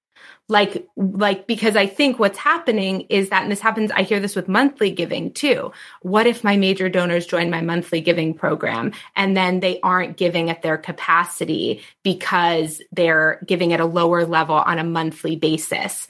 like 0.49 0.87
like 0.97 1.47
because 1.47 1.77
i 1.77 1.87
think 1.87 2.19
what's 2.19 2.39
happening 2.39 3.03
is 3.09 3.31
that 3.31 3.43
and 3.43 3.53
this 3.53 3.61
happens 3.61 3.91
i 3.93 4.03
hear 4.03 4.21
this 4.21 4.37
with 4.37 4.49
monthly 4.49 4.91
giving 4.91 5.33
too 5.33 5.73
what 6.03 6.27
if 6.27 6.45
my 6.45 6.57
major 6.57 6.89
donors 6.89 7.27
join 7.27 7.49
my 7.51 7.61
monthly 7.61 8.01
giving 8.01 8.35
program 8.35 8.93
and 9.17 9.37
then 9.37 9.61
they 9.61 9.81
aren't 9.81 10.17
giving 10.17 10.51
at 10.51 10.63
their 10.63 10.77
capacity 10.77 11.83
because 12.03 12.83
they're 12.93 13.41
giving 13.47 13.73
at 13.73 13.81
a 13.81 13.87
lower 13.87 14.27
level 14.27 14.57
on 14.57 14.79
a 14.79 14.85
monthly 14.85 15.37
basis 15.37 16.09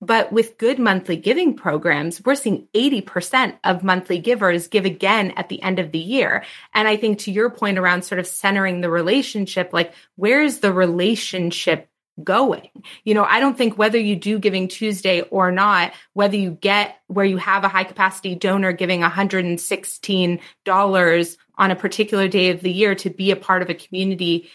but 0.00 0.32
with 0.32 0.58
good 0.58 0.78
monthly 0.78 1.16
giving 1.16 1.56
programs, 1.56 2.22
we're 2.22 2.34
seeing 2.34 2.68
80% 2.74 3.56
of 3.64 3.82
monthly 3.82 4.18
givers 4.18 4.68
give 4.68 4.84
again 4.84 5.30
at 5.30 5.48
the 5.48 5.62
end 5.62 5.78
of 5.78 5.92
the 5.92 5.98
year. 5.98 6.44
And 6.74 6.86
I 6.86 6.96
think 6.98 7.20
to 7.20 7.32
your 7.32 7.48
point 7.48 7.78
around 7.78 8.02
sort 8.02 8.18
of 8.18 8.26
centering 8.26 8.82
the 8.82 8.90
relationship, 8.90 9.72
like 9.72 9.94
where's 10.16 10.58
the 10.58 10.74
relationship 10.74 11.88
going. 12.22 12.68
You 13.04 13.14
know, 13.14 13.24
I 13.24 13.40
don't 13.40 13.58
think 13.58 13.76
whether 13.76 13.98
you 13.98 14.14
do 14.16 14.38
Giving 14.38 14.68
Tuesday 14.68 15.22
or 15.22 15.50
not, 15.50 15.92
whether 16.12 16.36
you 16.36 16.50
get 16.50 16.96
where 17.08 17.24
you 17.24 17.38
have 17.38 17.64
a 17.64 17.68
high 17.68 17.84
capacity 17.84 18.34
donor 18.34 18.72
giving 18.72 19.00
$116 19.00 21.36
on 21.56 21.70
a 21.70 21.76
particular 21.76 22.28
day 22.28 22.50
of 22.50 22.60
the 22.60 22.72
year 22.72 22.94
to 22.96 23.10
be 23.10 23.30
a 23.30 23.36
part 23.36 23.62
of 23.62 23.70
a 23.70 23.74
community 23.74 24.50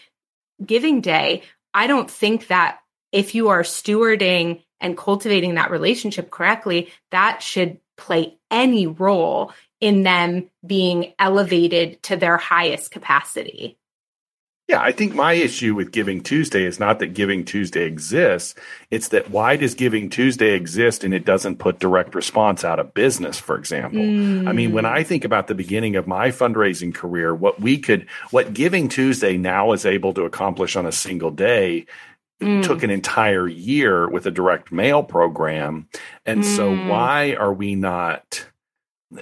giving 0.64 1.00
day, 1.00 1.42
I 1.74 1.86
don't 1.86 2.10
think 2.10 2.48
that 2.48 2.80
if 3.12 3.34
you 3.34 3.48
are 3.48 3.62
stewarding 3.62 4.62
and 4.80 4.96
cultivating 4.96 5.54
that 5.54 5.70
relationship 5.70 6.30
correctly, 6.30 6.90
that 7.10 7.42
should 7.42 7.78
play 7.96 8.38
any 8.50 8.86
role 8.86 9.52
in 9.80 10.02
them 10.02 10.50
being 10.64 11.14
elevated 11.18 12.02
to 12.04 12.16
their 12.16 12.36
highest 12.36 12.90
capacity. 12.90 13.78
Yeah, 14.70 14.80
I 14.80 14.92
think 14.92 15.16
my 15.16 15.32
issue 15.32 15.74
with 15.74 15.90
Giving 15.90 16.22
Tuesday 16.22 16.62
is 16.62 16.78
not 16.78 17.00
that 17.00 17.08
Giving 17.08 17.44
Tuesday 17.44 17.86
exists. 17.86 18.54
It's 18.92 19.08
that 19.08 19.28
why 19.28 19.56
does 19.56 19.74
Giving 19.74 20.08
Tuesday 20.08 20.54
exist 20.54 21.02
and 21.02 21.12
it 21.12 21.24
doesn't 21.24 21.58
put 21.58 21.80
direct 21.80 22.14
response 22.14 22.64
out 22.64 22.78
of 22.78 22.94
business, 22.94 23.36
for 23.36 23.58
example? 23.58 23.98
Mm. 23.98 24.48
I 24.48 24.52
mean, 24.52 24.70
when 24.70 24.86
I 24.86 25.02
think 25.02 25.24
about 25.24 25.48
the 25.48 25.56
beginning 25.56 25.96
of 25.96 26.06
my 26.06 26.28
fundraising 26.28 26.94
career, 26.94 27.34
what 27.34 27.60
we 27.60 27.78
could, 27.78 28.06
what 28.30 28.54
Giving 28.54 28.88
Tuesday 28.88 29.36
now 29.36 29.72
is 29.72 29.84
able 29.84 30.14
to 30.14 30.22
accomplish 30.22 30.76
on 30.76 30.86
a 30.86 30.92
single 30.92 31.32
day 31.32 31.86
Mm. 32.40 32.62
took 32.62 32.82
an 32.82 32.88
entire 32.88 33.46
year 33.46 34.08
with 34.08 34.24
a 34.24 34.30
direct 34.30 34.72
mail 34.72 35.02
program. 35.02 35.88
And 36.24 36.40
mm. 36.40 36.56
so 36.56 36.74
why 36.74 37.34
are 37.34 37.52
we 37.52 37.74
not 37.74 38.46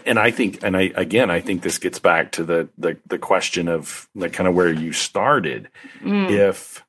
and 0.04 0.18
I 0.18 0.30
think, 0.30 0.62
and 0.62 0.76
I 0.76 0.92
again, 0.94 1.30
I 1.30 1.40
think 1.40 1.62
this 1.62 1.78
gets 1.78 1.98
back 1.98 2.32
to 2.32 2.44
the 2.44 2.68
the, 2.76 2.98
the 3.06 3.18
question 3.18 3.68
of 3.68 4.08
the 4.14 4.28
kind 4.28 4.48
of 4.48 4.54
where 4.54 4.72
you 4.72 4.92
started. 4.92 5.68
Mm. 6.00 6.30
If 6.30 6.84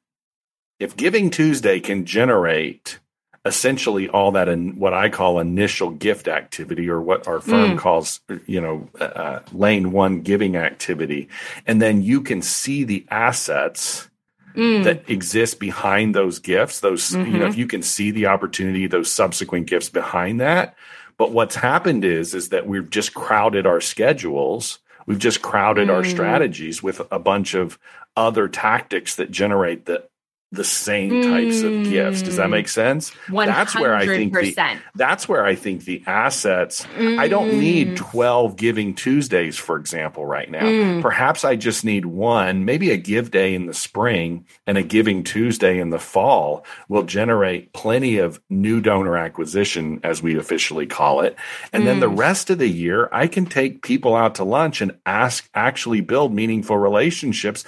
if 0.79 0.95
Giving 0.95 1.29
Tuesday 1.29 1.79
can 1.79 2.05
generate 2.05 2.99
essentially 3.45 4.09
all 4.09 4.33
that 4.33 4.49
in 4.49 4.77
what 4.77 4.93
I 4.93 5.09
call 5.09 5.39
initial 5.39 5.91
gift 5.91 6.27
activity, 6.27 6.89
or 6.89 7.01
what 7.01 7.27
our 7.27 7.39
firm 7.39 7.71
mm. 7.71 7.77
calls, 7.77 8.19
you 8.45 8.59
know, 8.59 8.89
uh, 8.99 9.39
lane 9.53 9.91
one 9.91 10.21
giving 10.21 10.57
activity, 10.57 11.29
and 11.65 11.81
then 11.81 12.01
you 12.01 12.21
can 12.21 12.41
see 12.41 12.83
the 12.83 13.05
assets. 13.09 14.07
Mm. 14.55 14.83
that 14.83 15.07
exist 15.07 15.59
behind 15.59 16.15
those 16.15 16.39
gifts 16.39 16.79
those 16.79 17.11
mm-hmm. 17.11 17.23
you 17.23 17.33
know 17.33 17.39
mm-hmm. 17.41 17.51
if 17.51 17.55
you 17.55 17.67
can 17.67 17.83
see 17.83 18.09
the 18.09 18.25
opportunity 18.25 18.87
those 18.87 19.11
subsequent 19.11 19.67
gifts 19.67 19.89
behind 19.89 20.41
that 20.41 20.75
but 21.19 21.33
what's 21.33 21.55
happened 21.55 22.05
is 22.05 22.33
is 22.33 22.49
that 22.49 22.65
we've 22.65 22.89
just 22.89 23.13
crowded 23.13 23.67
our 23.67 23.81
schedules. 23.81 24.79
We've 25.05 25.19
just 25.19 25.41
crowded 25.41 25.89
mm. 25.89 25.93
our 25.93 26.03
strategies 26.05 26.81
with 26.81 27.01
a 27.11 27.19
bunch 27.19 27.53
of 27.53 27.77
other 28.15 28.47
tactics 28.47 29.17
that 29.17 29.29
generate 29.29 29.85
the 29.85 30.07
the 30.51 30.63
same 30.63 31.21
types 31.21 31.61
of 31.61 31.83
gifts. 31.83 32.23
Does 32.23 32.37
that 32.37 32.47
mm. 32.47 32.51
make 32.51 32.69
sense? 32.69 33.11
100%. 33.27 33.45
That's 33.45 33.75
where 33.75 33.93
I 33.93 34.07
think 34.07 34.33
the, 34.33 34.79
that's 34.95 35.29
where 35.29 35.45
I 35.45 35.53
think 35.53 35.85
the 35.85 36.03
assets. 36.07 36.87
Mm. 36.97 37.19
I 37.19 37.27
don't 37.27 37.59
need 37.59 37.89
mm. 37.89 37.95
twelve 37.97 38.55
Giving 38.55 38.95
Tuesdays, 38.95 39.57
for 39.57 39.77
example, 39.77 40.25
right 40.25 40.49
now. 40.49 40.63
Mm. 40.63 41.01
Perhaps 41.03 41.45
I 41.45 41.55
just 41.55 41.85
need 41.85 42.05
one, 42.05 42.65
maybe 42.65 42.89
a 42.89 42.97
Give 42.97 43.29
Day 43.29 43.53
in 43.53 43.67
the 43.67 43.75
spring 43.75 44.47
and 44.65 44.77
a 44.77 44.83
Giving 44.83 45.23
Tuesday 45.23 45.79
in 45.79 45.91
the 45.91 45.99
fall 45.99 46.65
will 46.87 47.03
generate 47.03 47.71
plenty 47.73 48.17
of 48.17 48.41
new 48.49 48.81
donor 48.81 49.17
acquisition, 49.17 49.99
as 50.03 50.23
we 50.23 50.35
officially 50.35 50.87
call 50.87 51.21
it, 51.21 51.35
and 51.71 51.85
then 51.85 51.99
the 51.99 52.09
mm. 52.09 52.17
rest 52.17 52.49
of 52.49 52.57
the 52.57 52.67
year 52.67 53.07
I 53.11 53.27
can 53.27 53.45
take 53.45 53.83
people 53.83 54.15
out 54.15 54.35
to 54.35 54.43
lunch 54.43 54.81
and 54.81 54.97
ask 55.05 55.47
actually 55.53 56.01
build 56.01 56.33
meaningful 56.33 56.77
relationships, 56.77 57.65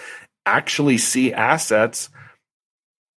actually 0.47 0.97
see 0.97 1.31
assets 1.31 2.09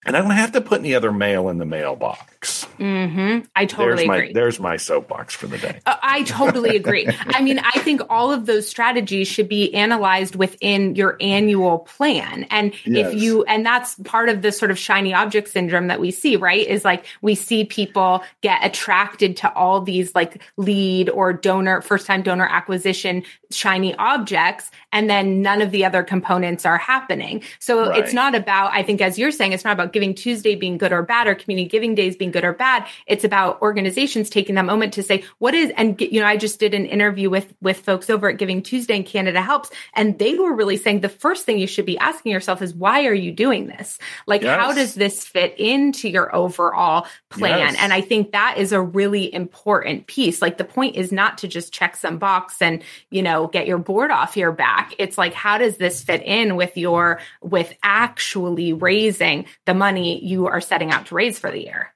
and 0.04 0.16
I 0.16 0.20
don't 0.20 0.30
have 0.30 0.52
to 0.52 0.60
put 0.60 0.80
any 0.80 0.94
other 0.94 1.12
mail 1.12 1.48
in 1.48 1.58
the 1.58 1.64
mailbox. 1.64 2.33
Mm-hmm. 2.44 3.46
I 3.56 3.66
totally 3.66 3.96
there's 3.96 4.08
my, 4.08 4.16
agree. 4.16 4.32
There's 4.32 4.60
my 4.60 4.76
soapbox 4.76 5.34
for 5.34 5.46
the 5.46 5.58
day. 5.58 5.80
Uh, 5.86 5.96
I 6.02 6.22
totally 6.24 6.76
agree. 6.76 7.08
I 7.08 7.40
mean, 7.40 7.58
I 7.58 7.78
think 7.80 8.02
all 8.10 8.32
of 8.32 8.46
those 8.46 8.68
strategies 8.68 9.28
should 9.28 9.48
be 9.48 9.74
analyzed 9.74 10.36
within 10.36 10.94
your 10.94 11.16
annual 11.20 11.80
plan. 11.80 12.44
And 12.50 12.74
yes. 12.84 13.12
if 13.12 13.20
you, 13.20 13.44
and 13.44 13.64
that's 13.64 13.94
part 14.04 14.28
of 14.28 14.42
the 14.42 14.52
sort 14.52 14.70
of 14.70 14.78
shiny 14.78 15.14
object 15.14 15.48
syndrome 15.48 15.88
that 15.88 16.00
we 16.00 16.10
see, 16.10 16.36
right? 16.36 16.66
Is 16.66 16.84
like 16.84 17.06
we 17.22 17.34
see 17.34 17.64
people 17.64 18.22
get 18.40 18.64
attracted 18.64 19.36
to 19.38 19.52
all 19.52 19.80
these 19.80 20.14
like 20.14 20.42
lead 20.56 21.08
or 21.08 21.32
donor, 21.32 21.80
first 21.80 22.06
time 22.06 22.22
donor 22.22 22.46
acquisition 22.46 23.24
shiny 23.50 23.94
objects, 23.94 24.70
and 24.92 25.08
then 25.08 25.40
none 25.40 25.62
of 25.62 25.70
the 25.70 25.84
other 25.84 26.02
components 26.02 26.66
are 26.66 26.78
happening. 26.78 27.42
So 27.60 27.88
right. 27.88 28.02
it's 28.02 28.12
not 28.12 28.34
about, 28.34 28.72
I 28.72 28.82
think, 28.82 29.00
as 29.00 29.18
you're 29.18 29.30
saying, 29.30 29.52
it's 29.52 29.64
not 29.64 29.72
about 29.72 29.92
Giving 29.92 30.14
Tuesday 30.14 30.56
being 30.56 30.76
good 30.76 30.92
or 30.92 31.02
bad 31.02 31.28
or 31.28 31.34
community 31.34 31.68
giving 31.68 31.94
days 31.94 32.16
being 32.16 32.32
good 32.34 32.44
or 32.44 32.52
bad. 32.52 32.86
It's 33.06 33.24
about 33.24 33.62
organizations 33.62 34.28
taking 34.28 34.56
that 34.56 34.64
moment 34.66 34.92
to 34.94 35.02
say, 35.02 35.24
what 35.38 35.54
is, 35.54 35.72
and 35.76 35.98
you 36.00 36.20
know, 36.20 36.26
I 36.26 36.36
just 36.36 36.58
did 36.58 36.74
an 36.74 36.84
interview 36.84 37.30
with, 37.30 37.54
with 37.62 37.78
folks 37.78 38.10
over 38.10 38.28
at 38.28 38.38
Giving 38.38 38.60
Tuesday 38.60 38.96
and 38.96 39.06
Canada 39.06 39.40
Helps, 39.40 39.70
and 39.94 40.18
they 40.18 40.34
were 40.34 40.52
really 40.52 40.76
saying 40.76 41.00
the 41.00 41.08
first 41.08 41.46
thing 41.46 41.58
you 41.58 41.68
should 41.68 41.86
be 41.86 41.96
asking 41.96 42.32
yourself 42.32 42.60
is, 42.60 42.74
why 42.74 43.06
are 43.06 43.14
you 43.14 43.30
doing 43.30 43.68
this? 43.68 43.98
Like, 44.26 44.42
yes. 44.42 44.60
how 44.60 44.74
does 44.74 44.94
this 44.94 45.24
fit 45.24 45.54
into 45.58 46.08
your 46.08 46.34
overall 46.34 47.06
plan? 47.30 47.60
Yes. 47.60 47.76
And 47.78 47.92
I 47.92 48.00
think 48.00 48.32
that 48.32 48.58
is 48.58 48.72
a 48.72 48.82
really 48.82 49.32
important 49.32 50.08
piece. 50.08 50.42
Like, 50.42 50.58
the 50.58 50.64
point 50.64 50.96
is 50.96 51.12
not 51.12 51.38
to 51.38 51.48
just 51.48 51.72
check 51.72 51.94
some 51.94 52.18
box 52.18 52.60
and, 52.60 52.82
you 53.10 53.22
know, 53.22 53.46
get 53.46 53.68
your 53.68 53.78
board 53.78 54.10
off 54.10 54.36
your 54.36 54.50
back. 54.50 54.94
It's 54.98 55.16
like, 55.16 55.34
how 55.34 55.58
does 55.58 55.76
this 55.76 56.02
fit 56.02 56.22
in 56.22 56.56
with 56.56 56.76
your, 56.76 57.20
with 57.40 57.72
actually 57.84 58.72
raising 58.72 59.46
the 59.66 59.74
money 59.74 60.24
you 60.24 60.48
are 60.48 60.60
setting 60.60 60.90
out 60.90 61.06
to 61.06 61.14
raise 61.14 61.38
for 61.38 61.52
the 61.52 61.62
year? 61.62 61.93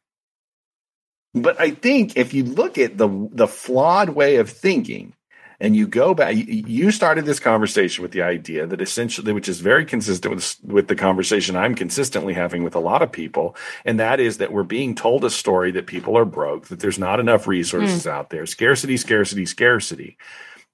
But 1.42 1.60
I 1.60 1.70
think 1.70 2.16
if 2.16 2.34
you 2.34 2.44
look 2.44 2.78
at 2.78 2.98
the 2.98 3.28
the 3.32 3.48
flawed 3.48 4.10
way 4.10 4.36
of 4.36 4.50
thinking, 4.50 5.14
and 5.60 5.74
you 5.74 5.88
go 5.88 6.14
back, 6.14 6.34
you 6.36 6.90
started 6.90 7.24
this 7.24 7.40
conversation 7.40 8.02
with 8.02 8.12
the 8.12 8.22
idea 8.22 8.66
that 8.66 8.80
essentially, 8.80 9.32
which 9.32 9.48
is 9.48 9.60
very 9.60 9.84
consistent 9.84 10.34
with 10.34 10.56
with 10.62 10.88
the 10.88 10.94
conversation 10.94 11.56
I'm 11.56 11.74
consistently 11.74 12.34
having 12.34 12.62
with 12.62 12.74
a 12.74 12.80
lot 12.80 13.02
of 13.02 13.10
people, 13.10 13.56
and 13.84 13.98
that 13.98 14.20
is 14.20 14.38
that 14.38 14.52
we're 14.52 14.62
being 14.62 14.94
told 14.94 15.24
a 15.24 15.30
story 15.30 15.72
that 15.72 15.86
people 15.86 16.16
are 16.16 16.24
broke, 16.24 16.68
that 16.68 16.80
there's 16.80 16.98
not 16.98 17.18
enough 17.18 17.46
resources 17.46 18.04
mm. 18.04 18.10
out 18.10 18.30
there, 18.30 18.46
scarcity, 18.46 18.96
scarcity, 18.96 19.46
scarcity. 19.46 20.16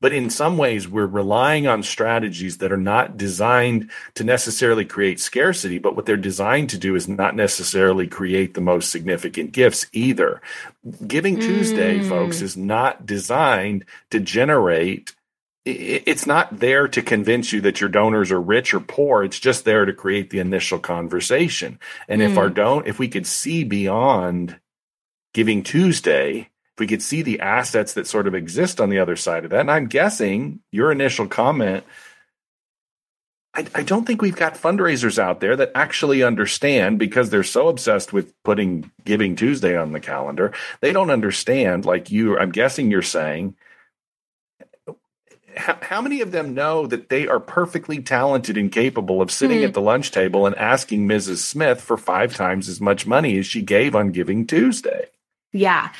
But 0.04 0.12
in 0.12 0.28
some 0.28 0.58
ways, 0.58 0.86
we're 0.86 1.06
relying 1.06 1.66
on 1.66 1.82
strategies 1.82 2.58
that 2.58 2.70
are 2.70 2.76
not 2.76 3.16
designed 3.16 3.90
to 4.16 4.22
necessarily 4.22 4.84
create 4.84 5.18
scarcity, 5.18 5.78
but 5.78 5.96
what 5.96 6.04
they're 6.04 6.18
designed 6.18 6.68
to 6.68 6.78
do 6.78 6.94
is 6.94 7.08
not 7.08 7.34
necessarily 7.34 8.06
create 8.06 8.52
the 8.52 8.60
most 8.60 8.90
significant 8.90 9.52
gifts 9.52 9.86
either. 9.94 10.42
Giving 11.06 11.40
Tuesday, 11.40 12.00
mm. 12.00 12.06
folks, 12.06 12.42
is 12.42 12.54
not 12.54 13.06
designed 13.06 13.86
to 14.10 14.20
generate 14.20 15.14
it's 15.64 16.26
not 16.26 16.60
there 16.60 16.86
to 16.86 17.00
convince 17.00 17.50
you 17.50 17.62
that 17.62 17.80
your 17.80 17.88
donors 17.88 18.30
are 18.30 18.42
rich 18.42 18.74
or 18.74 18.80
poor. 18.80 19.24
It's 19.24 19.40
just 19.40 19.64
there 19.64 19.86
to 19.86 19.94
create 19.94 20.28
the 20.28 20.38
initial 20.38 20.80
conversation. 20.80 21.78
And 22.08 22.20
mm. 22.20 22.30
if 22.30 22.36
our 22.36 22.48
hmm. 22.48 22.54
don't, 22.54 22.86
if 22.86 22.98
we 22.98 23.08
could 23.08 23.26
see 23.26 23.64
beyond 23.64 24.60
Giving 25.32 25.62
Tuesday, 25.62 26.50
we 26.78 26.86
could 26.86 27.02
see 27.02 27.22
the 27.22 27.40
assets 27.40 27.94
that 27.94 28.06
sort 28.06 28.26
of 28.26 28.34
exist 28.34 28.80
on 28.80 28.90
the 28.90 28.98
other 28.98 29.16
side 29.16 29.44
of 29.44 29.50
that, 29.50 29.60
and 29.60 29.70
I'm 29.70 29.86
guessing 29.86 30.60
your 30.72 30.90
initial 30.90 31.26
comment 31.26 31.84
I, 33.54 33.66
I, 33.74 33.82
don't 33.82 34.04
think 34.04 34.20
we've 34.20 34.34
got 34.34 34.54
fundraisers 34.54 35.18
out 35.18 35.40
there 35.40 35.54
that 35.56 35.70
actually 35.74 36.22
understand 36.22 36.98
because 36.98 37.30
they're 37.30 37.44
so 37.44 37.68
obsessed 37.68 38.12
with 38.12 38.34
putting 38.42 38.90
Giving 39.04 39.36
Tuesday 39.36 39.76
on 39.76 39.92
the 39.92 40.00
calendar. 40.00 40.52
They 40.80 40.92
don't 40.92 41.10
understand, 41.10 41.84
like 41.84 42.10
you, 42.10 42.36
I'm 42.36 42.50
guessing 42.50 42.90
you're 42.90 43.02
saying. 43.02 43.54
How, 45.56 45.78
how 45.80 46.00
many 46.02 46.20
of 46.20 46.32
them 46.32 46.54
know 46.54 46.88
that 46.88 47.10
they 47.10 47.28
are 47.28 47.38
perfectly 47.38 48.02
talented 48.02 48.56
and 48.56 48.72
capable 48.72 49.22
of 49.22 49.30
sitting 49.30 49.58
mm-hmm. 49.58 49.66
at 49.66 49.74
the 49.74 49.80
lunch 49.80 50.10
table 50.10 50.46
and 50.46 50.56
asking 50.56 51.06
Mrs. 51.06 51.36
Smith 51.36 51.80
for 51.80 51.96
five 51.96 52.34
times 52.34 52.68
as 52.68 52.80
much 52.80 53.06
money 53.06 53.38
as 53.38 53.46
she 53.46 53.62
gave 53.62 53.94
on 53.94 54.10
Giving 54.10 54.48
Tuesday? 54.48 55.06
Yeah 55.52 55.90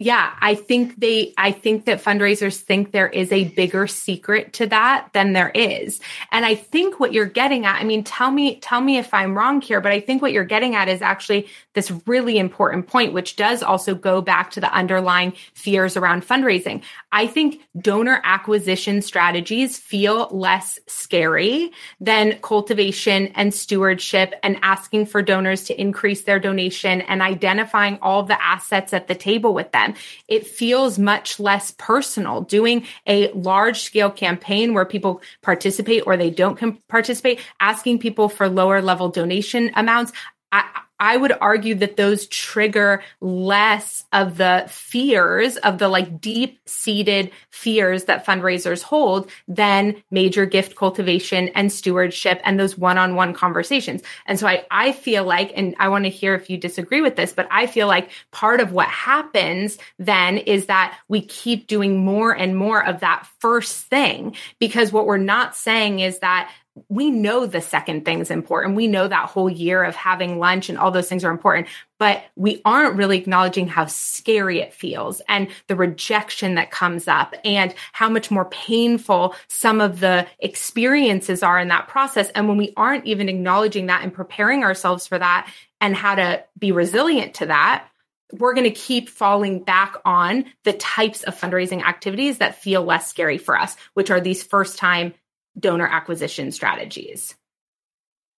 yeah, 0.00 0.32
I 0.40 0.54
think 0.54 1.00
they, 1.00 1.34
I 1.36 1.50
think 1.50 1.86
that 1.86 2.02
fundraisers 2.02 2.60
think 2.60 2.92
there 2.92 3.08
is 3.08 3.32
a 3.32 3.48
bigger 3.48 3.88
secret 3.88 4.52
to 4.54 4.68
that 4.68 5.08
than 5.12 5.32
there 5.32 5.50
is. 5.50 6.00
And 6.30 6.46
I 6.46 6.54
think 6.54 7.00
what 7.00 7.12
you're 7.12 7.26
getting 7.26 7.66
at, 7.66 7.80
I 7.80 7.84
mean, 7.84 8.04
tell 8.04 8.30
me, 8.30 8.60
tell 8.60 8.80
me 8.80 8.98
if 8.98 9.12
I'm 9.12 9.36
wrong 9.36 9.60
here, 9.60 9.80
but 9.80 9.90
I 9.90 9.98
think 9.98 10.22
what 10.22 10.30
you're 10.30 10.44
getting 10.44 10.76
at 10.76 10.88
is 10.88 11.02
actually 11.02 11.48
this 11.74 11.90
really 12.06 12.38
important 12.38 12.86
point, 12.86 13.12
which 13.12 13.34
does 13.34 13.60
also 13.60 13.96
go 13.96 14.22
back 14.22 14.52
to 14.52 14.60
the 14.60 14.72
underlying 14.72 15.32
fears 15.54 15.96
around 15.96 16.24
fundraising. 16.24 16.82
I 17.10 17.26
think 17.26 17.60
donor 17.80 18.20
acquisition 18.22 19.02
strategies 19.02 19.78
feel 19.78 20.28
less 20.30 20.78
scary 20.86 21.72
than 21.98 22.38
cultivation 22.40 23.28
and 23.34 23.52
stewardship 23.52 24.34
and 24.44 24.58
asking 24.62 25.06
for 25.06 25.22
donors 25.22 25.64
to 25.64 25.80
increase 25.80 26.22
their 26.22 26.38
donation 26.38 27.00
and 27.00 27.20
identifying 27.20 27.98
all 28.00 28.22
the 28.22 28.40
assets 28.40 28.92
at 28.92 29.08
the 29.08 29.14
table 29.16 29.54
with 29.54 29.72
them. 29.72 29.87
It 30.28 30.46
feels 30.46 30.98
much 30.98 31.38
less 31.40 31.74
personal. 31.78 32.42
Doing 32.42 32.86
a 33.06 33.30
large 33.32 33.80
scale 33.80 34.10
campaign 34.10 34.74
where 34.74 34.84
people 34.84 35.22
participate 35.42 36.04
or 36.06 36.16
they 36.16 36.30
don't 36.30 36.58
participate, 36.88 37.40
asking 37.60 37.98
people 37.98 38.28
for 38.28 38.48
lower 38.48 38.82
level 38.82 39.08
donation 39.08 39.70
amounts. 39.74 40.12
I, 40.52 40.64
I 41.00 41.16
would 41.16 41.32
argue 41.40 41.74
that 41.76 41.96
those 41.96 42.26
trigger 42.26 43.02
less 43.20 44.04
of 44.12 44.36
the 44.36 44.64
fears 44.68 45.56
of 45.58 45.78
the 45.78 45.88
like 45.88 46.20
deep 46.20 46.60
seated 46.66 47.30
fears 47.50 48.04
that 48.04 48.26
fundraisers 48.26 48.82
hold 48.82 49.30
than 49.46 50.02
major 50.10 50.46
gift 50.46 50.76
cultivation 50.76 51.48
and 51.48 51.72
stewardship 51.72 52.40
and 52.44 52.58
those 52.58 52.76
one 52.76 52.98
on 52.98 53.14
one 53.14 53.34
conversations. 53.34 54.02
And 54.26 54.38
so 54.38 54.46
I, 54.46 54.64
I 54.70 54.92
feel 54.92 55.24
like, 55.24 55.52
and 55.54 55.74
I 55.78 55.88
want 55.88 56.04
to 56.04 56.10
hear 56.10 56.34
if 56.34 56.50
you 56.50 56.56
disagree 56.56 57.00
with 57.00 57.16
this, 57.16 57.32
but 57.32 57.48
I 57.50 57.66
feel 57.66 57.86
like 57.86 58.10
part 58.30 58.60
of 58.60 58.72
what 58.72 58.88
happens 58.88 59.78
then 59.98 60.38
is 60.38 60.66
that 60.66 60.98
we 61.08 61.20
keep 61.20 61.66
doing 61.66 62.04
more 62.04 62.32
and 62.32 62.56
more 62.56 62.84
of 62.84 63.00
that 63.00 63.26
first 63.38 63.86
thing 63.86 64.36
because 64.58 64.92
what 64.92 65.06
we're 65.06 65.18
not 65.18 65.56
saying 65.56 66.00
is 66.00 66.18
that 66.20 66.50
we 66.88 67.10
know 67.10 67.46
the 67.46 67.60
second 67.60 68.04
thing's 68.04 68.30
important. 68.30 68.76
We 68.76 68.86
know 68.86 69.08
that 69.08 69.28
whole 69.28 69.50
year 69.50 69.82
of 69.84 69.96
having 69.96 70.38
lunch 70.38 70.68
and 70.68 70.78
all 70.78 70.90
those 70.90 71.08
things 71.08 71.24
are 71.24 71.30
important, 71.30 71.68
but 71.98 72.22
we 72.36 72.60
aren't 72.64 72.96
really 72.96 73.18
acknowledging 73.18 73.66
how 73.66 73.86
scary 73.86 74.60
it 74.60 74.74
feels 74.74 75.20
and 75.28 75.48
the 75.66 75.76
rejection 75.76 76.54
that 76.54 76.70
comes 76.70 77.08
up 77.08 77.34
and 77.44 77.74
how 77.92 78.08
much 78.08 78.30
more 78.30 78.46
painful 78.46 79.34
some 79.48 79.80
of 79.80 80.00
the 80.00 80.26
experiences 80.38 81.42
are 81.42 81.58
in 81.58 81.68
that 81.68 81.88
process. 81.88 82.30
And 82.30 82.48
when 82.48 82.56
we 82.56 82.72
aren't 82.76 83.06
even 83.06 83.28
acknowledging 83.28 83.86
that 83.86 84.02
and 84.02 84.12
preparing 84.12 84.62
ourselves 84.64 85.06
for 85.06 85.18
that 85.18 85.50
and 85.80 85.96
how 85.96 86.14
to 86.14 86.44
be 86.58 86.72
resilient 86.72 87.34
to 87.34 87.46
that, 87.46 87.88
we're 88.32 88.54
going 88.54 88.64
to 88.64 88.70
keep 88.70 89.08
falling 89.08 89.64
back 89.64 89.96
on 90.04 90.44
the 90.64 90.74
types 90.74 91.22
of 91.22 91.38
fundraising 91.38 91.82
activities 91.82 92.38
that 92.38 92.60
feel 92.60 92.84
less 92.84 93.08
scary 93.08 93.38
for 93.38 93.58
us, 93.58 93.76
which 93.94 94.10
are 94.10 94.20
these 94.20 94.42
first 94.42 94.78
time 94.78 95.14
donor 95.58 95.86
acquisition 95.86 96.52
strategies? 96.52 97.34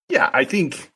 Yeah, 0.09 0.31
I 0.33 0.45
think 0.45 0.93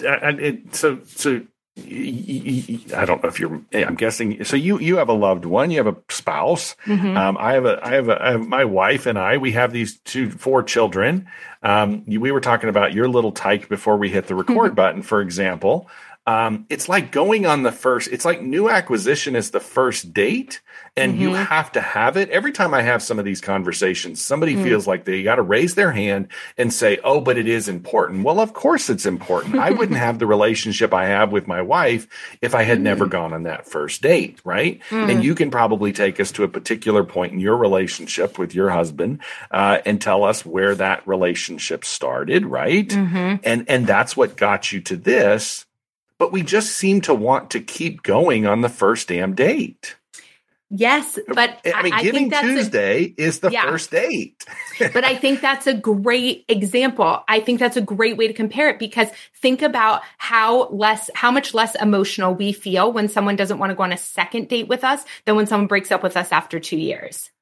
and 0.00 0.40
it, 0.40 0.74
so 0.74 1.00
so 1.06 1.42
I 1.76 3.04
don't 3.06 3.22
know 3.22 3.28
if 3.28 3.40
you're. 3.40 3.62
I'm 3.72 3.94
guessing. 3.94 4.44
So 4.44 4.56
you 4.56 4.78
you 4.78 4.96
have 4.96 5.08
a 5.08 5.14
loved 5.14 5.44
one. 5.44 5.70
You 5.70 5.82
have 5.82 5.86
a 5.86 5.96
spouse. 6.10 6.76
Mm-hmm. 6.84 7.16
Um, 7.16 7.36
I 7.38 7.54
have 7.54 7.64
a 7.64 7.80
I 7.82 7.94
have 7.94 8.08
a 8.08 8.22
I 8.22 8.30
have 8.32 8.46
my 8.46 8.64
wife 8.64 9.06
and 9.06 9.18
I. 9.18 9.38
We 9.38 9.52
have 9.52 9.72
these 9.72 9.98
two 10.00 10.30
four 10.30 10.62
children. 10.62 11.28
Um, 11.62 12.04
we 12.06 12.30
were 12.30 12.40
talking 12.40 12.68
about 12.68 12.92
your 12.92 13.08
little 13.08 13.32
tyke 13.32 13.68
before 13.68 13.96
we 13.96 14.10
hit 14.10 14.26
the 14.26 14.34
record 14.34 14.74
button, 14.74 15.02
for 15.02 15.20
example. 15.20 15.88
Um, 16.24 16.66
it's 16.68 16.88
like 16.88 17.10
going 17.10 17.46
on 17.46 17.64
the 17.64 17.72
first. 17.72 18.08
It's 18.12 18.24
like 18.24 18.40
new 18.40 18.68
acquisition 18.68 19.34
is 19.34 19.50
the 19.50 19.58
first 19.58 20.14
date, 20.14 20.60
and 20.96 21.14
mm-hmm. 21.14 21.22
you 21.22 21.34
have 21.34 21.72
to 21.72 21.80
have 21.80 22.16
it. 22.16 22.30
Every 22.30 22.52
time 22.52 22.74
I 22.74 22.82
have 22.82 23.02
some 23.02 23.18
of 23.18 23.24
these 23.24 23.40
conversations, 23.40 24.22
somebody 24.22 24.54
mm. 24.54 24.62
feels 24.62 24.86
like 24.86 25.04
they 25.04 25.24
got 25.24 25.36
to 25.36 25.42
raise 25.42 25.74
their 25.74 25.90
hand 25.90 26.28
and 26.56 26.72
say, 26.72 27.00
"Oh, 27.02 27.20
but 27.20 27.38
it 27.38 27.48
is 27.48 27.68
important." 27.68 28.22
Well, 28.22 28.38
of 28.38 28.52
course 28.52 28.88
it's 28.88 29.04
important. 29.04 29.56
I 29.56 29.72
wouldn't 29.72 29.98
have 30.06 30.20
the 30.20 30.28
relationship 30.28 30.94
I 30.94 31.06
have 31.06 31.32
with 31.32 31.48
my 31.48 31.60
wife 31.60 32.06
if 32.40 32.54
I 32.54 32.62
had 32.62 32.78
mm. 32.78 32.82
never 32.82 33.06
gone 33.06 33.32
on 33.32 33.42
that 33.42 33.66
first 33.66 34.00
date, 34.00 34.40
right? 34.44 34.80
Mm. 34.90 35.10
And 35.10 35.24
you 35.24 35.34
can 35.34 35.50
probably 35.50 35.92
take 35.92 36.20
us 36.20 36.30
to 36.32 36.44
a 36.44 36.48
particular 36.48 37.02
point 37.02 37.32
in 37.32 37.40
your 37.40 37.56
relationship 37.56 38.38
with 38.38 38.54
your 38.54 38.70
husband 38.70 39.22
uh, 39.50 39.78
and 39.84 40.00
tell 40.00 40.22
us 40.22 40.46
where 40.46 40.76
that 40.76 41.04
relationship 41.04 41.84
started, 41.84 42.46
right? 42.46 42.86
Mm-hmm. 42.86 43.36
And 43.42 43.68
and 43.68 43.88
that's 43.88 44.16
what 44.16 44.36
got 44.36 44.70
you 44.70 44.80
to 44.82 44.96
this 44.96 45.66
but 46.22 46.30
we 46.30 46.40
just 46.40 46.76
seem 46.76 47.00
to 47.00 47.12
want 47.12 47.50
to 47.50 47.58
keep 47.58 48.04
going 48.04 48.46
on 48.46 48.60
the 48.60 48.68
first 48.68 49.08
damn 49.08 49.34
date. 49.34 49.96
Yes, 50.70 51.18
but 51.26 51.58
I 51.74 51.82
mean, 51.82 51.92
I 51.92 52.00
Giving 52.04 52.30
Tuesday 52.30 53.06
a, 53.06 53.14
is 53.20 53.40
the 53.40 53.50
yeah. 53.50 53.68
first 53.68 53.90
date. 53.90 54.46
but 54.78 55.02
I 55.02 55.16
think 55.16 55.40
that's 55.40 55.66
a 55.66 55.74
great 55.74 56.44
example. 56.46 57.24
I 57.26 57.40
think 57.40 57.58
that's 57.58 57.76
a 57.76 57.80
great 57.80 58.16
way 58.16 58.28
to 58.28 58.34
compare 58.34 58.70
it 58.70 58.78
because 58.78 59.08
think 59.34 59.62
about 59.62 60.02
how 60.16 60.68
less, 60.68 61.10
how 61.12 61.32
much 61.32 61.54
less 61.54 61.74
emotional 61.74 62.36
we 62.36 62.52
feel 62.52 62.92
when 62.92 63.08
someone 63.08 63.34
doesn't 63.34 63.58
want 63.58 63.70
to 63.70 63.74
go 63.74 63.82
on 63.82 63.90
a 63.90 63.96
second 63.96 64.48
date 64.48 64.68
with 64.68 64.84
us 64.84 65.04
than 65.24 65.34
when 65.34 65.48
someone 65.48 65.66
breaks 65.66 65.90
up 65.90 66.04
with 66.04 66.16
us 66.16 66.30
after 66.30 66.60
two 66.60 66.78
years. 66.78 67.32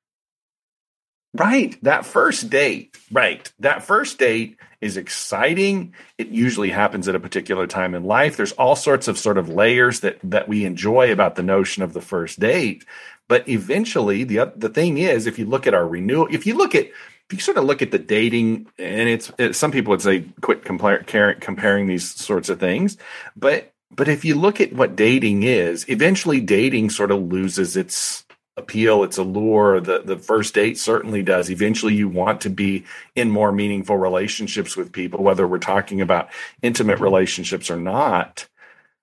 Right. 1.34 1.76
That 1.82 2.06
first 2.06 2.48
date. 2.48 2.96
Right. 3.12 3.52
That 3.58 3.82
first 3.82 4.18
date 4.18 4.56
is 4.80 4.96
exciting. 4.96 5.94
It 6.16 6.28
usually 6.28 6.70
happens 6.70 7.06
at 7.08 7.14
a 7.14 7.20
particular 7.20 7.66
time 7.66 7.94
in 7.94 8.04
life. 8.04 8.36
There's 8.36 8.52
all 8.52 8.76
sorts 8.76 9.08
of 9.08 9.18
sort 9.18 9.38
of 9.38 9.48
layers 9.48 10.00
that 10.00 10.18
that 10.24 10.48
we 10.48 10.64
enjoy 10.64 11.12
about 11.12 11.34
the 11.34 11.42
notion 11.42 11.82
of 11.82 11.92
the 11.92 12.00
first 12.00 12.40
date. 12.40 12.84
But 13.28 13.48
eventually 13.48 14.24
the 14.24 14.52
the 14.56 14.68
thing 14.68 14.98
is 14.98 15.26
if 15.26 15.38
you 15.38 15.46
look 15.46 15.66
at 15.66 15.74
our 15.74 15.86
renewal, 15.86 16.28
if 16.30 16.46
you 16.46 16.54
look 16.54 16.74
at 16.74 16.86
if 16.86 17.36
you 17.36 17.38
sort 17.38 17.58
of 17.58 17.64
look 17.64 17.82
at 17.82 17.92
the 17.92 17.98
dating 17.98 18.66
and 18.78 19.08
it's 19.08 19.30
it, 19.38 19.54
some 19.54 19.70
people 19.70 19.92
would 19.92 20.02
say 20.02 20.24
quit 20.40 20.64
compare, 20.64 21.34
comparing 21.34 21.86
these 21.86 22.10
sorts 22.10 22.48
of 22.48 22.58
things, 22.58 22.96
but 23.36 23.72
but 23.90 24.08
if 24.08 24.24
you 24.24 24.34
look 24.34 24.60
at 24.60 24.72
what 24.72 24.96
dating 24.96 25.42
is, 25.42 25.88
eventually 25.88 26.40
dating 26.40 26.90
sort 26.90 27.10
of 27.10 27.22
loses 27.22 27.76
its 27.76 28.24
appeal, 28.56 29.02
its 29.02 29.18
allure. 29.18 29.80
The 29.80 30.02
the 30.04 30.18
first 30.18 30.54
date 30.54 30.78
certainly 30.78 31.22
does. 31.22 31.50
Eventually, 31.50 31.94
you 31.94 32.08
want 32.08 32.40
to 32.42 32.50
be 32.50 32.84
in 33.14 33.30
more 33.30 33.52
meaningful 33.52 33.96
relationships 33.96 34.76
with 34.76 34.92
people, 34.92 35.22
whether 35.22 35.46
we're 35.46 35.58
talking 35.58 36.00
about 36.00 36.30
intimate 36.62 37.00
relationships 37.00 37.70
or 37.70 37.76
not. 37.76 38.48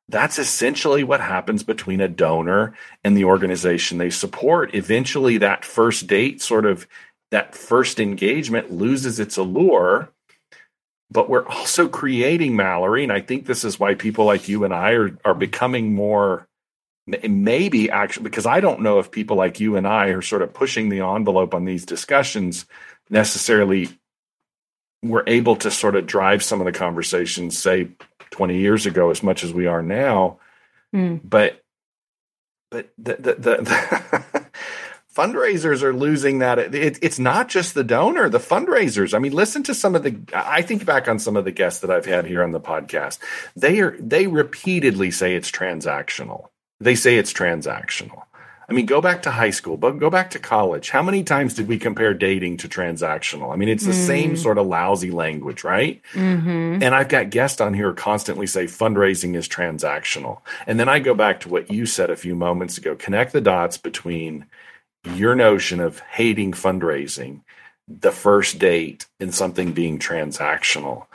That's 0.10 0.40
essentially 0.40 1.04
what 1.04 1.20
happens 1.20 1.64
between 1.64 2.00
a 2.00 2.08
donor 2.08 2.74
and 3.04 3.18
the 3.18 3.26
organization 3.26 3.98
they 3.98 4.10
support. 4.10 4.74
Eventually, 4.74 5.38
that 5.40 5.66
first 5.66 6.08
date, 6.08 6.42
sort 6.42 6.66
of 6.66 6.88
that 7.32 7.56
first 7.56 8.00
engagement, 8.00 8.72
loses 8.72 9.20
its 9.20 9.36
allure. 9.36 10.10
But 11.10 11.30
we're 11.30 11.48
also 11.48 11.88
creating 11.88 12.56
Mallory, 12.56 13.04
and 13.04 13.14
I 13.14 13.22
think 13.22 13.46
this 13.46 13.64
is 13.64 13.80
why 13.80 13.96
people 13.96 14.26
like 14.26 14.50
you 14.50 14.64
and 14.64 14.74
I 14.74 14.92
are 14.92 15.18
are 15.26 15.34
becoming 15.34 15.94
more 15.94 16.48
maybe 17.08 17.90
actually 17.90 18.24
because 18.24 18.46
I 18.46 18.60
don't 18.60 18.82
know 18.82 19.00
if 19.00 19.12
people 19.12 19.38
like 19.38 19.60
you 19.60 19.78
and 19.78 19.88
I 19.88 20.08
are 20.08 20.22
sort 20.22 20.42
of 20.42 20.54
pushing 20.54 20.90
the 20.90 21.00
envelope 21.00 21.54
on 21.54 21.64
these 21.64 21.86
discussions 21.86 22.66
necessarily 23.10 23.90
were 25.02 25.24
able 25.26 25.56
to 25.58 25.72
sort 25.72 25.96
of 25.96 26.06
drive 26.06 26.44
some 26.44 26.60
of 26.60 26.66
the 26.66 26.72
conversations 26.72 27.58
say 27.58 27.90
20 28.32 28.58
years 28.58 28.86
ago 28.86 29.10
as 29.10 29.24
much 29.24 29.44
as 29.44 29.54
we 29.54 29.68
are 29.68 29.82
now. 29.82 30.40
Mm. 30.94 31.20
but 31.24 31.62
but 32.72 32.90
the 32.98 33.16
the, 33.16 33.34
the, 33.34 33.56
the 33.62 34.46
fundraisers 35.16 35.82
are 35.82 35.94
losing 35.94 36.40
that 36.40 36.60
it, 36.60 37.00
it's 37.02 37.20
not 37.20 37.50
just 37.50 37.74
the 37.74 37.84
donor 37.84 38.30
the 38.30 38.38
fundraisers. 38.38 39.14
I 39.14 39.20
mean 39.20 39.34
listen 39.34 39.64
to 39.64 39.74
some 39.74 39.96
of 39.96 40.04
the 40.04 40.18
i 40.34 40.62
think 40.62 40.86
back 40.86 41.08
on 41.08 41.20
some 41.20 41.38
of 41.38 41.46
the 41.46 41.52
guests 41.52 41.82
that 41.82 41.92
i've 41.92 42.06
had 42.06 42.26
here 42.26 42.44
on 42.44 42.52
the 42.52 42.60
podcast. 42.60 43.20
They 43.56 43.80
are 43.80 43.98
they 44.00 44.28
repeatedly 44.28 45.12
say 45.12 45.36
it's 45.36 45.52
transactional 45.52 46.50
they 46.80 46.96
say 46.96 47.18
it's 47.18 47.34
transactional. 47.34 48.24
I 48.70 48.74
mean, 48.74 48.86
go 48.86 49.00
back 49.00 49.22
to 49.24 49.32
high 49.32 49.52
school, 49.52 49.78
but 49.78 49.92
go 49.92 50.10
back 50.10 50.32
to 50.32 50.40
college. 50.40 50.90
How 50.90 51.02
many 51.02 51.24
times 51.24 51.54
did 51.54 51.70
we 51.70 51.80
compare 51.80 52.14
dating 52.14 52.58
to 52.58 52.68
transactional? 52.68 53.54
I 53.54 53.56
mean, 53.56 53.70
it's 53.70 53.86
the 53.86 53.92
mm. 53.92 54.06
same 54.06 54.36
sort 54.36 54.58
of 54.58 54.68
lousy 54.68 55.10
language, 55.10 55.64
right? 55.64 56.02
Mm-hmm. 56.14 56.84
And 56.84 56.94
I've 56.94 57.08
got 57.08 57.30
guests 57.30 57.62
on 57.62 57.74
here 57.74 57.94
constantly 57.94 58.46
say 58.46 58.66
fundraising 58.66 59.36
is 59.36 59.48
transactional. 59.48 60.42
And 60.66 60.78
then 60.78 60.90
I 60.90 61.00
go 61.00 61.14
back 61.14 61.40
to 61.42 61.50
what 61.50 61.72
you 61.72 61.86
said 61.86 62.10
a 62.10 62.18
few 62.18 62.36
moments 62.36 62.78
ago 62.78 62.96
connect 62.96 63.32
the 63.32 63.40
dots 63.40 63.78
between 63.78 64.46
your 65.16 65.34
notion 65.34 65.80
of 65.80 66.00
hating 66.00 66.52
fundraising, 66.52 67.42
the 67.88 68.12
first 68.12 68.60
date, 68.60 69.06
and 69.22 69.34
something 69.34 69.72
being 69.72 69.98
transactional. 69.98 71.06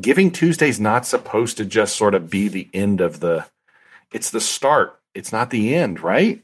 Giving 0.00 0.30
Tuesday 0.30 0.68
is 0.68 0.78
not 0.78 1.06
supposed 1.06 1.56
to 1.56 1.64
just 1.64 1.96
sort 1.96 2.14
of 2.14 2.30
be 2.30 2.46
the 2.46 2.68
end 2.72 3.00
of 3.00 3.18
the, 3.18 3.46
it's 4.12 4.30
the 4.30 4.40
start 4.40 5.00
it's 5.16 5.32
not 5.32 5.50
the 5.50 5.74
end, 5.74 6.00
right? 6.00 6.42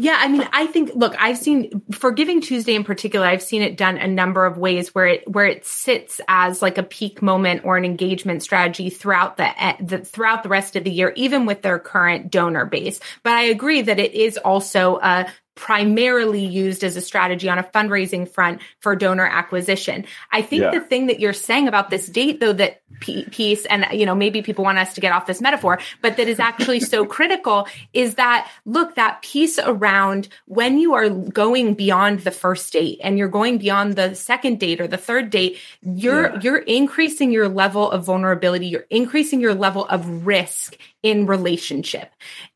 Yeah, 0.00 0.16
I 0.16 0.28
mean, 0.28 0.48
I 0.52 0.68
think 0.68 0.92
look, 0.94 1.16
I've 1.18 1.38
seen 1.38 1.82
for 1.90 2.12
Giving 2.12 2.40
Tuesday 2.40 2.76
in 2.76 2.84
particular, 2.84 3.26
I've 3.26 3.42
seen 3.42 3.62
it 3.62 3.76
done 3.76 3.96
a 3.96 4.06
number 4.06 4.46
of 4.46 4.56
ways 4.56 4.94
where 4.94 5.08
it 5.08 5.28
where 5.28 5.46
it 5.46 5.66
sits 5.66 6.20
as 6.28 6.62
like 6.62 6.78
a 6.78 6.84
peak 6.84 7.20
moment 7.20 7.62
or 7.64 7.76
an 7.76 7.84
engagement 7.84 8.44
strategy 8.44 8.90
throughout 8.90 9.38
the, 9.38 9.60
eh, 9.60 9.76
the 9.80 9.98
throughout 9.98 10.44
the 10.44 10.48
rest 10.50 10.76
of 10.76 10.84
the 10.84 10.90
year, 10.92 11.12
even 11.16 11.46
with 11.46 11.62
their 11.62 11.80
current 11.80 12.30
donor 12.30 12.64
base. 12.64 13.00
But 13.24 13.32
I 13.32 13.42
agree 13.44 13.82
that 13.82 13.98
it 13.98 14.14
is 14.14 14.36
also 14.36 14.98
a 14.98 15.26
primarily 15.58 16.44
used 16.44 16.84
as 16.84 16.96
a 16.96 17.00
strategy 17.00 17.48
on 17.48 17.58
a 17.58 17.64
fundraising 17.64 18.30
front 18.30 18.60
for 18.78 18.94
donor 18.94 19.26
acquisition. 19.26 20.04
I 20.30 20.40
think 20.40 20.62
yeah. 20.62 20.70
the 20.70 20.80
thing 20.80 21.08
that 21.08 21.18
you're 21.18 21.32
saying 21.32 21.66
about 21.66 21.90
this 21.90 22.06
date, 22.06 22.38
though, 22.38 22.52
that 22.52 22.80
piece, 23.00 23.66
and 23.66 23.84
you 23.92 24.06
know, 24.06 24.14
maybe 24.14 24.40
people 24.40 24.64
want 24.64 24.78
us 24.78 24.94
to 24.94 25.00
get 25.00 25.12
off 25.12 25.26
this 25.26 25.40
metaphor, 25.40 25.80
but 26.00 26.16
that 26.16 26.28
is 26.28 26.38
actually 26.38 26.78
so 26.78 27.04
critical 27.18 27.66
is 27.92 28.14
that 28.14 28.48
look, 28.64 28.94
that 28.94 29.20
piece 29.22 29.58
around 29.58 30.28
when 30.46 30.78
you 30.78 30.94
are 30.94 31.10
going 31.10 31.74
beyond 31.74 32.20
the 32.20 32.30
first 32.30 32.72
date 32.72 33.00
and 33.02 33.18
you're 33.18 33.28
going 33.28 33.58
beyond 33.58 33.96
the 33.96 34.14
second 34.14 34.60
date 34.60 34.80
or 34.80 34.86
the 34.86 34.96
third 34.96 35.28
date, 35.28 35.58
you're 35.82 36.34
yeah. 36.34 36.40
you're 36.40 36.58
increasing 36.58 37.32
your 37.32 37.48
level 37.48 37.90
of 37.90 38.04
vulnerability, 38.04 38.68
you're 38.68 38.86
increasing 38.90 39.40
your 39.40 39.54
level 39.54 39.84
of 39.86 40.24
risk 40.24 40.76
in 41.02 41.26
relationship. 41.26 42.10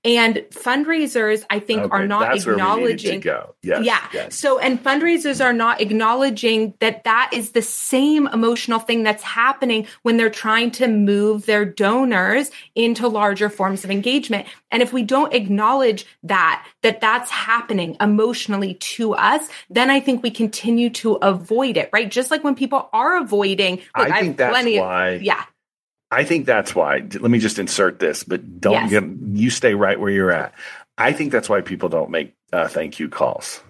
And 0.05 0.37
fundraisers, 0.51 1.45
I 1.49 1.61
think, 1.61 1.83
okay, 1.83 1.93
are 1.93 2.07
not 2.07 2.37
acknowledging. 2.37 3.23
Yes, 3.23 3.85
yeah. 3.85 4.09
Yes. 4.13 4.35
So, 4.35 4.59
and 4.59 4.83
fundraisers 4.83 5.45
are 5.45 5.53
not 5.53 5.81
acknowledging 5.81 6.75
that 6.81 7.05
that 7.05 7.31
is 7.33 7.51
the 7.51 7.63
same 7.63 8.27
emotional 8.27 8.81
thing 8.81 9.05
that's 9.05 9.23
happening 9.23 9.87
when 10.03 10.17
they're 10.17 10.29
trying 10.29 10.73
to 10.73 10.89
move 10.89 11.47
their 11.47 11.65
donors 11.65 12.51
into 12.75 13.07
larger 13.07 13.49
forms 13.49 13.85
of 13.85 13.93
engagement. 13.93 14.49
And 14.73 14.83
if 14.83 14.93
we 14.93 15.05
don't 15.05 15.33
acknowledge 15.33 16.05
that, 16.25 16.67
that 16.83 17.01
that's 17.01 17.31
happening 17.31 17.97
emotionally 18.01 18.75
to 18.75 19.15
us, 19.15 19.49
then 19.71 19.89
I 19.89 20.01
think 20.01 20.23
we 20.23 20.33
continue 20.33 20.91
to 20.91 21.13
avoid 21.15 21.77
it, 21.77 21.91
right? 21.93 22.11
Just 22.11 22.33
like 22.33 22.43
when 22.43 22.57
people 22.57 22.89
are 22.93 23.19
avoiding. 23.19 23.77
Look, 23.97 24.11
I 24.11 24.21
think 24.21 24.37
that's 24.37 24.53
why. 24.53 25.09
Of, 25.11 25.23
yeah. 25.23 25.45
I 26.13 26.25
think 26.25 26.45
that's 26.45 26.75
why. 26.75 26.99
Let 26.99 27.31
me 27.31 27.39
just 27.39 27.59
insert 27.59 27.99
this, 27.99 28.23
but 28.23 28.61
don't 28.61 28.91
yes. 28.91 28.91
get 28.91 29.05
you 29.33 29.49
stay 29.49 29.73
right 29.75 29.99
where 29.99 30.11
you're 30.11 30.31
at. 30.31 30.53
I 30.99 31.13
think 31.13 31.33
that's 31.33 31.49
why 31.49 31.63
people 31.63 31.89
don't 31.89 32.11
make 32.11 32.35
uh, 32.53 32.69
thank 32.69 33.01
you 33.01 33.09
calls. 33.09 33.63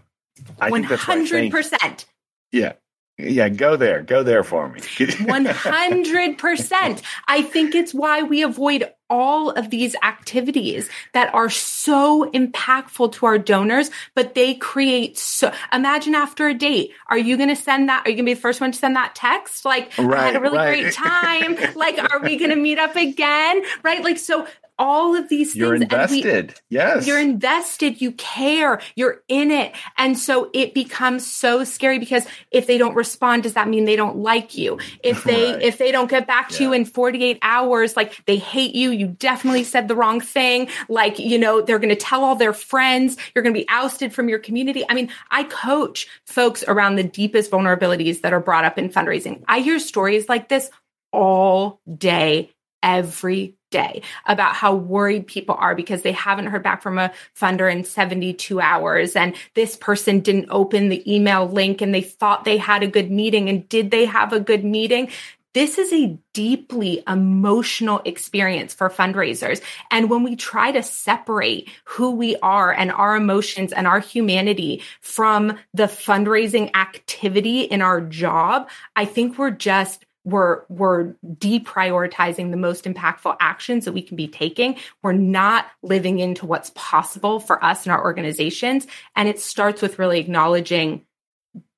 I 0.61 0.69
100%. 0.69 0.73
think 0.73 0.89
that's 0.89 1.03
hundred 1.03 1.53
percent. 1.53 2.05
Yeah, 2.51 2.73
yeah, 3.17 3.49
go 3.49 3.77
there. 3.77 4.03
Go 4.03 4.25
there 4.25 4.43
for 4.43 4.69
me. 4.69 4.81
100%. 4.85 7.03
I 7.29 7.43
think 7.43 7.77
it's 7.77 7.95
why 7.95 8.23
we 8.23 8.43
avoid 8.43 8.91
all 9.13 9.51
of 9.51 9.69
these 9.69 9.95
activities 10.03 10.89
that 11.13 11.33
are 11.35 11.51
so 11.51 12.31
impactful 12.31 13.13
to 13.13 13.27
our 13.27 13.37
donors, 13.37 13.91
but 14.15 14.35
they 14.35 14.55
create 14.55 15.19
so 15.19 15.53
imagine 15.71 16.15
after 16.15 16.49
a 16.49 16.55
date, 16.55 16.93
are 17.09 17.19
you 17.19 17.37
going 17.37 17.51
to 17.51 17.57
send 17.57 17.91
that? 17.91 18.07
Are 18.07 18.11
you 18.11 18.17
going 18.17 18.25
to 18.25 18.31
be 18.31 18.35
the 18.35 18.41
first 18.41 18.63
one 18.63 18.73
to 18.73 18.79
send 18.79 18.97
that 18.97 19.15
text? 19.15 19.67
Like, 19.67 19.93
right, 19.99 20.19
I 20.19 20.27
had 20.29 20.37
a 20.37 20.41
really 20.41 20.57
right. 20.57 20.81
great 20.81 20.95
time. 20.95 21.59
like, 21.77 21.99
are 21.99 22.21
we 22.21 22.39
going 22.39 22.51
to 22.51 22.57
meet 22.57 22.79
up 22.79 22.97
again? 22.97 23.63
Right. 23.83 24.03
Like, 24.03 24.19
so 24.19 24.47
all 24.79 25.15
of 25.15 25.29
these 25.29 25.49
things. 25.53 25.57
you're 25.57 25.75
invested. 25.75 26.49
We, 26.71 26.77
yes. 26.77 27.07
You're 27.07 27.21
invested. 27.21 28.01
You 28.01 28.13
care. 28.13 28.81
You're 28.97 29.23
in 29.29 29.51
it. 29.51 29.75
And 29.97 30.19
so 30.19 30.51
it 30.53 30.75
becomes 30.75 31.31
so 31.31 31.65
scary 31.65 31.99
because 31.99 32.27
if 32.51 32.67
they 32.67 32.79
don't 32.79 32.95
respond, 32.95 33.45
does 33.45 33.55
that 33.55 33.69
mean 33.69 33.85
they 33.85 33.97
don't 33.97 34.17
like 34.17 34.57
you? 34.57 34.79
If 35.03 35.25
they, 35.25 35.53
right. 35.53 35.63
if 35.63 35.79
they 35.79 35.93
don't 35.93 36.11
get 36.11 36.27
back 36.27 36.49
to 36.51 36.63
yeah. 36.63 36.71
you 36.71 36.73
in 36.73 36.85
48 36.85 37.39
hours, 37.43 37.97
like 37.97 38.25
they 38.27 38.37
hate 38.37 38.75
you, 38.75 38.91
you 38.91 39.09
definitely 39.09 39.65
said 39.65 39.89
the 39.89 39.97
wrong 39.97 40.21
thing. 40.21 40.69
Like, 40.89 41.19
you 41.19 41.39
know, 41.39 41.61
they're 41.61 41.79
going 41.79 41.91
to 41.91 41.97
tell 41.97 42.25
all 42.25 42.35
their 42.35 42.55
friends. 42.55 43.17
You're 43.35 43.43
going 43.43 43.55
to 43.55 43.61
be 43.61 43.69
ousted 43.69 44.13
from 44.13 44.29
your 44.29 44.39
community. 44.39 44.85
I 44.89 44.95
mean, 44.95 45.11
I 45.31 45.45
coach 45.45 46.09
folks 46.27 46.65
around 46.67 46.97
the 46.97 47.05
deepest 47.05 47.51
vulnerabilities 47.51 48.23
that 48.23 48.33
are 48.33 48.41
brought 48.41 48.65
up 48.65 48.79
in 48.79 48.89
fundraising. 48.89 49.45
I 49.47 49.61
hear 49.61 49.79
stories 49.79 50.29
like 50.29 50.49
this 50.49 50.71
all 51.13 51.81
day, 51.99 52.51
every 52.83 53.57
day 53.73 54.03
about 54.27 54.55
how 54.55 54.75
worried 54.75 55.27
people 55.27 55.57
are 55.59 55.75
because 55.75 56.03
they 56.03 56.13
haven't 56.13 56.47
heard 56.47 56.63
back 56.63 56.83
from 56.83 56.99
a 56.99 57.11
funder 57.37 57.71
in 57.71 57.83
72 57.83 58.61
hours. 58.61 59.17
And 59.17 59.35
this 59.55 59.77
person 59.77 60.21
didn't 60.21 60.47
open 60.51 60.89
the 60.89 61.13
email 61.13 61.49
link 61.49 61.81
and 61.81 61.93
they 61.93 62.03
thought 62.03 62.45
they 62.45 62.59
had 62.59 62.85
a 62.85 62.87
good 62.87 63.11
meeting. 63.11 63.49
And 63.49 63.69
did 63.69 63.91
they 63.91 64.05
have 64.05 64.33
a 64.33 64.39
good 64.39 64.65
meeting? 64.65 65.09
This 65.55 65.77
is 65.77 65.93
a 65.93 66.19
deeply 66.33 67.03
emotional 67.07 68.01
experience 68.07 68.73
for 68.73 68.89
fundraisers. 68.89 69.61
And 69.91 70.09
when 70.09 70.23
we 70.23 70.35
try 70.35 70.73
to 70.73 70.83
separate 70.83 71.69
who 71.85 72.13
we 72.13 72.37
are 72.37 72.73
and 72.73 72.91
our 72.91 73.17
emotions 73.17 73.73
and 73.73 73.87
our 73.87 74.01
humanity 74.01 74.83
from 75.03 75.59
the 75.75 75.85
fundraising 75.85 76.75
activity 76.75 77.63
in 77.63 77.83
our 77.83 78.01
job, 78.01 78.71
I 78.97 79.05
think 79.05 79.37
we're 79.37 79.51
just 79.51 80.07
we're 80.25 80.63
we're 80.69 81.15
deprioritizing 81.27 82.51
the 82.51 82.57
most 82.57 82.85
impactful 82.85 83.37
actions 83.41 83.85
that 83.85 83.93
we 83.93 84.03
can 84.03 84.17
be 84.17 84.29
taking. 84.29 84.77
We're 85.03 85.13
not 85.13 85.67
living 85.83 86.19
into 86.21 86.47
what's 86.47 86.71
possible 86.75 87.41
for 87.41 87.63
us 87.65 87.85
and 87.85 87.93
our 87.93 88.03
organizations. 88.03 88.87
And 89.17 89.29
it 89.29 89.41
starts 89.41 89.83
with 89.83 89.99
really 89.99 90.21
acknowledging 90.21 91.05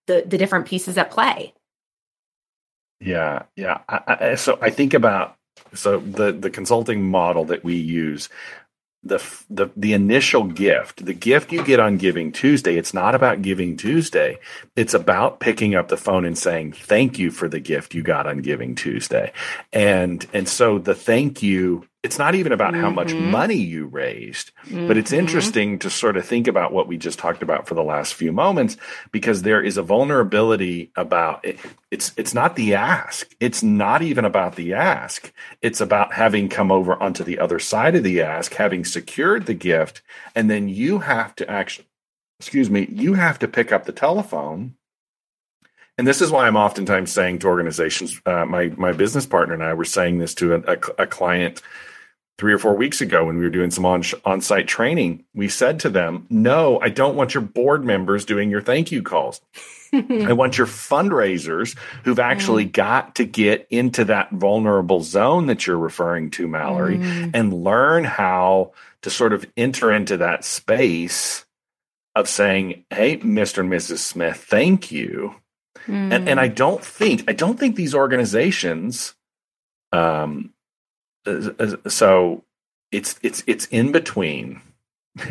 the 0.07 0.25
the 0.27 0.39
different 0.39 0.67
pieces 0.67 0.99
at 0.99 1.11
play. 1.11 1.55
Yeah 3.01 3.45
yeah. 3.57 3.81
I, 3.89 4.17
I, 4.21 4.35
so 4.37 4.59
i 4.63 4.71
think 4.71 4.95
about 4.95 5.37
so 5.73 5.99
the 5.99 6.33
the 6.33 6.51
consulting 6.51 7.09
model 7.09 7.45
that 7.47 7.65
we 7.65 7.75
use 7.77 8.29
the, 9.05 9.23
the 9.51 9.71
the 9.77 9.93
initial 9.93 10.45
gift, 10.45 11.05
the 11.05 11.13
gift 11.15 11.53
you 11.53 11.63
get 11.65 11.81
on 11.81 11.99
Giving 11.99 12.33
Tuesday, 12.33 12.77
it's 12.77 12.95
not 12.95 13.15
about 13.15 13.43
Giving 13.43 13.77
Tuesday. 13.77 14.39
It's 14.77 14.95
about 14.95 15.41
picking 15.41 15.75
up 15.75 15.89
the 15.89 15.97
phone 15.97 16.25
and 16.25 16.37
saying 16.37 16.73
thank 16.73 17.19
you 17.19 17.31
for 17.31 17.49
the 17.49 17.61
gift 17.61 17.95
you 17.95 18.03
got 18.03 18.27
on 18.27 18.39
Giving 18.39 18.75
Tuesday. 18.75 19.33
And 19.73 20.27
and 20.33 20.49
so 20.49 20.79
the 20.79 20.95
thank 20.95 21.43
you 21.43 21.87
it's 22.05 22.19
not 22.19 22.35
even 22.35 22.53
about 22.53 22.75
mm-hmm. 22.75 22.83
how 22.83 22.91
much 22.91 23.09
mm-hmm. 23.09 23.31
money 23.31 23.57
you 23.57 23.87
raised, 23.87 24.53
mm-hmm. 24.67 24.87
but 24.87 24.99
it's 24.99 25.11
mm-hmm. 25.11 25.21
interesting 25.21 25.79
to 25.79 25.89
sort 25.89 26.19
of 26.19 26.27
think 26.27 26.47
about 26.47 26.71
what 26.71 26.87
we 26.87 26.99
just 26.99 27.19
talked 27.19 27.43
about 27.43 27.67
for 27.67 27.75
the 27.75 27.83
last 27.83 28.13
few 28.13 28.31
moments 28.31 28.77
because 29.11 29.41
there 29.41 29.63
is 29.63 29.79
a 29.79 29.83
vulnerability 29.83 30.93
about 30.97 31.43
it. 31.47 31.59
It's 31.91 32.13
it's 32.19 32.35
not 32.35 32.57
the 32.57 32.75
ask. 32.75 33.35
It's 33.41 33.63
not 33.63 34.03
even 34.03 34.27
about 34.27 34.57
the 34.57 34.75
ask. 34.75 35.33
It's 35.63 35.81
about 35.81 36.13
having 36.13 36.51
come 36.51 36.71
over 36.71 37.03
onto 37.03 37.25
the 37.25 37.39
other 37.39 37.59
side 37.59 37.95
of 37.95 38.05
the 38.05 38.21
ask, 38.21 38.53
having 38.53 38.85
secured 38.85 39.47
the 39.47 39.55
gift, 39.55 40.03
and 40.35 40.51
then 40.51 40.69
you 40.69 40.99
have 40.99 41.35
to 41.37 41.51
actually 41.51 41.89
excuse 42.39 42.69
me, 42.69 42.87
you 42.91 43.15
have 43.15 43.39
to 43.39 43.49
pick 43.49 43.73
up 43.73 43.87
the 43.87 43.93
telephone 43.93 44.75
and 45.97 46.07
this 46.07 46.21
is 46.21 46.31
why 46.31 46.47
I'm 46.47 46.57
oftentimes 46.57 47.13
saying 47.13 47.39
to 47.41 47.47
organizations, 47.47 48.21
uh, 48.27 48.45
my 48.45 48.73
my 48.77 48.93
business 48.93 49.27
partner 49.27 49.55
and 49.55 49.63
I 49.63 49.75
were 49.75 49.85
saying 49.85 50.19
this 50.19 50.35
to 50.37 50.55
a, 50.55 50.59
a, 50.73 51.03
a 51.05 51.07
client 51.07 51.63
three 52.39 52.53
or 52.53 52.59
four 52.59 52.75
weeks 52.75 53.01
ago 53.01 53.25
when 53.25 53.37
we 53.37 53.45
were 53.45 53.51
doing 53.51 53.71
some 53.71 53.87
on 53.87 54.03
on-site 54.25 54.67
training 54.67 55.25
we 55.35 55.49
said 55.49 55.79
to 55.81 55.89
them 55.89 56.27
no 56.31 56.81
i 56.81 56.89
don't 56.89 57.17
want 57.17 57.35
your 57.35 57.43
board 57.43 57.85
members 57.85 58.25
doing 58.25 58.51
your 58.51 58.61
thank 58.61 58.91
you 58.91 59.03
calls 59.03 59.41
i 59.93 60.33
want 60.33 60.59
your 60.59 60.67
fundraisers 60.67 61.77
who've 62.03 62.19
actually 62.19 62.67
mm. 62.67 62.73
got 62.73 63.15
to 63.15 63.25
get 63.25 63.67
into 63.71 64.05
that 64.05 64.31
vulnerable 64.31 65.01
zone 65.01 65.47
that 65.47 65.67
you're 65.67 65.79
referring 65.79 66.31
to 66.31 66.49
mallory 66.49 66.99
mm. 66.99 67.31
and 67.35 67.53
learn 67.53 68.05
how 68.05 68.73
to 69.03 69.11
sort 69.11 69.33
of 69.33 69.47
enter 69.57 69.93
into 69.93 70.17
that 70.17 70.45
space 70.45 71.45
of 72.17 72.29
saying 72.29 72.85
hey 72.91 73.19
mr 73.19 73.59
and 73.59 73.71
mrs 73.71 73.99
smith 73.99 74.45
thank 74.49 74.91
you 74.91 75.37
mm. 75.87 76.13
and, 76.13 76.29
and 76.29 76.41
i 76.41 76.49
mm. 76.49 76.55
don't 76.55 76.85
think 76.85 77.23
i 77.29 77.33
don't 77.33 77.61
think 77.61 77.77
these 77.77 77.95
organizations 77.95 79.15
um, 79.93 80.54
so 81.89 82.45
it's 82.93 83.19
it's 83.23 83.43
it's 83.47 83.67
in 83.67 83.93
between 83.93 84.61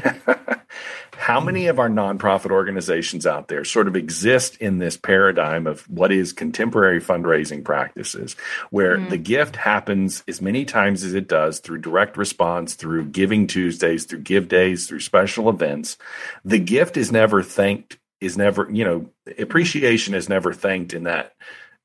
how 1.17 1.39
many 1.39 1.67
of 1.67 1.79
our 1.79 1.89
nonprofit 1.89 2.51
organizations 2.51 3.25
out 3.25 3.47
there 3.47 3.63
sort 3.63 3.87
of 3.87 3.95
exist 3.95 4.57
in 4.57 4.79
this 4.79 4.97
paradigm 4.97 5.67
of 5.67 5.89
what 5.89 6.11
is 6.11 6.33
contemporary 6.33 6.99
fundraising 6.99 7.63
practices, 7.63 8.35
where 8.69 8.97
mm. 8.97 9.09
the 9.09 9.17
gift 9.17 9.55
happens 9.55 10.23
as 10.27 10.41
many 10.41 10.65
times 10.65 11.03
as 11.03 11.13
it 11.13 11.27
does 11.27 11.59
through 11.59 11.77
direct 11.79 12.17
response, 12.17 12.73
through 12.73 13.05
Giving 13.05 13.47
Tuesdays, 13.47 14.05
through 14.05 14.19
Give 14.19 14.47
Days, 14.47 14.87
through 14.87 15.01
special 15.01 15.49
events? 15.49 15.97
The 16.43 16.59
gift 16.59 16.97
is 16.97 17.11
never 17.11 17.43
thanked, 17.43 17.99
is 18.19 18.37
never, 18.37 18.69
you 18.71 18.83
know, 18.83 19.09
appreciation 19.37 20.13
is 20.13 20.29
never 20.29 20.53
thanked 20.53 20.93
in 20.93 21.03
that 21.03 21.33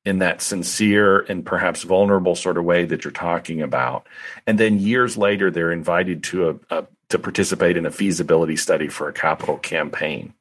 in 0.05 0.19
that 0.21 0.41
sincere 0.41 1.21
and 1.21 1.45
perhaps 1.45 1.83
vulnerable 1.83 2.35
sort 2.35 2.57
of 2.57 2.65
way 2.65 2.85
that 2.85 3.05
you're 3.05 3.13
talking 3.13 3.61
about. 3.63 4.07
And 4.47 4.59
then 4.59 4.79
years 4.79 5.17
later, 5.17 5.51
they're 5.51 5.73
invited 5.73 6.23
to 6.25 6.51
a, 6.71 6.77
a 6.79 6.87
to 7.11 7.19
participate 7.19 7.77
in 7.77 7.87
a 7.87 7.91
feasibility 7.91 8.57
study 8.57 8.89
for 8.89 9.09
a 9.09 9.13
capital 9.13 9.57
campaign. 9.59 10.35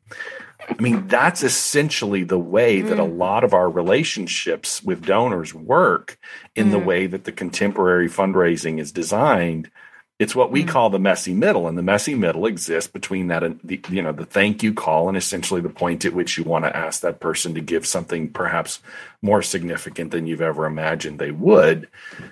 I 0.70 0.82
mean, 0.82 1.08
that's 1.08 1.44
essentially 1.44 2.24
the 2.24 2.40
way 2.40 2.82
that 2.82 3.00
a 3.00 3.04
mm. 3.04 3.18
lot 3.18 3.44
of 3.44 3.54
our 3.54 3.70
relationships 3.70 4.84
with 4.84 5.06
donors 5.06 5.54
work 5.54 6.20
in 6.56 6.68
mm. 6.68 6.72
the 6.72 6.80
way 6.80 7.08
that 7.08 7.24
the 7.24 7.32
contemporary 7.32 8.10
fundraising 8.10 8.80
is 8.80 8.92
designed. 8.92 9.72
It's 10.20 10.36
what 10.36 10.50
we 10.52 10.64
mm. 10.64 10.68
call 10.68 10.90
the 10.90 10.98
messy 10.98 11.34
middle, 11.34 11.68
and 11.68 11.78
the 11.78 11.84
messy 11.84 12.16
middle 12.16 12.48
exists 12.48 12.90
between 12.90 13.28
that 13.28 13.44
and 13.44 13.60
the 13.64 13.80
you 13.90 14.02
know 14.02 14.12
the 14.12 14.26
thank 14.26 14.64
you 14.64 14.74
call 14.74 15.08
and 15.08 15.18
essentially 15.18 15.62
the 15.62 15.70
point 15.70 16.06
at 16.06 16.14
which 16.14 16.38
you 16.38 16.44
want 16.44 16.66
to 16.66 16.76
ask 16.76 17.02
that 17.02 17.20
person 17.20 17.54
to 17.54 17.62
give 17.62 17.86
something 17.86 18.30
perhaps 18.30 18.80
more 19.22 19.44
significant 19.44 20.10
than 20.10 20.26
you've 20.26 20.42
ever 20.42 20.66
imagined 20.66 21.20
they 21.20 21.30
would. 21.30 21.88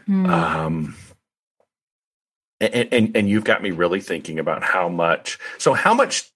Mm. 0.07 0.27
Um, 0.27 0.95
and, 2.59 2.93
and, 2.93 3.17
and 3.17 3.29
you've 3.29 3.43
got 3.43 3.61
me 3.61 3.71
really 3.71 4.01
thinking 4.01 4.39
about 4.39 4.63
how 4.63 4.89
much. 4.89 5.37
So 5.59 5.73
how 5.73 5.93
much? 5.93 6.29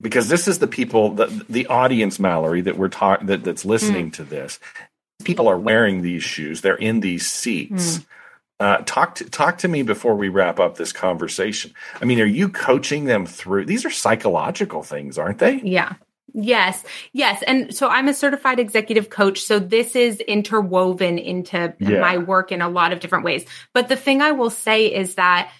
Because 0.00 0.28
this 0.28 0.46
is 0.46 0.60
the 0.60 0.68
people, 0.68 1.10
the 1.10 1.44
the 1.48 1.66
audience, 1.66 2.20
Mallory, 2.20 2.60
that 2.60 2.78
we're 2.78 2.88
talking 2.88 3.26
that 3.26 3.42
that's 3.42 3.64
listening 3.64 4.10
mm. 4.10 4.14
to 4.14 4.24
this. 4.24 4.60
People 5.24 5.48
are 5.48 5.58
wearing 5.58 6.02
these 6.02 6.22
shoes. 6.22 6.60
They're 6.60 6.76
in 6.76 7.00
these 7.00 7.26
seats. 7.26 7.98
Mm. 7.98 8.06
Uh, 8.62 8.78
talk 8.86 9.16
to 9.16 9.28
talk 9.28 9.58
to 9.58 9.66
me 9.66 9.82
before 9.82 10.14
we 10.14 10.28
wrap 10.28 10.60
up 10.60 10.76
this 10.76 10.92
conversation. 10.92 11.74
I 12.00 12.04
mean, 12.04 12.20
are 12.20 12.24
you 12.24 12.48
coaching 12.48 13.06
them 13.06 13.26
through? 13.26 13.64
These 13.64 13.84
are 13.84 13.90
psychological 13.90 14.84
things, 14.84 15.18
aren't 15.18 15.40
they? 15.40 15.60
Yeah, 15.64 15.94
Yes, 16.34 16.82
yes. 17.12 17.42
And 17.46 17.74
so 17.74 17.88
I'm 17.88 18.08
a 18.08 18.14
certified 18.14 18.58
executive 18.58 19.10
coach. 19.10 19.40
So 19.40 19.58
this 19.58 19.94
is 19.94 20.20
interwoven 20.20 21.18
into 21.18 21.74
yeah. 21.78 22.00
my 22.00 22.18
work 22.18 22.52
in 22.52 22.62
a 22.62 22.68
lot 22.68 22.92
of 22.92 23.00
different 23.00 23.24
ways. 23.24 23.44
But 23.74 23.88
the 23.88 23.96
thing 23.96 24.22
I 24.22 24.32
will 24.32 24.50
say 24.50 24.86
is 24.86 25.16
that 25.16 25.52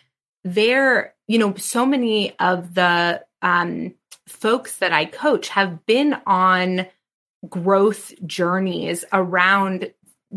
there, 0.44 1.14
you 1.26 1.38
know, 1.38 1.54
so 1.56 1.84
many 1.84 2.38
of 2.38 2.74
the 2.74 3.22
um, 3.42 3.94
folks 4.28 4.76
that 4.76 4.92
I 4.92 5.04
coach 5.04 5.48
have 5.50 5.84
been 5.86 6.16
on 6.26 6.86
growth 7.48 8.12
journeys 8.24 9.04
around 9.12 9.92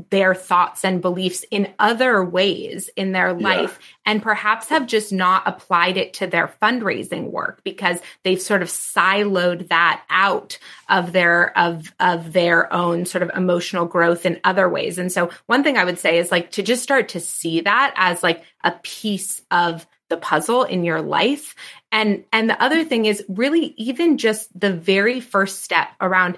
their 0.10 0.36
thoughts 0.36 0.84
and 0.84 1.02
beliefs 1.02 1.46
in 1.52 1.74
other 1.80 2.24
ways 2.24 2.90
in 2.98 3.14
their 3.14 3.34
life 3.34 3.80
yeah. 3.80 4.12
and 4.12 4.22
perhaps 4.22 4.68
have 4.68 4.88
just 4.88 5.14
not 5.14 5.48
applied 5.48 5.96
it 5.96 6.14
to 6.14 6.28
their 6.28 6.54
fundraising 6.62 7.32
work 7.32 7.64
because 7.64 8.02
they've 8.24 8.42
sort 8.42 8.62
of 8.62 8.68
siloed 8.68 9.70
that 9.70 10.04
out 10.10 10.58
of 10.90 11.14
their 11.14 11.58
of 11.58 11.94
of 12.00 12.34
their 12.34 12.72
own 12.74 13.06
sort 13.06 13.22
of 13.22 13.32
emotional 13.36 13.86
growth 13.86 14.26
in 14.26 14.40
other 14.44 14.68
ways 14.68 14.98
and 14.98 15.12
so 15.12 15.30
one 15.46 15.64
thing 15.64 15.78
i 15.78 15.86
would 15.86 16.00
say 16.00 16.18
is 16.18 16.32
like 16.32 16.52
to 16.52 16.62
just 16.62 16.84
start 16.84 17.10
to 17.10 17.20
see 17.20 17.62
that 17.62 17.94
as 17.96 18.22
like 18.22 18.44
a 18.64 18.72
piece 18.84 19.42
of 19.50 19.88
the 20.10 20.18
puzzle 20.18 20.64
in 20.64 20.84
your 20.84 21.02
life 21.02 21.56
and 21.92 22.26
and 22.34 22.50
the 22.50 22.62
other 22.62 22.84
thing 22.84 23.06
is 23.06 23.24
really 23.30 23.74
even 23.78 24.18
just 24.18 24.50
the 24.60 24.74
very 24.74 25.22
first 25.22 25.64
step 25.64 25.88
around 26.02 26.38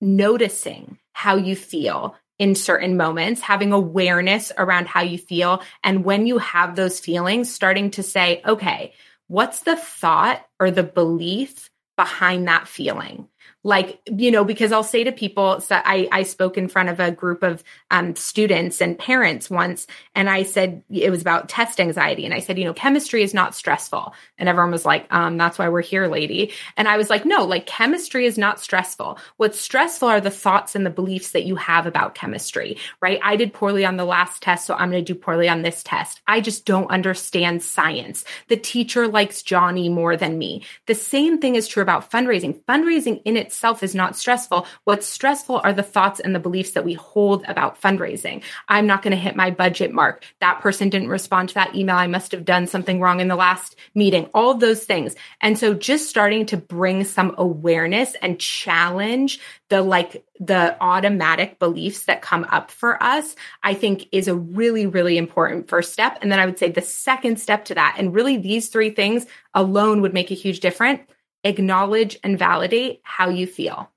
noticing 0.00 0.98
how 1.12 1.36
you 1.36 1.54
feel 1.54 2.16
in 2.40 2.54
certain 2.54 2.96
moments, 2.96 3.42
having 3.42 3.70
awareness 3.70 4.50
around 4.56 4.88
how 4.88 5.02
you 5.02 5.18
feel. 5.18 5.62
And 5.84 6.04
when 6.06 6.26
you 6.26 6.38
have 6.38 6.74
those 6.74 6.98
feelings, 6.98 7.52
starting 7.52 7.90
to 7.92 8.02
say, 8.02 8.40
okay, 8.46 8.94
what's 9.28 9.60
the 9.60 9.76
thought 9.76 10.42
or 10.58 10.70
the 10.70 10.82
belief 10.82 11.68
behind 11.98 12.48
that 12.48 12.66
feeling? 12.66 13.28
Like 13.62 14.00
you 14.06 14.30
know 14.30 14.44
because 14.44 14.72
i'll 14.72 14.82
say 14.82 15.04
to 15.04 15.12
people 15.12 15.60
so 15.60 15.80
i 15.84 16.08
i 16.12 16.22
spoke 16.22 16.56
in 16.56 16.68
front 16.68 16.88
of 16.88 16.98
a 16.98 17.10
group 17.10 17.42
of 17.42 17.62
um, 17.90 18.16
students 18.16 18.80
and 18.80 18.98
parents 18.98 19.50
once 19.50 19.86
and 20.14 20.30
i 20.30 20.42
said 20.42 20.82
it 20.90 21.10
was 21.10 21.20
about 21.20 21.48
test 21.48 21.80
anxiety 21.80 22.24
and 22.24 22.34
i 22.34 22.40
said 22.40 22.58
you 22.58 22.64
know 22.64 22.74
chemistry 22.74 23.22
is 23.22 23.34
not 23.34 23.54
stressful. 23.54 24.14
And 24.38 24.48
everyone 24.48 24.70
was 24.70 24.84
like 24.84 25.06
um 25.10 25.36
that's 25.36 25.58
why 25.58 25.68
we're 25.68 25.82
here 25.82 26.06
lady. 26.06 26.52
And 26.76 26.88
i 26.88 26.96
was 26.96 27.10
like 27.10 27.24
no 27.24 27.44
like 27.44 27.66
chemistry 27.66 28.26
is 28.26 28.38
not 28.38 28.60
stressful. 28.60 29.18
What's 29.36 29.60
stressful 29.60 30.08
are 30.08 30.20
the 30.20 30.30
thoughts 30.30 30.74
and 30.74 30.86
the 30.86 30.90
beliefs 30.90 31.32
that 31.32 31.44
you 31.44 31.56
have 31.56 31.86
about 31.86 32.14
chemistry 32.14 32.78
right? 33.02 33.20
I 33.22 33.36
did 33.36 33.52
poorly 33.52 33.84
on 33.84 33.96
the 33.96 34.04
last 34.04 34.42
test 34.42 34.66
so 34.66 34.74
i'm 34.74 34.90
going 34.90 35.04
to 35.04 35.12
do 35.12 35.18
poorly 35.18 35.48
on 35.48 35.62
this 35.62 35.82
test. 35.82 36.20
I 36.26 36.40
just 36.40 36.64
don't 36.64 36.90
understand 36.90 37.62
science. 37.62 38.24
The 38.48 38.56
teacher 38.56 39.06
likes 39.06 39.42
johnny 39.42 39.88
more 39.88 40.16
than 40.16 40.38
me. 40.38 40.64
The 40.86 40.94
same 40.94 41.38
thing 41.38 41.54
is 41.54 41.68
true 41.68 41.82
about 41.82 42.10
fundraising. 42.10 42.62
Fundraising 42.64 43.20
in 43.24 43.36
itself 43.40 43.82
is 43.82 43.94
not 43.94 44.16
stressful. 44.16 44.66
What's 44.84 45.06
stressful 45.06 45.60
are 45.64 45.72
the 45.72 45.82
thoughts 45.82 46.20
and 46.20 46.34
the 46.34 46.38
beliefs 46.38 46.72
that 46.72 46.84
we 46.84 46.94
hold 46.94 47.44
about 47.48 47.80
fundraising. 47.80 48.42
I'm 48.68 48.86
not 48.86 49.02
going 49.02 49.12
to 49.12 49.16
hit 49.16 49.34
my 49.34 49.50
budget 49.50 49.92
mark. 49.92 50.24
That 50.40 50.60
person 50.60 50.88
didn't 50.88 51.08
respond 51.08 51.48
to 51.48 51.54
that 51.56 51.74
email. 51.74 51.96
I 51.96 52.06
must 52.06 52.32
have 52.32 52.44
done 52.44 52.66
something 52.66 53.00
wrong 53.00 53.20
in 53.20 53.28
the 53.28 53.36
last 53.36 53.76
meeting. 53.94 54.30
All 54.34 54.54
those 54.54 54.84
things. 54.84 55.16
And 55.40 55.58
so 55.58 55.74
just 55.74 56.08
starting 56.08 56.46
to 56.46 56.56
bring 56.56 57.04
some 57.04 57.34
awareness 57.38 58.14
and 58.22 58.38
challenge 58.38 59.40
the 59.68 59.82
like 59.82 60.24
the 60.38 60.76
automatic 60.80 61.58
beliefs 61.58 62.04
that 62.04 62.22
come 62.22 62.44
up 62.50 62.70
for 62.70 63.00
us, 63.02 63.36
I 63.62 63.74
think 63.74 64.06
is 64.10 64.26
a 64.26 64.34
really, 64.34 64.86
really 64.86 65.18
important 65.18 65.68
first 65.68 65.92
step. 65.92 66.18
And 66.22 66.32
then 66.32 66.40
I 66.40 66.46
would 66.46 66.58
say 66.58 66.70
the 66.70 66.82
second 66.82 67.38
step 67.38 67.66
to 67.66 67.74
that, 67.74 67.96
and 67.98 68.14
really 68.14 68.36
these 68.36 68.68
three 68.68 68.90
things 68.90 69.26
alone 69.54 70.00
would 70.02 70.14
make 70.14 70.30
a 70.30 70.34
huge 70.34 70.60
difference 70.60 71.00
acknowledge 71.44 72.18
and 72.22 72.38
validate 72.38 73.00
how 73.02 73.28
you 73.28 73.46
feel. 73.46 73.90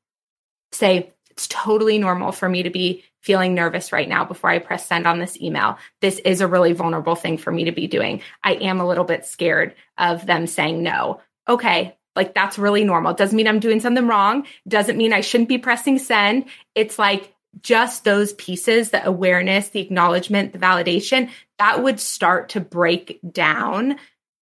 Say, 0.71 1.11
it's 1.31 1.47
totally 1.47 1.97
normal 1.97 2.31
for 2.31 2.47
me 2.47 2.63
to 2.63 2.69
be 2.69 3.03
feeling 3.21 3.55
nervous 3.55 3.91
right 3.91 4.07
now 4.07 4.25
before 4.25 4.49
I 4.49 4.59
press 4.59 4.85
send 4.85 5.07
on 5.07 5.19
this 5.19 5.39
email. 5.41 5.77
This 6.01 6.19
is 6.19 6.41
a 6.41 6.47
really 6.47 6.73
vulnerable 6.73 7.15
thing 7.15 7.37
for 7.37 7.51
me 7.51 7.63
to 7.65 7.71
be 7.71 7.87
doing. 7.87 8.21
I 8.43 8.53
am 8.55 8.79
a 8.79 8.87
little 8.87 9.05
bit 9.05 9.25
scared 9.25 9.73
of 9.97 10.25
them 10.25 10.45
saying 10.45 10.83
no. 10.83 11.21
Okay, 11.47 11.97
like 12.15 12.33
that's 12.33 12.59
really 12.59 12.83
normal. 12.83 13.13
Doesn't 13.13 13.35
mean 13.35 13.47
I'm 13.47 13.59
doing 13.59 13.79
something 13.79 14.07
wrong. 14.07 14.45
Doesn't 14.67 14.97
mean 14.97 15.13
I 15.13 15.21
shouldn't 15.21 15.49
be 15.49 15.57
pressing 15.57 15.99
send. 15.99 16.45
It's 16.75 16.99
like 16.99 17.33
just 17.61 18.03
those 18.03 18.33
pieces, 18.33 18.91
the 18.91 19.05
awareness, 19.05 19.69
the 19.69 19.81
acknowledgement, 19.81 20.53
the 20.53 20.59
validation, 20.59 21.29
that 21.59 21.81
would 21.81 21.99
start 21.99 22.49
to 22.49 22.59
break 22.59 23.19
down 23.31 23.97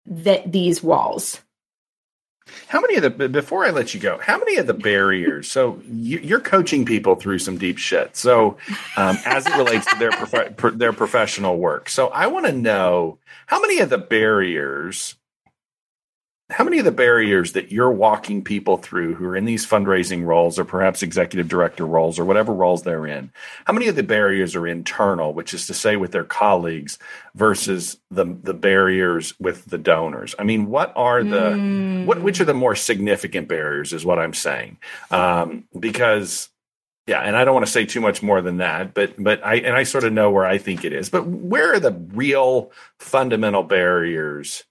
that 0.06 0.52
these 0.52 0.82
walls. 0.82 1.40
How 2.68 2.82
many 2.82 2.96
of 2.96 3.04
the 3.04 3.30
before 3.30 3.66
I 3.66 3.72
let 3.72 3.94
you 3.94 4.00
go? 4.00 4.20
How 4.20 4.38
many 4.38 4.58
of 4.58 4.68
the 4.68 4.74
barriers? 4.74 5.50
So 5.50 5.82
you, 5.90 6.36
are 6.36 6.40
coaching 6.40 6.86
people 6.86 7.16
through 7.16 7.40
some 7.40 7.58
deep 7.58 7.78
shit. 7.78 8.16
So 8.16 8.58
um, 8.98 9.18
as 9.26 9.46
it 9.46 9.56
relates 9.56 9.86
to 9.88 10.00
their 10.00 10.12
prof- 10.12 10.78
their 10.78 10.94
professional 10.94 11.58
work, 11.58 11.90
so 11.90 12.08
I 12.10 12.28
want 12.28 12.46
to 12.46 12.52
know 12.52 13.20
how 13.48 13.62
many 13.62 13.80
of 13.80 13.90
the 13.90 13.98
barriers 13.98 15.16
how 16.52 16.66
many 16.66 16.80
of 16.80 16.86
the 16.86 16.92
barriers 16.92 17.54
that 17.54 17.72
you're 17.72 17.92
walking 17.92 18.44
people 18.44 18.78
through 18.78 19.16
who 19.16 19.26
are 19.26 19.38
in 19.38 19.46
these 19.46 19.66
fundraising 19.66 20.26
roles 20.26 20.60
or 20.60 20.66
perhaps 20.66 21.02
executive 21.02 21.48
director 21.48 21.86
roles 21.86 22.20
or 22.20 22.26
whatever 22.26 22.54
roles 22.54 22.84
they're 22.84 23.08
in 23.08 23.32
how 23.66 23.74
many 23.74 23.88
of 23.88 23.96
the 23.96 24.04
barriers 24.04 24.56
are 24.56 24.68
internal 24.68 25.34
which 25.34 25.54
is 25.54 25.66
to 25.68 25.74
say 25.74 25.96
with 25.96 26.12
their 26.12 26.24
colleagues 26.24 27.00
versus 27.36 27.98
the 28.12 28.26
the 28.44 28.54
barriers 28.54 29.34
with 29.40 29.66
the 29.66 29.78
donors 29.78 30.36
i 30.38 30.44
mean 30.44 30.68
what 30.68 30.92
are 30.96 31.24
the 31.24 31.52
mm. 31.52 32.06
what 32.06 32.22
which 32.22 32.40
are 32.42 32.46
the 32.46 32.54
more 32.54 32.76
significant 32.76 33.48
barriers 33.48 33.94
is 33.94 34.06
what 34.06 34.20
i'm 34.20 34.34
saying 34.34 34.78
um, 35.10 35.64
because 35.80 36.50
yeah 37.08 37.22
and 37.22 37.36
i 37.36 37.46
don't 37.46 37.56
want 37.56 37.66
to 37.66 37.72
say 37.72 37.86
too 37.86 38.02
much 38.02 38.22
more 38.22 38.42
than 38.42 38.58
that 38.58 38.94
but 38.94 39.14
but 39.18 39.44
i 39.46 39.56
and 39.56 39.76
i 39.76 39.84
sort 39.84 40.04
of 40.04 40.12
know 40.14 40.30
where 40.30 40.46
i 40.46 40.58
think 40.58 40.84
it 40.84 40.94
is 40.94 41.10
but 41.10 41.26
where 41.26 41.74
are 41.74 41.80
the 41.80 41.94
real 42.14 42.72
fundamental 43.00 43.64
barriers 43.64 44.66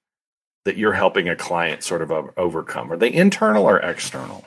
that 0.65 0.77
you're 0.77 0.93
helping 0.93 1.29
a 1.29 1.37
client 1.37 1.83
sort 1.83 2.03
of 2.03 2.11
overcome? 2.37 2.93
Are 2.93 2.97
they 2.97 3.13
internal 3.13 3.65
or 3.65 3.79
external? 3.79 4.47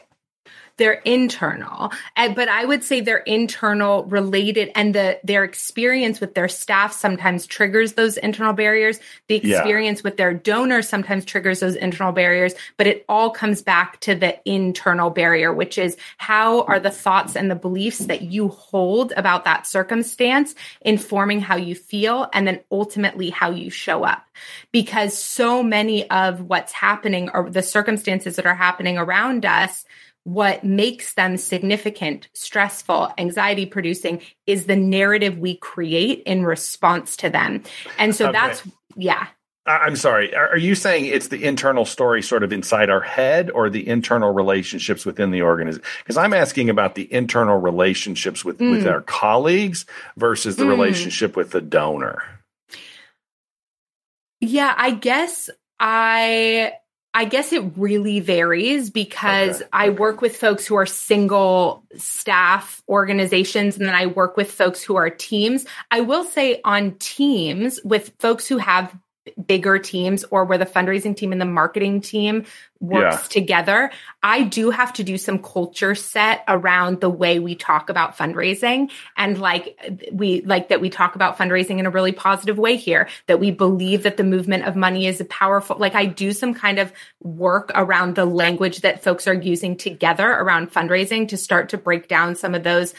They're 0.77 0.93
internal. 1.05 1.91
But 2.15 2.49
i 2.49 2.65
would 2.65 2.83
say 2.83 3.01
they're 3.01 3.17
internal 3.17 4.05
related 4.05 4.71
and 4.75 4.95
the 4.95 5.19
their 5.23 5.43
experience 5.43 6.19
with 6.19 6.33
their 6.33 6.47
staff 6.47 6.93
sometimes 6.93 7.45
triggers 7.45 7.93
those 7.93 8.17
internal 8.17 8.53
barriers. 8.53 8.99
The 9.27 9.35
experience 9.35 9.99
yeah. 9.99 10.03
with 10.03 10.17
their 10.17 10.33
donors 10.33 10.89
sometimes 10.89 11.25
triggers 11.25 11.59
those 11.59 11.75
internal 11.75 12.11
barriers 12.11 12.53
but 12.77 12.87
it 12.87 13.05
all 13.07 13.29
comes 13.29 13.61
back 13.61 13.99
to 14.01 14.15
the 14.15 14.37
internal 14.49 15.09
barrier 15.09 15.53
which 15.53 15.77
is 15.77 15.97
how 16.17 16.63
are 16.63 16.79
the 16.79 16.91
thoughts 16.91 17.35
and 17.35 17.49
the 17.49 17.55
beliefs 17.55 17.99
that 17.99 18.21
you 18.21 18.49
hold 18.49 19.13
about 19.15 19.45
that 19.45 19.67
circumstance 19.67 20.55
informing 20.81 21.39
how 21.39 21.55
you 21.55 21.75
feel 21.75 22.27
and 22.33 22.47
then 22.47 22.59
ultimately 22.71 23.29
how 23.29 23.51
you 23.51 23.69
show 23.69 24.03
up. 24.03 24.25
Because 24.71 25.17
so 25.17 25.61
many 25.61 26.09
of 26.09 26.41
what's 26.41 26.71
happening 26.71 27.29
or 27.33 27.49
the 27.49 27.61
circumstances 27.61 28.35
that 28.35 28.45
are 28.45 28.55
happening 28.55 28.97
around 28.97 29.45
us 29.45 29.85
what 30.23 30.63
makes 30.63 31.15
them 31.15 31.37
significant, 31.37 32.29
stressful, 32.33 33.13
anxiety 33.17 33.65
producing 33.65 34.21
is 34.47 34.65
the 34.65 34.75
narrative 34.75 35.37
we 35.37 35.55
create 35.57 36.23
in 36.25 36.45
response 36.45 37.17
to 37.17 37.29
them. 37.29 37.63
And 37.97 38.15
so 38.15 38.29
okay. 38.29 38.33
that's, 38.33 38.63
yeah. 38.95 39.27
I'm 39.65 39.95
sorry. 39.95 40.35
Are 40.35 40.57
you 40.57 40.75
saying 40.75 41.05
it's 41.05 41.29
the 41.29 41.43
internal 41.43 41.85
story 41.85 42.21
sort 42.21 42.43
of 42.43 42.51
inside 42.51 42.89
our 42.89 42.99
head 42.99 43.49
or 43.49 43.69
the 43.69 43.87
internal 43.87 44.33
relationships 44.33 45.05
within 45.05 45.31
the 45.31 45.43
organization? 45.43 45.85
Because 45.99 46.17
I'm 46.17 46.33
asking 46.33 46.69
about 46.69 46.95
the 46.95 47.11
internal 47.13 47.57
relationships 47.57 48.43
with, 48.43 48.57
mm. 48.57 48.71
with 48.71 48.87
our 48.87 49.01
colleagues 49.01 49.85
versus 50.17 50.57
the 50.57 50.65
mm. 50.65 50.69
relationship 50.69 51.37
with 51.37 51.51
the 51.51 51.61
donor. 51.61 52.23
Yeah, 54.41 54.73
I 54.75 54.91
guess 54.91 55.49
I 55.79 56.73
I 57.13 57.25
guess 57.25 57.53
it 57.53 57.63
really 57.77 58.19
varies 58.19 58.89
because 58.89 59.57
okay. 59.57 59.69
I 59.71 59.89
work 59.89 60.21
with 60.21 60.35
folks 60.35 60.65
who 60.65 60.75
are 60.75 60.85
single 60.85 61.83
staff 61.95 62.81
organizations 62.89 63.77
and 63.77 63.85
then 63.85 63.93
I 63.93 64.07
work 64.07 64.35
with 64.35 64.51
folks 64.51 64.81
who 64.81 64.95
are 64.95 65.09
teams. 65.09 65.65
I 65.91 66.01
will 66.01 66.23
say 66.23 66.59
on 66.63 66.95
teams 66.99 67.79
with 67.83 68.13
folks 68.19 68.47
who 68.47 68.57
have 68.57 68.95
bigger 69.45 69.79
teams 69.79 70.25
or 70.31 70.43
where 70.43 70.57
the 70.57 70.65
fundraising 70.65 71.15
team 71.15 71.31
and 71.31 71.39
the 71.39 71.45
marketing 71.45 72.01
team 72.01 72.45
works 72.81 73.23
yeah. 73.23 73.27
together 73.29 73.89
i 74.21 74.43
do 74.43 74.69
have 74.69 74.91
to 74.91 75.03
do 75.03 75.17
some 75.17 75.39
culture 75.39 75.95
set 75.95 76.43
around 76.49 76.99
the 76.99 77.09
way 77.09 77.39
we 77.39 77.55
talk 77.55 77.89
about 77.89 78.17
fundraising 78.17 78.91
and 79.15 79.39
like 79.39 79.79
we 80.11 80.41
like 80.41 80.67
that 80.67 80.81
we 80.81 80.89
talk 80.89 81.15
about 81.15 81.37
fundraising 81.37 81.79
in 81.79 81.85
a 81.85 81.89
really 81.89 82.11
positive 82.11 82.57
way 82.57 82.75
here 82.75 83.07
that 83.27 83.39
we 83.39 83.49
believe 83.49 84.03
that 84.03 84.17
the 84.17 84.23
movement 84.25 84.65
of 84.65 84.75
money 84.75 85.07
is 85.07 85.21
a 85.21 85.25
powerful 85.25 85.77
like 85.79 85.95
i 85.95 86.05
do 86.05 86.33
some 86.33 86.53
kind 86.53 86.77
of 86.77 86.91
work 87.21 87.71
around 87.75 88.15
the 88.15 88.25
language 88.25 88.81
that 88.81 89.01
folks 89.01 89.25
are 89.25 89.33
using 89.33 89.77
together 89.77 90.29
around 90.29 90.69
fundraising 90.69 91.25
to 91.29 91.37
start 91.37 91.69
to 91.69 91.77
break 91.77 92.09
down 92.09 92.35
some 92.35 92.53
of 92.53 92.63
those 92.63 92.93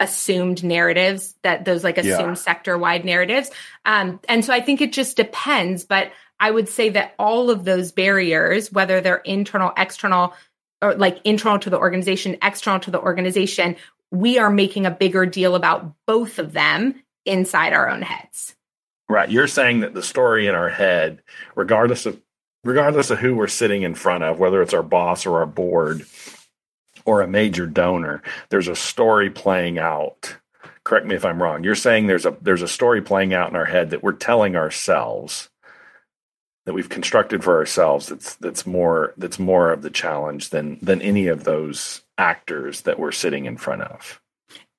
assumed 0.00 0.64
narratives 0.64 1.34
that 1.42 1.64
those 1.64 1.84
like 1.84 1.98
assumed 1.98 2.18
yeah. 2.18 2.34
sector 2.34 2.76
wide 2.76 3.04
narratives. 3.04 3.50
Um, 3.84 4.18
and 4.28 4.44
so 4.44 4.52
I 4.52 4.60
think 4.60 4.80
it 4.80 4.92
just 4.92 5.16
depends, 5.16 5.84
but 5.84 6.10
I 6.40 6.50
would 6.50 6.68
say 6.68 6.88
that 6.88 7.14
all 7.18 7.50
of 7.50 7.64
those 7.64 7.92
barriers, 7.92 8.72
whether 8.72 9.00
they're 9.00 9.16
internal, 9.16 9.72
external, 9.76 10.34
or 10.82 10.94
like 10.94 11.20
internal 11.24 11.58
to 11.58 11.70
the 11.70 11.78
organization, 11.78 12.38
external 12.42 12.80
to 12.80 12.90
the 12.90 13.00
organization, 13.00 13.76
we 14.10 14.38
are 14.38 14.50
making 14.50 14.86
a 14.86 14.90
bigger 14.90 15.26
deal 15.26 15.54
about 15.54 15.94
both 16.06 16.38
of 16.38 16.52
them 16.52 17.00
inside 17.26 17.74
our 17.74 17.88
own 17.88 18.02
heads. 18.02 18.56
Right. 19.08 19.30
You're 19.30 19.46
saying 19.46 19.80
that 19.80 19.92
the 19.92 20.02
story 20.02 20.46
in 20.46 20.54
our 20.54 20.70
head, 20.70 21.22
regardless 21.54 22.06
of 22.06 22.20
regardless 22.64 23.10
of 23.10 23.18
who 23.18 23.34
we're 23.34 23.48
sitting 23.48 23.82
in 23.82 23.94
front 23.94 24.24
of, 24.24 24.38
whether 24.38 24.62
it's 24.62 24.74
our 24.74 24.82
boss 24.82 25.26
or 25.26 25.38
our 25.38 25.46
board, 25.46 26.06
or 27.10 27.22
a 27.22 27.26
major 27.26 27.66
donor, 27.66 28.22
there's 28.50 28.68
a 28.68 28.76
story 28.76 29.30
playing 29.30 29.80
out. 29.80 30.36
Correct 30.84 31.06
me 31.06 31.16
if 31.16 31.24
I'm 31.24 31.42
wrong. 31.42 31.64
You're 31.64 31.74
saying 31.74 32.06
there's 32.06 32.24
a 32.24 32.36
there's 32.40 32.62
a 32.62 32.68
story 32.68 33.02
playing 33.02 33.34
out 33.34 33.50
in 33.50 33.56
our 33.56 33.64
head 33.64 33.90
that 33.90 34.02
we're 34.02 34.12
telling 34.12 34.54
ourselves 34.54 35.50
that 36.66 36.72
we've 36.72 36.88
constructed 36.88 37.42
for 37.42 37.56
ourselves 37.56 38.06
that's 38.06 38.36
that's 38.36 38.64
more 38.64 39.12
that's 39.16 39.40
more 39.40 39.72
of 39.72 39.82
the 39.82 39.90
challenge 39.90 40.50
than 40.50 40.78
than 40.80 41.02
any 41.02 41.26
of 41.26 41.42
those 41.42 42.02
actors 42.16 42.82
that 42.82 42.98
we're 42.98 43.10
sitting 43.10 43.46
in 43.46 43.56
front 43.56 43.82
of 43.82 44.20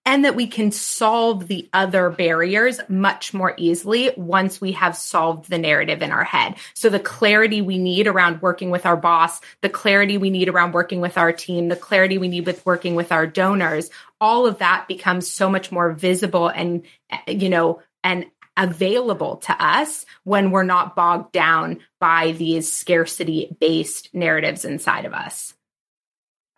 and 0.06 0.26
that 0.26 0.36
we 0.36 0.48
can 0.48 0.72
solve 0.72 1.48
the 1.48 1.70
other 1.74 2.10
barriers 2.10 2.80
much 2.90 3.34
more 3.34 3.54
easily 3.58 4.12
once 4.18 4.60
we 4.60 4.72
have 4.72 4.98
solved 4.98 5.50
the 5.50 5.58
narrative 5.58 6.02
in 6.02 6.12
our 6.12 6.24
head. 6.24 6.56
So 6.74 6.90
the 6.90 7.00
clarity 7.00 7.62
we 7.62 7.78
need 7.78 8.08
around 8.08 8.42
working 8.42 8.72
with 8.72 8.86
our 8.86 8.98
boss, 8.98 9.42
the 9.62 9.70
clarity 9.70 10.18
we 10.18 10.32
need 10.32 10.50
around 10.50 10.74
working 10.74 11.02
with 11.02 11.18
our 11.18 11.32
team, 11.32 11.70
the 11.70 11.76
clarity 11.76 12.18
we 12.18 12.28
need 12.28 12.46
with 12.46 12.66
working 12.66 12.96
with 12.96 13.12
our 13.12 13.28
donors, 13.28 13.90
all 14.20 14.48
of 14.48 14.58
that 14.58 14.88
becomes 14.88 15.32
so 15.32 15.50
much 15.50 15.72
more 15.72 15.92
visible 15.92 16.48
and, 16.48 16.84
you 17.28 17.50
know, 17.50 17.82
and 18.04 18.26
available 18.58 19.38
to 19.38 19.64
us 19.64 20.06
when 20.24 20.52
we're 20.52 20.64
not 20.64 20.96
bogged 20.96 21.32
down 21.32 21.80
by 22.00 22.32
these 22.34 22.72
scarcity 22.72 23.56
based 23.60 24.14
narratives 24.14 24.66
inside 24.66 25.06
of 25.06 25.14
us 25.14 25.54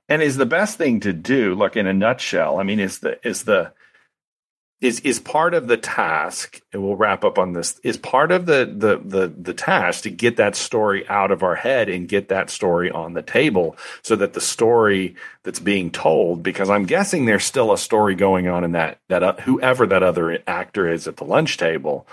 and 0.09 0.21
is 0.21 0.37
the 0.37 0.45
best 0.45 0.77
thing 0.77 0.99
to 0.99 1.13
do 1.13 1.55
look 1.55 1.75
in 1.75 1.87
a 1.87 1.93
nutshell 1.93 2.59
i 2.59 2.63
mean 2.63 2.79
is 2.79 2.99
the 2.99 3.19
is 3.27 3.43
the 3.43 3.73
is 4.83 4.99
is 4.99 5.17
part 5.17 5.53
of 5.53 5.67
the 5.67 5.77
task 5.77 6.61
and 6.73 6.83
we'll 6.83 6.97
wrap 6.97 7.23
up 7.23 7.39
on 7.39 7.53
this 7.53 7.79
is 7.83 7.95
part 7.97 8.31
of 8.31 8.45
the 8.45 8.65
the 8.65 8.97
the 8.97 9.27
the 9.29 9.53
task 9.53 10.03
to 10.03 10.09
get 10.09 10.35
that 10.35 10.55
story 10.55 11.07
out 11.07 11.31
of 11.31 11.41
our 11.41 11.55
head 11.55 11.87
and 11.87 12.09
get 12.09 12.27
that 12.27 12.49
story 12.49 12.91
on 12.91 13.13
the 13.13 13.21
table 13.21 13.77
so 14.01 14.15
that 14.15 14.33
the 14.33 14.41
story 14.41 15.15
that's 15.43 15.59
being 15.59 15.89
told 15.89 16.43
because 16.43 16.69
i'm 16.69 16.85
guessing 16.85 17.25
there's 17.25 17.45
still 17.45 17.71
a 17.71 17.77
story 17.77 18.13
going 18.13 18.47
on 18.47 18.63
in 18.65 18.73
that 18.73 18.99
that 19.07 19.23
uh, 19.23 19.33
whoever 19.37 19.87
that 19.87 20.03
other 20.03 20.37
actor 20.45 20.91
is 20.91 21.07
at 21.07 21.15
the 21.15 21.23
lunch 21.23 21.55
table 21.55 22.05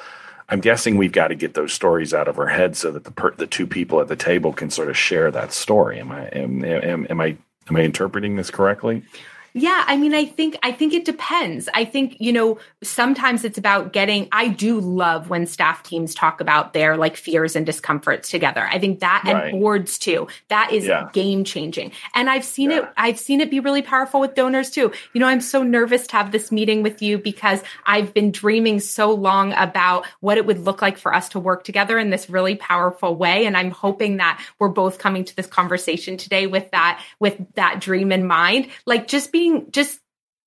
i'm 0.49 0.61
guessing 0.61 0.97
we've 0.97 1.13
got 1.13 1.29
to 1.29 1.35
get 1.35 1.55
those 1.55 1.73
stories 1.73 2.15
out 2.15 2.29
of 2.29 2.39
our 2.39 2.47
head 2.47 2.77
so 2.77 2.93
that 2.93 3.03
the 3.03 3.11
per, 3.11 3.33
the 3.33 3.49
two 3.49 3.67
people 3.67 4.01
at 4.01 4.07
the 4.07 4.15
table 4.15 4.53
can 4.53 4.71
sort 4.71 4.89
of 4.89 4.97
share 4.97 5.31
that 5.33 5.53
story. 5.53 5.99
Am 5.99 6.13
i 6.13 6.27
am, 6.29 6.65
am, 6.65 7.07
am 7.11 7.21
i 7.21 7.37
Am 7.71 7.77
I 7.77 7.83
interpreting 7.83 8.35
this 8.35 8.51
correctly? 8.51 9.05
Yeah, 9.53 9.85
I 9.87 9.97
mean, 9.97 10.15
I 10.15 10.27
think 10.27 10.57
I 10.63 10.73
think 10.73 10.93
it 10.95 11.05
depends. 11.05 11.69
I 11.75 11.85
think 11.85 12.17
you 12.21 12.33
know 12.33 12.59
sometimes 12.83 13.45
it's 13.45 13.59
about 13.59 13.93
getting. 13.93 14.29
I 14.33 14.49
do 14.49 14.81
love 14.81 15.29
when 15.29 15.47
staff 15.47 15.83
teams 15.83 16.15
talk 16.15 16.41
about 16.41 16.73
their 16.73 16.97
like 16.97 17.17
fears 17.17 17.57
and 17.57 17.67
discomforts 17.67 18.31
together. 18.31 18.67
I 18.71 18.79
think 18.79 19.01
that 19.01 19.23
right. 19.25 19.53
and 19.53 19.61
boards 19.61 19.99
too. 19.99 20.29
That 20.49 20.73
is 20.73 20.87
yeah. 20.87 21.09
game 21.13 21.45
changing. 21.45 21.93
And 22.15 22.31
I've 22.31 22.45
seen 22.45 22.71
yeah. 22.71 22.79
it. 22.79 22.89
I've 22.97 23.19
seen 23.19 23.41
it 23.41 23.51
be 23.51 23.61
really 23.61 23.83
powerful 23.83 24.21
with 24.21 24.35
donors 24.35 24.71
too. 24.71 24.93
You 25.13 25.21
know, 25.21 25.27
I'm 25.27 25.41
so 25.41 25.63
nervous 25.63 26.07
to 26.09 26.17
have 26.17 26.33
this 26.33 26.53
meeting 26.53 26.83
with 26.83 27.03
you 27.03 27.19
because 27.19 27.63
I've 27.87 28.15
been 28.15 28.31
dreaming 28.31 28.81
so 28.81 29.13
long 29.13 29.53
about 29.55 30.07
what 30.21 30.39
it 30.39 30.47
would 30.47 30.61
look 30.61 30.81
like 30.81 30.99
for 30.99 31.15
us 31.15 31.29
to 31.31 31.41
work 31.41 31.65
together 31.65 31.99
in 31.99 32.11
this 32.11 32.31
really 32.31 32.55
powerful 32.55 33.15
way. 33.17 33.47
And 33.47 33.57
I'm 33.57 33.71
hoping 33.71 34.19
that 34.19 34.41
we're 34.59 34.69
both 34.69 34.99
coming 34.99 35.25
to 35.25 35.35
this 35.35 35.47
conversation 35.47 36.17
today 36.17 36.47
with 36.47 36.71
that 36.71 37.03
with 37.19 37.37
that 37.55 37.81
dream 37.81 38.13
in 38.13 38.27
mind. 38.27 38.69
Like 38.87 39.09
just 39.09 39.33
be 39.33 39.40
being 39.41 39.71
just 39.71 39.99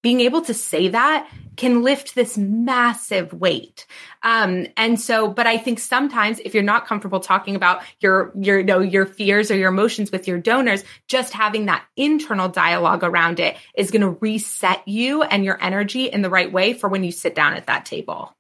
being 0.04 0.20
able 0.20 0.41
to 0.41 0.54
say 0.54 0.89
that 0.89 1.28
can 1.56 1.82
lift 1.82 2.14
this 2.14 2.38
massive 2.38 3.32
weight. 3.32 3.88
Um, 4.22 4.68
and 4.76 5.00
so, 5.00 5.30
but 5.30 5.48
I 5.48 5.58
think 5.58 5.80
sometimes 5.80 6.39
if 6.39 6.54
you're 6.54 6.62
not 6.62 6.86
comfortable 6.86 7.22
talking 7.22 7.56
about 7.56 7.84
your, 8.02 8.34
your, 8.36 8.60
you 8.60 8.66
know, 8.66 8.82
your 8.82 9.06
fears 9.06 9.50
or 9.50 9.56
your 9.56 9.70
emotions 9.70 10.12
with 10.12 10.28
your 10.28 10.39
donors, 10.39 10.84
just 11.08 11.32
having 11.32 11.68
that 11.68 11.86
internal 11.96 12.50
dialogue 12.50 13.04
around 13.04 13.39
it 13.39 13.56
is 13.78 13.91
going 13.91 14.02
to 14.02 14.18
reset 14.20 14.86
you 14.88 15.24
and 15.24 15.46
your 15.46 15.58
energy 15.64 16.06
in 16.08 16.22
the 16.22 16.30
right 16.30 16.52
way 16.52 16.74
for 16.74 16.89
when 16.89 17.04
you 17.06 17.12
sit 17.12 17.34
down 17.34 17.54
at 17.54 17.68
that 17.68 17.86
table. 17.86 18.36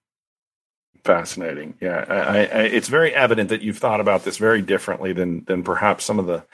Fascinating. 1.05 1.75
Yeah. 1.79 2.03
I, 2.09 2.39
I, 2.39 2.61
it's 2.63 2.89
very 2.89 3.15
evident 3.15 3.49
that 3.49 3.61
you've 3.61 3.77
thought 3.77 4.01
about 4.01 4.25
this 4.25 4.37
very 4.37 4.61
differently 4.61 5.13
than, 5.13 5.45
than 5.45 5.63
perhaps 5.63 6.03
some 6.03 6.19
of 6.19 6.25
the, 6.25 6.45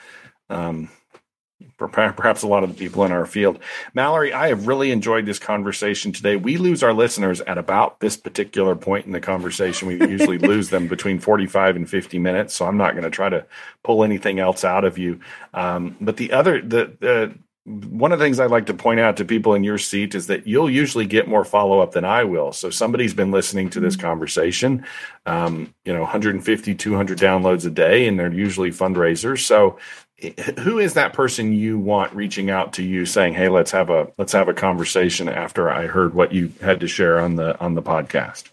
um, 0.48 0.88
perhaps 1.88 2.42
a 2.42 2.46
lot 2.46 2.62
of 2.62 2.70
the 2.70 2.76
people 2.76 3.04
in 3.04 3.12
our 3.12 3.26
field. 3.26 3.58
Mallory, 3.94 4.32
I 4.32 4.48
have 4.48 4.66
really 4.66 4.90
enjoyed 4.90 5.26
this 5.26 5.38
conversation 5.38 6.12
today. 6.12 6.36
We 6.36 6.56
lose 6.56 6.82
our 6.82 6.92
listeners 6.92 7.40
at 7.42 7.58
about 7.58 8.00
this 8.00 8.16
particular 8.16 8.74
point 8.76 9.06
in 9.06 9.12
the 9.12 9.20
conversation. 9.20 9.88
We 9.88 9.94
usually 9.94 10.38
lose 10.50 10.70
them 10.70 10.88
between 10.88 11.18
45 11.18 11.76
and 11.76 11.88
50 11.88 12.18
minutes. 12.18 12.54
So 12.54 12.66
I'm 12.66 12.76
not 12.76 12.92
going 12.92 13.04
to 13.04 13.10
try 13.10 13.28
to 13.28 13.46
pull 13.82 14.04
anything 14.04 14.38
else 14.38 14.64
out 14.64 14.84
of 14.84 14.98
you. 14.98 15.20
Um, 15.54 15.96
but 16.00 16.16
the 16.16 16.32
other, 16.32 16.60
the, 16.60 16.96
the, 17.00 17.34
one 17.64 18.10
of 18.10 18.18
the 18.18 18.24
things 18.24 18.40
I 18.40 18.46
like 18.46 18.66
to 18.66 18.74
point 18.74 19.00
out 19.00 19.18
to 19.18 19.24
people 19.24 19.54
in 19.54 19.64
your 19.64 19.76
seat 19.76 20.14
is 20.14 20.28
that 20.28 20.46
you'll 20.46 20.70
usually 20.70 21.06
get 21.06 21.28
more 21.28 21.44
follow 21.44 21.80
up 21.80 21.92
than 21.92 22.04
I 22.04 22.24
will. 22.24 22.52
So 22.52 22.70
somebody's 22.70 23.12
been 23.12 23.30
listening 23.30 23.68
to 23.70 23.80
this 23.80 23.96
mm-hmm. 23.96 24.06
conversation, 24.06 24.86
um, 25.26 25.74
you 25.84 25.92
know, 25.92 26.00
150, 26.00 26.74
200 26.74 27.18
downloads 27.18 27.66
a 27.66 27.70
day, 27.70 28.08
and 28.08 28.18
they're 28.18 28.32
usually 28.32 28.70
fundraisers. 28.70 29.40
So 29.40 29.78
who 30.60 30.78
is 30.78 30.94
that 30.94 31.12
person 31.12 31.52
you 31.52 31.78
want 31.78 32.14
reaching 32.14 32.50
out 32.50 32.74
to 32.74 32.82
you 32.82 33.06
saying 33.06 33.34
hey 33.34 33.48
let's 33.48 33.70
have 33.70 33.90
a 33.90 34.10
let's 34.18 34.32
have 34.32 34.48
a 34.48 34.54
conversation 34.54 35.28
after 35.28 35.70
i 35.70 35.86
heard 35.86 36.14
what 36.14 36.32
you 36.32 36.52
had 36.60 36.80
to 36.80 36.88
share 36.88 37.20
on 37.20 37.36
the 37.36 37.58
on 37.60 37.74
the 37.74 37.82
podcast 37.82 38.50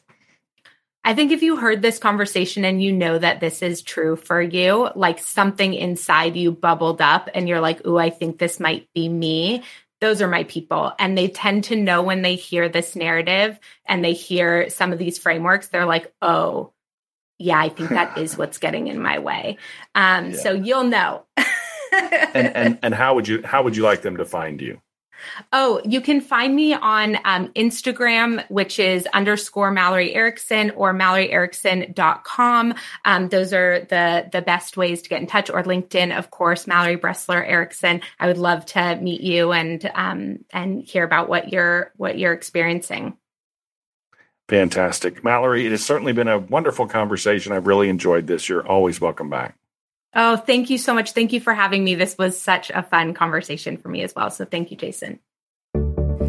I 1.07 1.13
think 1.13 1.31
if 1.31 1.41
you 1.41 1.55
heard 1.55 1.81
this 1.81 1.99
conversation 1.99 2.65
and 2.65 2.83
you 2.83 2.91
know 2.91 3.17
that 3.17 3.39
this 3.39 3.61
is 3.61 3.81
true 3.81 4.17
for 4.17 4.41
you, 4.41 4.89
like 4.93 5.19
something 5.19 5.73
inside 5.73 6.35
you 6.35 6.51
bubbled 6.51 6.99
up 6.99 7.29
and 7.33 7.47
you're 7.47 7.61
like, 7.61 7.87
ooh, 7.87 7.97
I 7.97 8.09
think 8.09 8.37
this 8.37 8.59
might 8.59 8.89
be 8.93 9.07
me. 9.07 9.63
Those 10.01 10.21
are 10.21 10.27
my 10.27 10.43
people. 10.43 10.91
And 10.99 11.17
they 11.17 11.29
tend 11.29 11.63
to 11.65 11.77
know 11.77 12.01
when 12.01 12.23
they 12.23 12.35
hear 12.35 12.67
this 12.67 12.93
narrative 12.93 13.57
and 13.87 14.03
they 14.03 14.11
hear 14.11 14.69
some 14.69 14.91
of 14.91 14.99
these 14.99 15.17
frameworks, 15.17 15.69
they're 15.69 15.85
like, 15.85 16.13
oh, 16.21 16.73
yeah, 17.39 17.57
I 17.57 17.69
think 17.69 17.91
that 17.91 18.17
is 18.17 18.37
what's 18.37 18.57
getting 18.57 18.87
in 18.87 19.01
my 19.01 19.19
way. 19.19 19.57
Um, 19.95 20.31
yeah. 20.31 20.37
So 20.37 20.51
you'll 20.51 20.83
know. 20.83 21.23
and, 21.91 22.55
and 22.55 22.79
and 22.83 22.93
how 22.93 23.15
would 23.15 23.27
you 23.27 23.41
how 23.43 23.63
would 23.63 23.75
you 23.75 23.83
like 23.83 24.01
them 24.01 24.17
to 24.17 24.25
find 24.25 24.61
you? 24.61 24.81
Oh, 25.51 25.81
you 25.85 26.01
can 26.01 26.21
find 26.21 26.55
me 26.55 26.73
on 26.73 27.17
um, 27.25 27.49
Instagram, 27.49 28.47
which 28.49 28.79
is 28.79 29.07
underscore 29.07 29.71
Mallory 29.71 30.13
Erickson 30.13 30.71
or 30.71 30.93
MalloryErickson.com. 30.93 32.75
Um, 33.05 33.29
those 33.29 33.53
are 33.53 33.81
the, 33.81 34.29
the 34.31 34.41
best 34.41 34.77
ways 34.77 35.01
to 35.01 35.09
get 35.09 35.21
in 35.21 35.27
touch 35.27 35.49
or 35.49 35.63
LinkedIn, 35.63 36.17
of 36.17 36.29
course, 36.29 36.67
Mallory 36.67 36.97
Bressler 36.97 37.43
Erickson. 37.47 38.01
I 38.19 38.27
would 38.27 38.37
love 38.37 38.65
to 38.67 38.95
meet 38.97 39.21
you 39.21 39.51
and, 39.51 39.89
um, 39.95 40.45
and 40.51 40.83
hear 40.83 41.03
about 41.03 41.29
what 41.29 41.51
you're, 41.51 41.91
what 41.97 42.17
you're 42.17 42.33
experiencing. 42.33 43.17
Fantastic. 44.47 45.23
Mallory, 45.25 45.65
it 45.65 45.71
has 45.71 45.83
certainly 45.83 46.13
been 46.13 46.29
a 46.29 46.39
wonderful 46.39 46.87
conversation. 46.87 47.51
I've 47.51 47.67
really 47.67 47.89
enjoyed 47.89 48.27
this. 48.27 48.47
You're 48.47 48.65
always 48.65 49.01
welcome 49.01 49.29
back. 49.29 49.57
Oh, 50.13 50.37
thank 50.37 50.69
you 50.69 50.77
so 50.77 50.93
much. 50.93 51.11
Thank 51.11 51.33
you 51.33 51.39
for 51.39 51.53
having 51.53 51.83
me. 51.83 51.95
This 51.95 52.17
was 52.17 52.39
such 52.41 52.69
a 52.71 52.83
fun 52.83 53.13
conversation 53.13 53.77
for 53.77 53.89
me 53.89 54.01
as 54.03 54.15
well. 54.15 54.29
So 54.31 54.45
thank 54.45 54.71
you, 54.71 54.77
Jason. 54.77 55.19